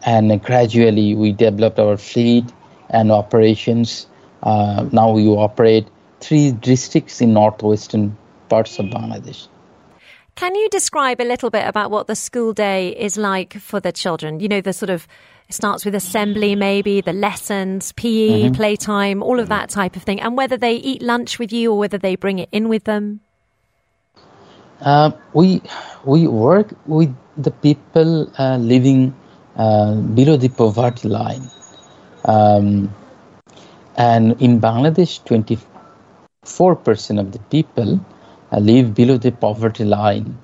And 0.05 0.43
gradually, 0.43 1.15
we 1.15 1.33
developed 1.33 1.79
our 1.79 1.97
fleet 1.97 2.45
and 2.91 3.11
operations. 3.11 4.07
Uh, 4.43 4.87
now 4.93 5.11
we 5.11 5.27
operate 5.27 5.89
three 6.21 6.53
districts 6.53 7.21
in 7.21 7.33
northwestern 7.33 8.17
parts 8.49 8.79
of 8.79 8.87
Bangladesh. 8.87 9.49
Can 10.35 10.55
you 10.55 10.69
describe 10.69 11.21
a 11.21 11.25
little 11.25 11.49
bit 11.49 11.67
about 11.67 11.91
what 11.91 12.07
the 12.07 12.15
school 12.15 12.53
day 12.53 12.91
is 12.91 13.17
like 13.17 13.55
for 13.55 13.81
the 13.81 13.91
children? 13.91 14.41
You 14.41 14.49
know, 14.49 14.61
the 14.61 14.75
sort 14.75 14.91
of 14.91 15.09
it 15.49 15.55
starts 15.55 15.85
with 15.85 15.95
assembly, 15.95 16.57
maybe 16.57 17.01
the 17.01 17.13
lessons, 17.13 17.93
PE, 17.93 18.29
mm-hmm. 18.29 18.55
playtime, 18.55 19.23
all 19.23 19.39
of 19.39 19.49
that 19.49 19.71
type 19.71 19.95
of 19.95 20.03
thing, 20.03 20.21
and 20.21 20.37
whether 20.37 20.57
they 20.57 20.75
eat 20.75 21.03
lunch 21.03 21.39
with 21.39 21.53
you 21.53 21.73
or 21.73 21.79
whether 21.79 21.99
they 21.99 22.17
bring 22.17 22.41
it 22.41 22.49
in 22.51 22.69
with 22.69 22.85
them. 22.85 23.21
Uh, 24.81 25.13
we 25.33 25.63
we 26.05 26.27
work 26.27 26.75
with 26.87 27.15
the 27.39 27.51
people 27.51 28.31
uh, 28.39 28.57
living 28.57 29.15
uh, 29.57 29.95
below 29.95 30.37
the 30.37 30.49
poverty 30.49 31.09
line, 31.09 31.49
um, 32.27 32.91
and 33.97 34.41
in 34.43 34.61
Bangladesh, 34.61 35.25
twenty 35.25 35.59
four 36.45 36.75
percent 36.77 37.19
of 37.19 37.33
the 37.33 37.39
people 37.39 38.01
uh, 38.53 38.59
live 38.59 38.95
below 38.95 39.17
the 39.19 39.33
poverty 39.33 39.85
line, 39.85 40.37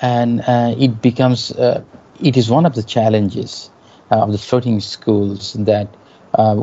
and 0.00 0.40
uh, 0.40 0.74
it 0.78 1.00
becomes 1.02 1.52
uh, 1.52 1.82
it 2.20 2.36
is 2.36 2.50
one 2.50 2.66
of 2.66 2.74
the 2.74 2.82
challenges 2.82 3.70
of 4.10 4.32
the 4.32 4.38
floating 4.38 4.80
schools 4.80 5.54
that 5.54 5.88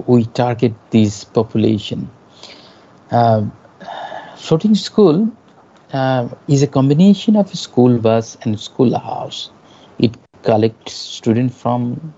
we 0.08 0.26
target 0.26 0.74
this 0.92 1.24
population. 1.24 2.10
floating 4.36 4.76
school 4.76 5.30
uh, 5.94 6.28
is 6.48 6.64
a 6.64 6.68
combination 6.68 7.36
of 7.36 7.52
a 7.54 7.58
school 7.58 7.98
bus 7.98 8.38
and 8.44 8.60
school 8.60 8.98
house. 8.98 9.50
It 10.00 10.18
collects 10.44 10.94
students 10.94 11.56
from 11.60 12.14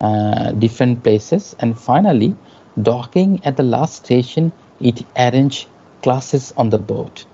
uh, 0.00 0.52
different 0.52 1.02
places, 1.02 1.56
and 1.58 1.78
finally, 1.78 2.36
docking 2.80 3.44
at 3.44 3.56
the 3.56 3.62
last 3.62 4.04
station, 4.04 4.52
it 4.80 5.04
arranges 5.16 5.66
classes 6.02 6.52
on 6.56 6.70
the 6.70 6.78
boat. 6.78 7.26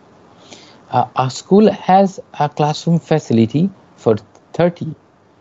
Uh, 0.90 1.06
our 1.16 1.30
school 1.30 1.70
has 1.70 2.20
a 2.40 2.48
classroom 2.48 2.98
facility 2.98 3.68
for 3.96 4.16
30 4.52 4.94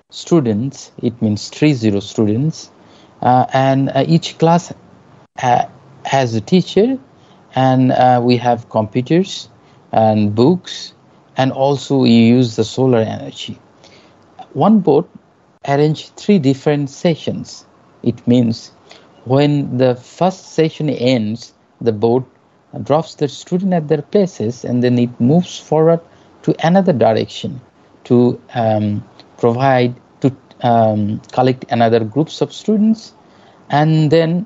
students, 0.10 0.92
it 1.02 1.22
means 1.22 1.50
30 1.50 2.02
students, 2.02 2.72
uh, 3.22 3.46
and 3.54 3.90
uh, 3.90 4.04
each 4.08 4.38
class 4.38 4.74
uh, 5.42 5.66
has 6.06 6.36
a 6.36 6.42
teacher, 6.42 7.00
and 7.56 7.94
we 8.26 8.36
have 8.38 8.68
computers 8.70 9.48
and 9.92 10.36
books, 10.36 10.94
and 11.38 11.52
also 11.52 12.00
we 12.00 12.10
use 12.10 12.56
the 12.56 12.64
solar 12.64 13.00
energy. 13.00 13.60
One 14.54 14.80
boat 14.80 15.10
arrange 15.68 16.10
three 16.12 16.40
different 16.40 16.90
sessions. 16.90 17.66
It 18.04 18.26
means 18.28 18.72
when 19.26 19.78
the 19.78 19.96
first 19.96 20.54
session 20.54 20.90
ends, 20.90 21.54
the 21.80 21.92
boat 21.92 22.28
drops 22.84 23.16
the 23.16 23.28
student 23.28 23.74
at 23.74 23.88
their 23.88 24.02
places 24.02 24.66
and 24.66 24.84
then 24.84 24.98
it 24.98 25.20
moves 25.20 25.60
forward 25.60 26.00
to 26.44 26.56
another 26.66 26.94
direction 26.94 27.62
to 28.06 28.42
um, 28.56 29.04
provide 29.38 29.96
to 30.22 30.36
um, 30.62 31.20
collect 31.32 31.66
another 31.70 32.04
groups 32.04 32.42
of 32.42 32.52
students 32.52 33.14
and 33.70 34.12
then 34.12 34.46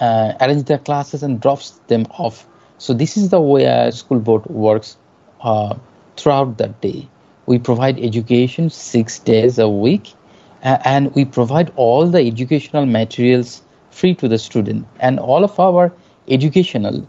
uh, 0.00 0.32
arrange 0.40 0.64
their 0.64 0.78
classes 0.78 1.22
and 1.22 1.40
drops 1.40 1.80
them 1.88 2.06
off 2.18 2.46
so 2.78 2.92
this 2.92 3.16
is 3.16 3.28
the 3.28 3.40
way 3.40 3.64
a 3.64 3.92
school 3.92 4.18
board 4.18 4.44
works 4.46 4.96
uh, 5.42 5.76
throughout 6.16 6.58
the 6.58 6.68
day 6.80 7.08
we 7.46 7.58
provide 7.58 7.98
education 7.98 8.70
six 8.70 9.18
days 9.18 9.58
a 9.58 9.68
week 9.68 10.14
and 10.62 11.14
we 11.14 11.24
provide 11.24 11.72
all 11.76 12.06
the 12.06 12.20
educational 12.20 12.86
materials 12.86 13.62
free 13.90 14.14
to 14.14 14.28
the 14.28 14.38
student 14.38 14.86
and 15.00 15.18
all 15.18 15.44
of 15.44 15.58
our 15.58 15.92
educational 16.28 17.06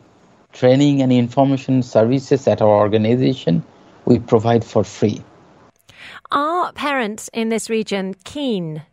training 0.51 1.01
and 1.01 1.11
information 1.11 1.81
services 1.83 2.47
at 2.47 2.61
our 2.61 2.75
organization 2.75 3.63
we 4.05 4.19
provide 4.19 4.63
for 4.63 4.83
free. 4.83 5.23
Are 6.31 6.71
parents 6.73 7.29
in 7.33 7.49
this 7.49 7.69
region 7.69 8.15
keen, 8.23 8.83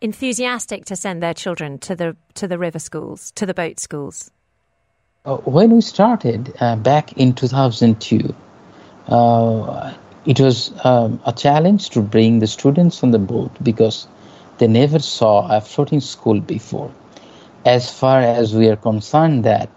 enthusiastic 0.00 0.84
to 0.86 0.96
send 0.96 1.22
their 1.22 1.34
children 1.34 1.78
to 1.80 1.94
the 1.96 2.16
to 2.34 2.46
the 2.46 2.58
river 2.58 2.78
schools, 2.78 3.32
to 3.32 3.46
the 3.46 3.54
boat 3.54 3.80
schools? 3.80 4.30
Uh, 5.24 5.36
when 5.38 5.70
we 5.70 5.80
started 5.80 6.52
uh, 6.60 6.76
back 6.76 7.12
in 7.14 7.32
2002, 7.32 8.34
uh, 9.06 9.94
it 10.26 10.40
was 10.40 10.72
um, 10.84 11.20
a 11.26 11.32
challenge 11.32 11.90
to 11.90 12.00
bring 12.00 12.38
the 12.38 12.46
students 12.46 13.02
on 13.02 13.10
the 13.10 13.18
boat 13.18 13.50
because 13.62 14.06
they 14.58 14.66
never 14.66 14.98
saw 14.98 15.48
a 15.56 15.60
floating 15.60 16.00
school 16.00 16.40
before 16.40 16.92
as 17.64 17.90
far 17.90 18.20
as 18.20 18.54
we 18.54 18.68
are 18.68 18.76
concerned 18.76 19.44
that 19.44 19.70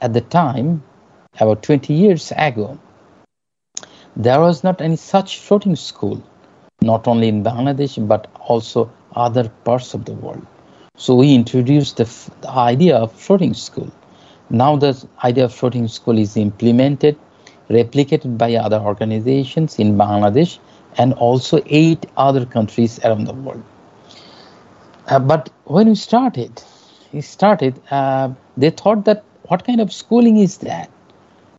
at 0.00 0.12
the 0.12 0.20
time, 0.20 0.82
about 1.38 1.62
20 1.62 1.92
years 1.92 2.32
ago, 2.36 2.78
there 4.16 4.40
was 4.40 4.64
not 4.64 4.80
any 4.80 4.96
such 4.96 5.38
floating 5.40 5.76
school, 5.76 6.22
not 6.80 7.06
only 7.06 7.28
in 7.28 7.42
Bangladesh 7.44 8.06
but 8.08 8.26
also 8.40 8.90
other 9.14 9.50
parts 9.64 9.92
of 9.94 10.04
the 10.06 10.12
world. 10.12 10.46
So 10.96 11.14
we 11.14 11.34
introduced 11.34 11.98
the, 11.98 12.04
the 12.40 12.50
idea 12.50 12.96
of 12.96 13.12
floating 13.12 13.52
school. 13.52 13.90
Now 14.48 14.76
the 14.76 15.06
idea 15.22 15.44
of 15.44 15.54
floating 15.54 15.88
school 15.88 16.16
is 16.18 16.36
implemented, 16.36 17.18
replicated 17.68 18.36
by 18.38 18.54
other 18.56 18.78
organizations 18.78 19.78
in 19.78 19.96
Bangladesh 19.96 20.58
and 20.98 21.12
also 21.14 21.60
eight 21.66 22.06
other 22.16 22.44
countries 22.46 22.98
around 23.04 23.24
the 23.26 23.32
world. 23.34 23.62
Uh, 25.08 25.18
but 25.18 25.50
when 25.64 25.88
we 25.88 25.94
started, 25.94 26.62
he 27.12 27.20
started, 27.20 27.80
uh, 27.90 28.30
they 28.56 28.70
thought 28.70 29.04
that 29.04 29.24
what 29.48 29.64
kind 29.64 29.80
of 29.80 29.92
schooling 29.92 30.38
is 30.38 30.58
that? 30.58 30.90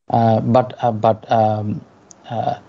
Uh, 0.10 0.39
but 0.41 0.74
uh, 0.84 0.91
but 0.91 1.30
um, 1.32 1.82
uh, 2.30 2.60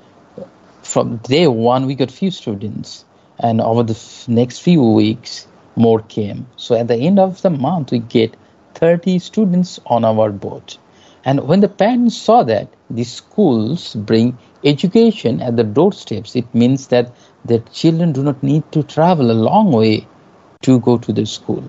from 0.82 1.16
day 1.18 1.46
one, 1.46 1.86
we 1.86 1.94
got 1.94 2.10
few 2.10 2.30
students, 2.30 3.04
and 3.38 3.60
over 3.60 3.82
the 3.82 3.94
f- 3.94 4.28
next 4.28 4.60
few 4.60 4.82
weeks, 4.82 5.46
more 5.76 6.00
came. 6.00 6.46
So 6.56 6.74
at 6.76 6.88
the 6.88 6.96
end 6.96 7.18
of 7.18 7.42
the 7.42 7.50
month, 7.50 7.92
we 7.92 7.98
get 8.00 8.36
30 8.74 9.18
students 9.18 9.78
on 9.86 10.04
our 10.04 10.30
boat. 10.30 10.78
And 11.28 11.46
when 11.48 11.60
the 11.60 11.68
parents 11.68 12.16
saw 12.16 12.42
that 12.44 12.68
the 12.90 13.04
schools 13.04 13.94
bring 13.94 14.38
education 14.64 15.42
at 15.42 15.56
the 15.56 15.64
doorsteps, 15.64 16.36
it 16.36 16.54
means 16.54 16.88
that 16.88 17.12
their 17.44 17.60
children 17.80 18.12
do 18.12 18.22
not 18.24 18.42
need 18.42 18.70
to 18.72 18.82
travel 18.82 19.30
a 19.30 19.40
long 19.50 19.72
way 19.72 20.06
to 20.62 20.80
go 20.80 20.98
to 20.98 21.12
the 21.12 21.26
school. 21.26 21.64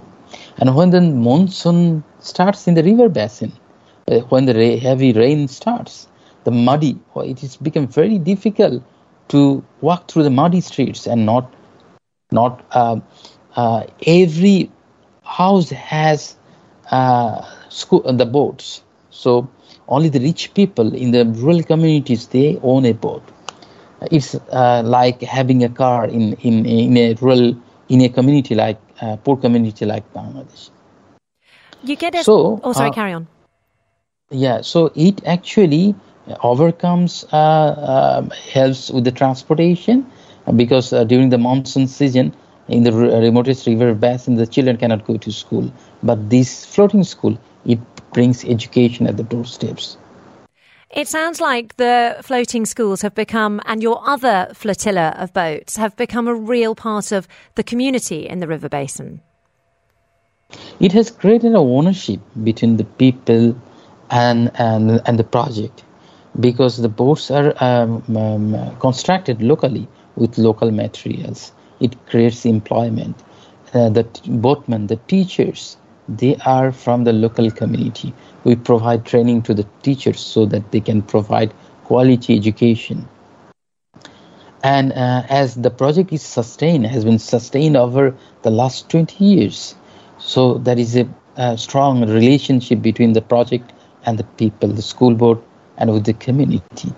And 0.57 0.75
when 0.75 0.91
the 0.91 1.01
monsoon 1.01 2.03
starts 2.19 2.67
in 2.67 2.75
the 2.75 2.83
river 2.83 3.09
basin, 3.09 3.51
uh, 4.09 4.19
when 4.31 4.45
the 4.45 4.77
heavy 4.77 5.13
rain 5.13 5.47
starts, 5.47 6.07
the 6.45 6.51
muddy, 6.51 6.99
it 7.17 7.39
has 7.41 7.57
become 7.57 7.87
very 7.87 8.17
difficult 8.17 8.81
to 9.29 9.63
walk 9.81 10.07
through 10.09 10.23
the 10.23 10.29
muddy 10.29 10.61
streets 10.61 11.07
and 11.07 11.25
not, 11.25 11.53
not 12.31 12.63
uh, 12.71 12.99
uh, 13.55 13.83
every 14.07 14.71
house 15.23 15.69
has 15.71 16.37
uh, 16.91 17.41
school, 17.69 18.01
the 18.13 18.25
boats. 18.25 18.83
So 19.23 19.31
only 19.87 20.09
the 20.09 20.19
rich 20.29 20.43
people 20.59 20.93
in 21.03 21.11
the 21.15 21.23
rural 21.43 21.61
communities 21.71 22.27
they 22.27 22.47
own 22.73 22.85
a 22.85 22.93
boat. 23.05 23.23
It's 24.11 24.35
uh, 24.35 24.81
like 24.85 25.21
having 25.21 25.63
a 25.63 25.69
car 25.69 26.05
in, 26.07 26.33
in 26.49 26.65
in 26.65 26.97
a 27.05 27.07
rural 27.21 27.45
in 27.89 28.01
a 28.07 28.09
community 28.17 28.55
like 28.65 28.79
uh, 29.01 29.15
poor 29.25 29.37
community 29.45 29.85
like 29.93 30.05
Bangladesh. 30.13 30.69
You 31.81 31.95
get 31.95 32.15
it. 32.15 32.27
So, 32.27 32.61
oh, 32.63 32.73
sorry, 32.73 32.91
uh, 32.91 32.91
carry 32.91 33.13
on. 33.13 33.27
Yeah, 34.31 34.61
so 34.61 34.91
it 34.95 35.21
actually 35.25 35.95
overcomes, 36.43 37.25
uh, 37.31 37.35
uh, 37.37 38.29
helps 38.53 38.89
with 38.91 39.03
the 39.05 39.11
transportation 39.11 40.05
because 40.55 40.93
uh, 40.93 41.03
during 41.03 41.29
the 41.29 41.37
monsoon 41.37 41.87
season, 41.87 42.33
in 42.67 42.83
the 42.83 42.91
remotest 42.91 43.65
river 43.67 43.93
basin, 43.93 44.35
the 44.35 44.45
children 44.47 44.77
cannot 44.77 45.05
go 45.05 45.17
to 45.17 45.31
school. 45.31 45.71
But 46.03 46.29
this 46.29 46.65
floating 46.65 47.03
school, 47.03 47.37
it 47.65 47.79
brings 48.13 48.43
education 48.45 49.07
at 49.07 49.17
the 49.17 49.23
doorsteps. 49.23 49.97
It 50.89 51.07
sounds 51.07 51.39
like 51.39 51.77
the 51.77 52.17
floating 52.23 52.65
schools 52.65 53.03
have 53.03 53.13
become, 53.13 53.61
and 53.65 53.83
your 53.83 54.01
other 54.09 54.47
flotilla 54.53 55.13
of 55.17 55.33
boats 55.33 55.77
have 55.77 55.95
become 55.95 56.27
a 56.27 56.33
real 56.33 56.73
part 56.73 57.11
of 57.11 57.27
the 57.55 57.63
community 57.63 58.27
in 58.27 58.39
the 58.39 58.47
river 58.47 58.69
basin. 58.69 59.21
It 60.79 60.91
has 60.93 61.11
created 61.11 61.53
a 61.53 61.59
ownership 61.59 62.19
between 62.43 62.77
the 62.77 62.85
people 62.85 63.55
and 64.09 64.51
and 64.55 64.99
and 65.05 65.19
the 65.19 65.23
project 65.23 65.83
because 66.39 66.77
the 66.77 66.89
boats 66.89 67.29
are 67.29 67.53
um, 67.63 68.03
um, 68.17 68.75
constructed 68.79 69.41
locally 69.41 69.87
with 70.15 70.37
local 70.37 70.71
materials. 70.71 71.51
It 71.79 71.95
creates 72.07 72.45
employment. 72.45 73.15
Uh, 73.73 73.89
the 73.89 74.03
boatmen, 74.25 74.87
the 74.87 74.95
teachers, 75.07 75.77
they 76.17 76.35
are 76.45 76.71
from 76.71 77.03
the 77.03 77.13
local 77.13 77.51
community. 77.51 78.13
We 78.43 78.55
provide 78.55 79.05
training 79.05 79.43
to 79.43 79.53
the 79.53 79.67
teachers 79.83 80.19
so 80.19 80.45
that 80.47 80.71
they 80.71 80.79
can 80.79 81.01
provide 81.01 81.53
quality 81.83 82.35
education. 82.35 83.07
And 84.63 84.91
uh, 84.91 85.23
as 85.29 85.55
the 85.55 85.69
project 85.69 86.11
is 86.11 86.21
sustained, 86.21 86.85
has 86.87 87.05
been 87.05 87.19
sustained 87.19 87.77
over 87.77 88.15
the 88.41 88.49
last 88.49 88.89
20 88.89 89.23
years, 89.23 89.75
so 90.17 90.55
there 90.55 90.77
is 90.77 90.97
a, 90.97 91.07
a 91.37 91.57
strong 91.57 92.01
relationship 92.09 92.81
between 92.81 93.13
the 93.13 93.21
project 93.21 93.71
and 94.05 94.17
the 94.17 94.23
people, 94.23 94.69
the 94.69 94.81
school 94.81 95.15
board, 95.15 95.39
and 95.77 95.93
with 95.93 96.05
the 96.05 96.13
community. 96.13 96.93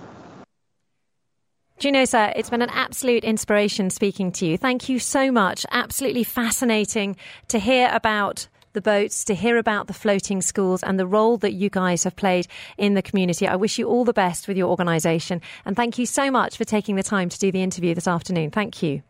Juno, 1.77 2.05
sir, 2.05 2.31
it's 2.35 2.49
been 2.49 2.61
an 2.61 2.69
absolute 2.69 3.23
inspiration 3.23 3.89
speaking 3.89 4.31
to 4.33 4.45
you. 4.45 4.57
Thank 4.57 4.87
you 4.87 4.99
so 4.99 5.31
much. 5.31 5.65
Absolutely 5.71 6.23
fascinating 6.23 7.15
to 7.47 7.57
hear 7.57 7.89
about 7.91 8.47
the 8.73 8.81
boats, 8.81 9.23
to 9.25 9.35
hear 9.35 9.57
about 9.57 9.87
the 9.87 9.93
floating 9.93 10.41
schools 10.41 10.83
and 10.83 10.99
the 10.99 11.07
role 11.07 11.37
that 11.37 11.53
you 11.53 11.69
guys 11.69 12.03
have 12.03 12.15
played 12.15 12.47
in 12.77 12.93
the 12.93 13.01
community. 13.01 13.47
I 13.47 13.55
wish 13.55 13.77
you 13.77 13.87
all 13.87 14.05
the 14.05 14.13
best 14.13 14.47
with 14.47 14.57
your 14.57 14.69
organisation. 14.69 15.41
And 15.65 15.75
thank 15.75 15.97
you 15.97 16.05
so 16.05 16.31
much 16.31 16.57
for 16.57 16.65
taking 16.65 16.95
the 16.95 17.03
time 17.03 17.29
to 17.29 17.39
do 17.39 17.51
the 17.51 17.63
interview 17.63 17.93
this 17.93 18.07
afternoon. 18.07 18.51
Thank 18.51 18.81
you. 18.81 19.03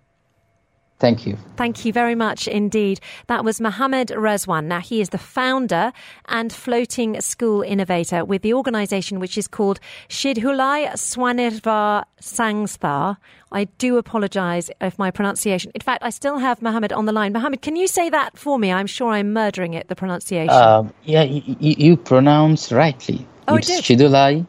Thank 1.02 1.26
you. 1.26 1.36
Thank 1.58 1.84
you 1.84 1.92
very 1.92 2.14
much 2.14 2.48
indeed. 2.48 3.00
That 3.26 3.44
was 3.44 3.60
Mohammed 3.60 4.10
Rezwan. 4.10 4.66
Now, 4.66 4.80
he 4.80 5.02
is 5.02 5.10
the 5.10 5.18
founder 5.18 5.92
and 6.28 6.54
floating 6.54 7.20
school 7.22 7.64
innovator 7.64 8.24
with 8.24 8.44
the 8.44 8.54
organisation 8.54 9.20
which 9.20 9.36
is 9.36 9.48
called 9.48 9.80
Shidhulai 10.10 10.92
Swanirvar 10.94 12.04
Sangstha. 12.22 13.18
I 13.52 13.64
do 13.80 13.98
apologise 13.98 14.70
if 14.80 15.00
my 15.00 15.10
pronunciation. 15.10 15.72
In 15.74 15.82
fact, 15.82 16.04
I 16.04 16.12
still 16.12 16.38
have 16.38 16.62
Mohammed 16.62 16.94
on 16.94 17.06
the 17.06 17.12
line. 17.12 17.34
Mohammed, 17.34 17.64
can 17.64 17.76
you 17.76 17.88
say 17.88 18.12
that 18.12 18.38
for 18.38 18.60
me? 18.60 18.72
I'm 18.72 18.86
sure 18.86 19.10
I'm 19.10 19.34
murdering 19.34 19.74
it, 19.74 19.88
the 19.88 19.96
pronunciation. 19.96 20.54
Uh, 20.54 20.88
yeah, 21.04 21.24
you, 21.24 21.56
you 21.60 21.98
pronounce 21.98 22.72
rightly. 22.72 23.28
Oh, 23.48 23.56
it's 23.56 23.72
Shidhulai 23.72 24.46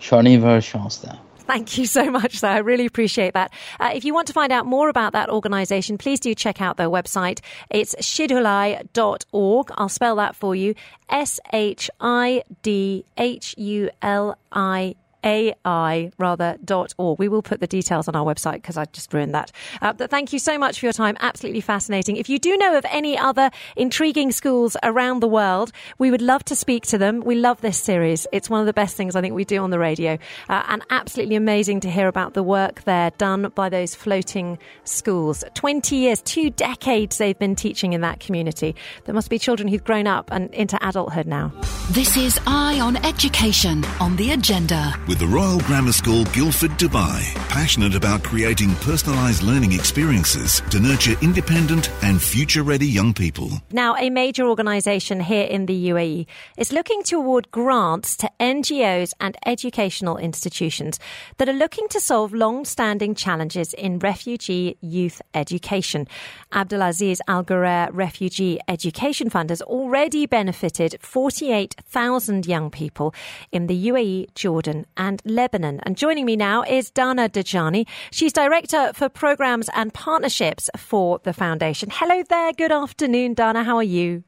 Swanirvar 0.00 0.58
Sangstha. 0.58 1.20
Thank 1.46 1.76
you 1.76 1.86
so 1.86 2.10
much, 2.10 2.38
sir. 2.38 2.48
I 2.48 2.58
really 2.58 2.86
appreciate 2.86 3.34
that. 3.34 3.52
Uh, 3.78 3.90
if 3.94 4.04
you 4.04 4.14
want 4.14 4.26
to 4.28 4.32
find 4.32 4.50
out 4.50 4.64
more 4.64 4.88
about 4.88 5.12
that 5.12 5.28
organisation, 5.28 5.98
please 5.98 6.18
do 6.20 6.34
check 6.34 6.60
out 6.62 6.76
their 6.76 6.88
website. 6.88 7.40
It's 7.70 7.94
shidhulai.org. 7.96 9.70
I'll 9.74 9.88
spell 9.88 10.16
that 10.16 10.34
for 10.34 10.56
you. 10.56 10.74
S 11.10 11.40
H 11.52 11.90
I 12.00 12.44
D 12.62 13.04
H 13.18 13.54
U 13.58 13.90
L 14.00 14.38
I 14.52 14.94
AI 15.24 16.10
rather 16.18 16.56
dot 16.64 16.94
org. 16.98 17.18
We 17.18 17.28
will 17.28 17.42
put 17.42 17.60
the 17.60 17.66
details 17.66 18.08
on 18.08 18.14
our 18.14 18.24
website 18.24 18.54
because 18.54 18.76
I 18.76 18.84
just 18.86 19.12
ruined 19.12 19.34
that. 19.34 19.50
Uh, 19.80 19.92
but 19.92 20.10
thank 20.10 20.32
you 20.32 20.38
so 20.38 20.58
much 20.58 20.80
for 20.80 20.86
your 20.86 20.92
time. 20.92 21.16
Absolutely 21.20 21.60
fascinating. 21.60 22.16
If 22.16 22.28
you 22.28 22.38
do 22.38 22.56
know 22.56 22.76
of 22.76 22.84
any 22.90 23.18
other 23.18 23.50
intriguing 23.76 24.32
schools 24.32 24.76
around 24.82 25.20
the 25.20 25.28
world, 25.28 25.72
we 25.98 26.10
would 26.10 26.22
love 26.22 26.44
to 26.46 26.56
speak 26.56 26.84
to 26.86 26.98
them. 26.98 27.20
We 27.20 27.34
love 27.36 27.60
this 27.60 27.78
series. 27.78 28.26
It's 28.32 28.50
one 28.50 28.60
of 28.60 28.66
the 28.66 28.72
best 28.72 28.96
things 28.96 29.16
I 29.16 29.20
think 29.20 29.34
we 29.34 29.44
do 29.44 29.62
on 29.62 29.70
the 29.70 29.78
radio, 29.78 30.18
uh, 30.48 30.62
and 30.68 30.82
absolutely 30.90 31.36
amazing 31.36 31.80
to 31.80 31.90
hear 31.90 32.08
about 32.08 32.34
the 32.34 32.42
work 32.42 32.84
there 32.84 33.10
done 33.18 33.50
by 33.54 33.68
those 33.68 33.94
floating 33.94 34.58
schools. 34.84 35.44
Twenty 35.54 35.96
years, 35.96 36.20
two 36.22 36.50
decades 36.50 37.18
they've 37.18 37.38
been 37.38 37.56
teaching 37.56 37.92
in 37.92 38.02
that 38.02 38.20
community. 38.20 38.76
There 39.04 39.14
must 39.14 39.30
be 39.30 39.38
children 39.38 39.68
who've 39.68 39.84
grown 39.84 40.06
up 40.06 40.30
and 40.30 40.52
into 40.54 40.78
adulthood 40.86 41.26
now. 41.26 41.52
This 41.90 42.16
is 42.16 42.38
Eye 42.46 42.80
on 42.80 42.96
Education 43.04 43.84
on 44.00 44.16
the 44.16 44.32
agenda 44.32 44.98
with 45.08 45.13
the 45.14 45.26
Royal 45.26 45.60
Grammar 45.60 45.92
School 45.92 46.24
Guildford, 46.26 46.72
Dubai. 46.72 47.22
Passionate 47.48 47.94
about 47.94 48.22
creating 48.24 48.70
personalised 48.82 49.42
learning 49.42 49.72
experiences 49.72 50.60
to 50.70 50.80
nurture 50.80 51.14
independent 51.22 51.90
and 52.02 52.20
future 52.20 52.62
ready 52.62 52.86
young 52.86 53.12
people. 53.12 53.50
Now, 53.70 53.94
a 53.96 54.10
major 54.10 54.48
organisation 54.48 55.20
here 55.20 55.44
in 55.44 55.66
the 55.66 55.88
UAE 55.90 56.26
is 56.56 56.72
looking 56.72 57.02
to 57.04 57.16
award 57.16 57.50
grants 57.50 58.16
to 58.16 58.30
NGOs 58.40 59.12
and 59.20 59.36
educational 59.46 60.16
institutions 60.16 60.98
that 61.36 61.48
are 61.48 61.52
looking 61.52 61.86
to 61.88 62.00
solve 62.00 62.32
long 62.32 62.64
standing 62.64 63.14
challenges 63.14 63.72
in 63.74 63.98
refugee 64.00 64.76
youth 64.80 65.22
education. 65.34 66.08
Abdulaziz 66.52 67.20
Al 67.28 67.44
Ghurair 67.44 67.90
Refugee 67.92 68.58
Education 68.68 69.30
Fund 69.30 69.50
has 69.50 69.62
already 69.62 70.26
benefited 70.26 70.96
48,000 71.00 72.46
young 72.46 72.70
people 72.70 73.14
in 73.52 73.66
the 73.66 73.88
UAE, 73.88 74.34
Jordan, 74.34 74.86
and 74.96 75.03
and 75.08 75.20
Lebanon. 75.24 75.80
And 75.82 75.96
joining 75.96 76.24
me 76.24 76.34
now 76.36 76.62
is 76.62 76.90
Dana 76.90 77.28
Dajani. 77.28 77.86
She's 78.10 78.32
Director 78.32 78.92
for 78.94 79.08
Programs 79.08 79.68
and 79.74 79.92
Partnerships 79.92 80.70
for 80.76 81.20
the 81.24 81.34
Foundation. 81.34 81.90
Hello 81.92 82.22
there. 82.28 82.52
Good 82.52 82.72
afternoon, 82.72 83.34
Dana. 83.34 83.64
How 83.64 83.76
are 83.76 83.82
you? 83.82 84.24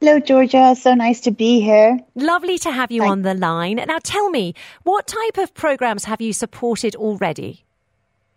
Hello, 0.00 0.20
Georgia. 0.20 0.76
So 0.76 0.94
nice 0.94 1.20
to 1.22 1.32
be 1.32 1.60
here. 1.60 1.98
Lovely 2.14 2.58
to 2.58 2.70
have 2.70 2.92
you 2.92 3.02
Thanks. 3.02 3.12
on 3.12 3.22
the 3.22 3.34
line. 3.34 3.76
Now, 3.76 3.98
tell 4.02 4.30
me, 4.30 4.54
what 4.84 5.06
type 5.06 5.36
of 5.36 5.52
programs 5.52 6.04
have 6.04 6.20
you 6.20 6.32
supported 6.32 6.94
already? 6.94 7.64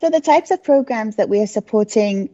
So, 0.02 0.10
the 0.10 0.20
types 0.20 0.52
of 0.52 0.64
programs 0.64 1.16
that 1.18 1.30
we 1.30 1.40
are 1.40 1.48
supporting 1.48 2.30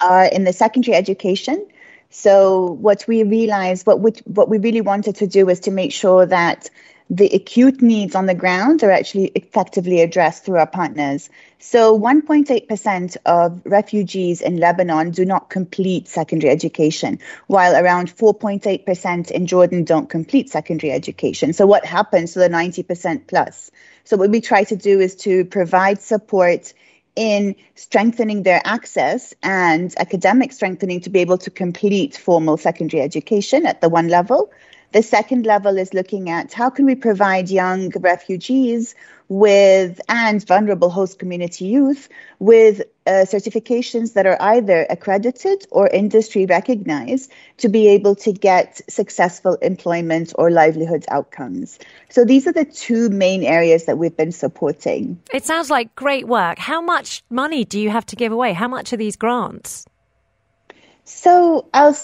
are 0.00 0.26
in 0.26 0.44
the 0.44 0.52
secondary 0.52 0.96
education. 0.96 1.66
So, 2.10 2.66
what 2.80 3.04
we 3.08 3.24
realized, 3.24 3.86
what 3.86 4.00
we, 4.00 4.12
what 4.26 4.48
we 4.48 4.58
really 4.58 4.82
wanted 4.82 5.16
to 5.16 5.26
do 5.26 5.46
was 5.46 5.60
to 5.60 5.72
make 5.72 5.92
sure 5.92 6.26
that 6.26 6.70
the 7.08 7.28
acute 7.28 7.80
needs 7.80 8.16
on 8.16 8.26
the 8.26 8.34
ground 8.34 8.82
are 8.82 8.90
actually 8.90 9.26
effectively 9.36 10.00
addressed 10.00 10.44
through 10.44 10.56
our 10.56 10.66
partners. 10.66 11.30
So 11.58 11.98
1.8% 11.98 13.16
of 13.26 13.62
refugees 13.64 14.40
in 14.40 14.56
Lebanon 14.56 15.12
do 15.12 15.24
not 15.24 15.48
complete 15.48 16.08
secondary 16.08 16.52
education, 16.52 17.20
while 17.46 17.76
around 17.76 18.14
4.8% 18.14 19.30
in 19.30 19.46
Jordan 19.46 19.84
don't 19.84 20.10
complete 20.10 20.50
secondary 20.50 20.92
education. 20.92 21.52
So 21.52 21.64
what 21.64 21.84
happens 21.84 22.32
to 22.32 22.40
the 22.40 22.48
90% 22.48 23.28
plus? 23.28 23.70
So 24.04 24.16
what 24.16 24.30
we 24.30 24.40
try 24.40 24.64
to 24.64 24.76
do 24.76 25.00
is 25.00 25.14
to 25.16 25.44
provide 25.44 26.02
support 26.02 26.72
in 27.14 27.56
strengthening 27.76 28.42
their 28.42 28.60
access 28.64 29.32
and 29.42 29.94
academic 29.98 30.52
strengthening 30.52 31.00
to 31.00 31.10
be 31.10 31.20
able 31.20 31.38
to 31.38 31.50
complete 31.50 32.16
formal 32.16 32.56
secondary 32.56 33.02
education 33.02 33.64
at 33.64 33.80
the 33.80 33.88
one 33.88 34.08
level. 34.08 34.50
The 34.96 35.02
second 35.02 35.44
level 35.44 35.76
is 35.76 35.92
looking 35.92 36.30
at 36.30 36.54
how 36.54 36.70
can 36.70 36.86
we 36.86 36.94
provide 36.94 37.50
young 37.50 37.90
refugees 38.00 38.94
with 39.28 40.00
and 40.08 40.42
vulnerable 40.46 40.88
host 40.88 41.18
community 41.18 41.66
youth 41.66 42.08
with 42.38 42.80
uh, 43.06 43.26
certifications 43.28 44.14
that 44.14 44.24
are 44.24 44.40
either 44.40 44.86
accredited 44.88 45.66
or 45.70 45.86
industry 45.88 46.46
recognized 46.46 47.30
to 47.58 47.68
be 47.68 47.88
able 47.88 48.14
to 48.14 48.32
get 48.32 48.80
successful 48.88 49.56
employment 49.56 50.32
or 50.36 50.50
livelihood 50.50 51.04
outcomes. 51.10 51.78
So 52.08 52.24
these 52.24 52.46
are 52.46 52.54
the 52.54 52.64
two 52.64 53.10
main 53.10 53.42
areas 53.44 53.84
that 53.84 53.98
we've 53.98 54.16
been 54.16 54.32
supporting. 54.32 55.20
It 55.30 55.44
sounds 55.44 55.68
like 55.68 55.94
great 55.94 56.26
work. 56.26 56.58
How 56.58 56.80
much 56.80 57.22
money 57.28 57.66
do 57.66 57.78
you 57.78 57.90
have 57.90 58.06
to 58.06 58.16
give 58.16 58.32
away? 58.32 58.54
How 58.54 58.68
much 58.68 58.94
are 58.94 58.96
these 58.96 59.16
grants? 59.16 59.84
So 61.04 61.68
I'll 61.74 61.94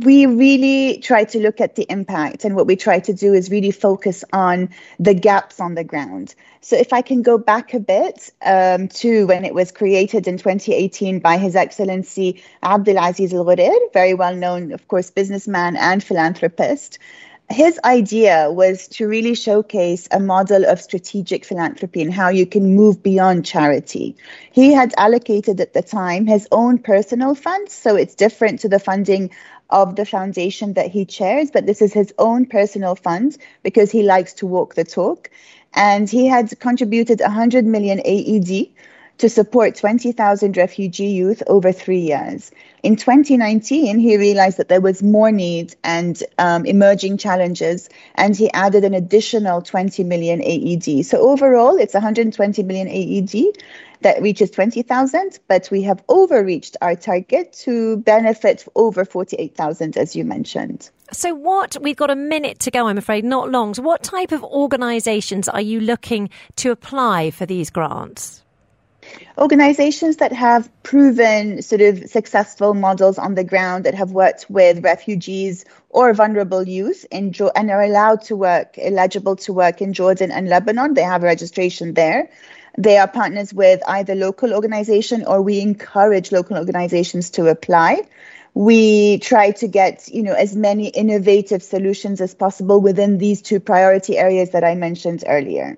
we 0.00 0.24
really 0.24 0.98
try 0.98 1.24
to 1.24 1.38
look 1.38 1.60
at 1.60 1.74
the 1.74 1.84
impact 1.90 2.44
and 2.44 2.56
what 2.56 2.66
we 2.66 2.76
try 2.76 2.98
to 2.98 3.12
do 3.12 3.34
is 3.34 3.50
really 3.50 3.70
focus 3.70 4.24
on 4.32 4.70
the 4.98 5.12
gaps 5.12 5.60
on 5.60 5.74
the 5.74 5.84
ground 5.84 6.34
so 6.62 6.76
if 6.76 6.92
i 6.92 7.02
can 7.02 7.20
go 7.20 7.36
back 7.36 7.74
a 7.74 7.80
bit 7.80 8.30
um, 8.44 8.88
to 8.88 9.26
when 9.26 9.44
it 9.44 9.52
was 9.52 9.70
created 9.70 10.26
in 10.26 10.38
2018 10.38 11.18
by 11.18 11.36
his 11.36 11.54
excellency 11.54 12.42
abdulaziz 12.62 13.34
al 13.34 13.44
ghurair 13.44 13.92
very 13.92 14.14
well 14.14 14.34
known 14.34 14.72
of 14.72 14.88
course 14.88 15.10
businessman 15.10 15.76
and 15.76 16.02
philanthropist 16.02 16.98
his 17.50 17.78
idea 17.84 18.50
was 18.50 18.88
to 18.88 19.06
really 19.06 19.34
showcase 19.34 20.08
a 20.10 20.18
model 20.18 20.64
of 20.64 20.80
strategic 20.80 21.44
philanthropy 21.44 22.00
and 22.00 22.12
how 22.12 22.30
you 22.30 22.46
can 22.46 22.74
move 22.74 23.02
beyond 23.02 23.44
charity. 23.44 24.16
He 24.52 24.72
had 24.72 24.94
allocated 24.96 25.60
at 25.60 25.74
the 25.74 25.82
time 25.82 26.26
his 26.26 26.48
own 26.50 26.78
personal 26.78 27.34
funds, 27.34 27.74
so 27.74 27.94
it's 27.94 28.14
different 28.14 28.60
to 28.60 28.68
the 28.70 28.78
funding 28.78 29.30
of 29.72 29.96
the 29.96 30.06
foundation 30.06 30.74
that 30.74 30.90
he 30.90 31.04
chairs, 31.04 31.50
but 31.50 31.66
this 31.66 31.82
is 31.82 31.92
his 31.92 32.14
own 32.18 32.46
personal 32.46 32.94
fund 32.94 33.36
because 33.64 33.90
he 33.90 34.02
likes 34.02 34.34
to 34.34 34.46
walk 34.46 34.74
the 34.74 34.84
talk. 34.84 35.30
And 35.74 36.08
he 36.08 36.26
had 36.26 36.58
contributed 36.60 37.20
100 37.20 37.64
million 37.64 38.00
AED 38.04 38.68
to 39.22 39.28
support 39.28 39.76
20,000 39.76 40.56
refugee 40.56 41.06
youth 41.06 41.44
over 41.46 41.70
three 41.70 42.00
years. 42.00 42.50
In 42.82 42.96
2019, 42.96 44.00
he 44.00 44.16
realized 44.16 44.56
that 44.56 44.68
there 44.68 44.80
was 44.80 45.00
more 45.00 45.30
need 45.30 45.76
and 45.84 46.20
um, 46.38 46.66
emerging 46.66 47.18
challenges, 47.18 47.88
and 48.16 48.36
he 48.36 48.52
added 48.52 48.82
an 48.82 48.94
additional 48.94 49.62
20 49.62 50.02
million 50.02 50.42
AED. 50.42 51.06
So 51.06 51.20
overall, 51.20 51.76
it's 51.76 51.94
120 51.94 52.64
million 52.64 52.88
AED 52.88 53.56
that 54.00 54.20
reaches 54.20 54.50
20,000, 54.50 55.38
but 55.46 55.68
we 55.70 55.82
have 55.82 56.02
overreached 56.08 56.76
our 56.82 56.96
target 56.96 57.52
to 57.60 57.98
benefit 57.98 58.66
over 58.74 59.04
48,000, 59.04 59.96
as 59.96 60.16
you 60.16 60.24
mentioned. 60.24 60.90
So, 61.12 61.32
what 61.32 61.76
we've 61.80 61.94
got 61.94 62.10
a 62.10 62.16
minute 62.16 62.58
to 62.60 62.72
go, 62.72 62.88
I'm 62.88 62.98
afraid, 62.98 63.24
not 63.24 63.52
long. 63.52 63.74
So, 63.74 63.82
what 63.82 64.02
type 64.02 64.32
of 64.32 64.42
organisations 64.42 65.48
are 65.48 65.60
you 65.60 65.78
looking 65.78 66.28
to 66.56 66.72
apply 66.72 67.30
for 67.30 67.46
these 67.46 67.70
grants? 67.70 68.41
Organizations 69.38 70.18
that 70.18 70.32
have 70.32 70.70
proven 70.82 71.62
sort 71.62 71.80
of 71.80 72.08
successful 72.08 72.74
models 72.74 73.18
on 73.18 73.34
the 73.34 73.44
ground 73.44 73.84
that 73.84 73.94
have 73.94 74.12
worked 74.12 74.46
with 74.48 74.84
refugees 74.84 75.64
or 75.90 76.12
vulnerable 76.14 76.62
youth 76.62 77.04
in 77.10 77.32
jo- 77.32 77.50
and 77.56 77.70
are 77.70 77.82
allowed 77.82 78.22
to 78.22 78.36
work, 78.36 78.76
eligible 78.78 79.36
to 79.36 79.52
work 79.52 79.82
in 79.82 79.92
Jordan 79.92 80.30
and 80.30 80.48
Lebanon. 80.48 80.94
They 80.94 81.02
have 81.02 81.22
a 81.22 81.26
registration 81.26 81.94
there. 81.94 82.28
They 82.78 82.96
are 82.98 83.08
partners 83.08 83.52
with 83.52 83.82
either 83.86 84.14
local 84.14 84.54
organization 84.54 85.24
or 85.24 85.42
we 85.42 85.60
encourage 85.60 86.32
local 86.32 86.56
organizations 86.56 87.30
to 87.30 87.48
apply. 87.48 88.02
We 88.54 89.18
try 89.18 89.50
to 89.52 89.66
get, 89.66 90.08
you 90.08 90.22
know, 90.22 90.34
as 90.34 90.54
many 90.54 90.88
innovative 90.88 91.62
solutions 91.62 92.20
as 92.20 92.34
possible 92.34 92.80
within 92.80 93.18
these 93.18 93.42
two 93.42 93.60
priority 93.60 94.18
areas 94.18 94.50
that 94.50 94.64
I 94.64 94.74
mentioned 94.74 95.24
earlier. 95.26 95.76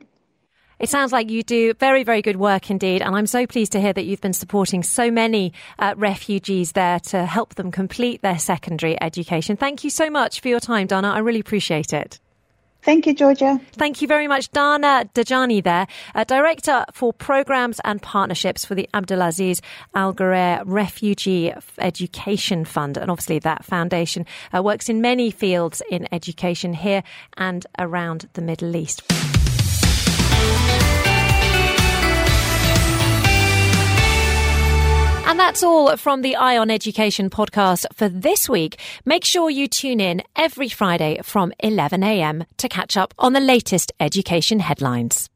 It 0.78 0.88
sounds 0.88 1.12
like 1.12 1.30
you 1.30 1.42
do 1.42 1.74
very, 1.74 2.02
very 2.02 2.22
good 2.22 2.36
work 2.36 2.70
indeed. 2.70 3.02
And 3.02 3.14
I'm 3.16 3.26
so 3.26 3.46
pleased 3.46 3.72
to 3.72 3.80
hear 3.80 3.92
that 3.92 4.04
you've 4.04 4.20
been 4.20 4.32
supporting 4.32 4.82
so 4.82 5.10
many 5.10 5.52
uh, 5.78 5.94
refugees 5.96 6.72
there 6.72 7.00
to 7.00 7.24
help 7.24 7.54
them 7.54 7.70
complete 7.70 8.22
their 8.22 8.38
secondary 8.38 9.00
education. 9.02 9.56
Thank 9.56 9.84
you 9.84 9.90
so 9.90 10.10
much 10.10 10.40
for 10.40 10.48
your 10.48 10.60
time, 10.60 10.86
Dana. 10.86 11.08
I 11.08 11.18
really 11.18 11.40
appreciate 11.40 11.92
it. 11.92 12.18
Thank 12.84 13.06
you, 13.06 13.14
Georgia. 13.14 13.58
Thank 13.72 14.02
you 14.02 14.08
very 14.08 14.28
much, 14.28 14.50
Dana 14.50 15.08
Dajani, 15.14 15.64
there, 15.64 15.86
Director 16.26 16.84
for 16.92 17.14
Programs 17.14 17.80
and 17.82 18.02
Partnerships 18.02 18.66
for 18.66 18.74
the 18.74 18.86
Abdulaziz 18.92 19.62
Al 19.94 20.12
Ghurair 20.12 20.62
Refugee 20.66 21.54
Education 21.78 22.66
Fund. 22.66 22.98
And 22.98 23.10
obviously, 23.10 23.38
that 23.38 23.64
foundation 23.64 24.26
uh, 24.54 24.62
works 24.62 24.90
in 24.90 25.00
many 25.00 25.30
fields 25.30 25.80
in 25.90 26.06
education 26.12 26.74
here 26.74 27.02
and 27.38 27.66
around 27.78 28.28
the 28.34 28.42
Middle 28.42 28.76
East. 28.76 29.02
And 35.26 35.40
that's 35.40 35.64
all 35.64 35.96
from 35.96 36.22
the 36.22 36.36
Eye 36.36 36.58
on 36.58 36.70
Education 36.70 37.28
podcast 37.28 37.86
for 37.92 38.08
this 38.08 38.48
week. 38.48 38.78
Make 39.04 39.24
sure 39.24 39.50
you 39.50 39.66
tune 39.66 39.98
in 40.00 40.22
every 40.36 40.68
Friday 40.68 41.18
from 41.24 41.52
11am 41.62 42.46
to 42.58 42.68
catch 42.68 42.96
up 42.96 43.14
on 43.18 43.32
the 43.32 43.40
latest 43.40 43.90
education 43.98 44.60
headlines. 44.60 45.28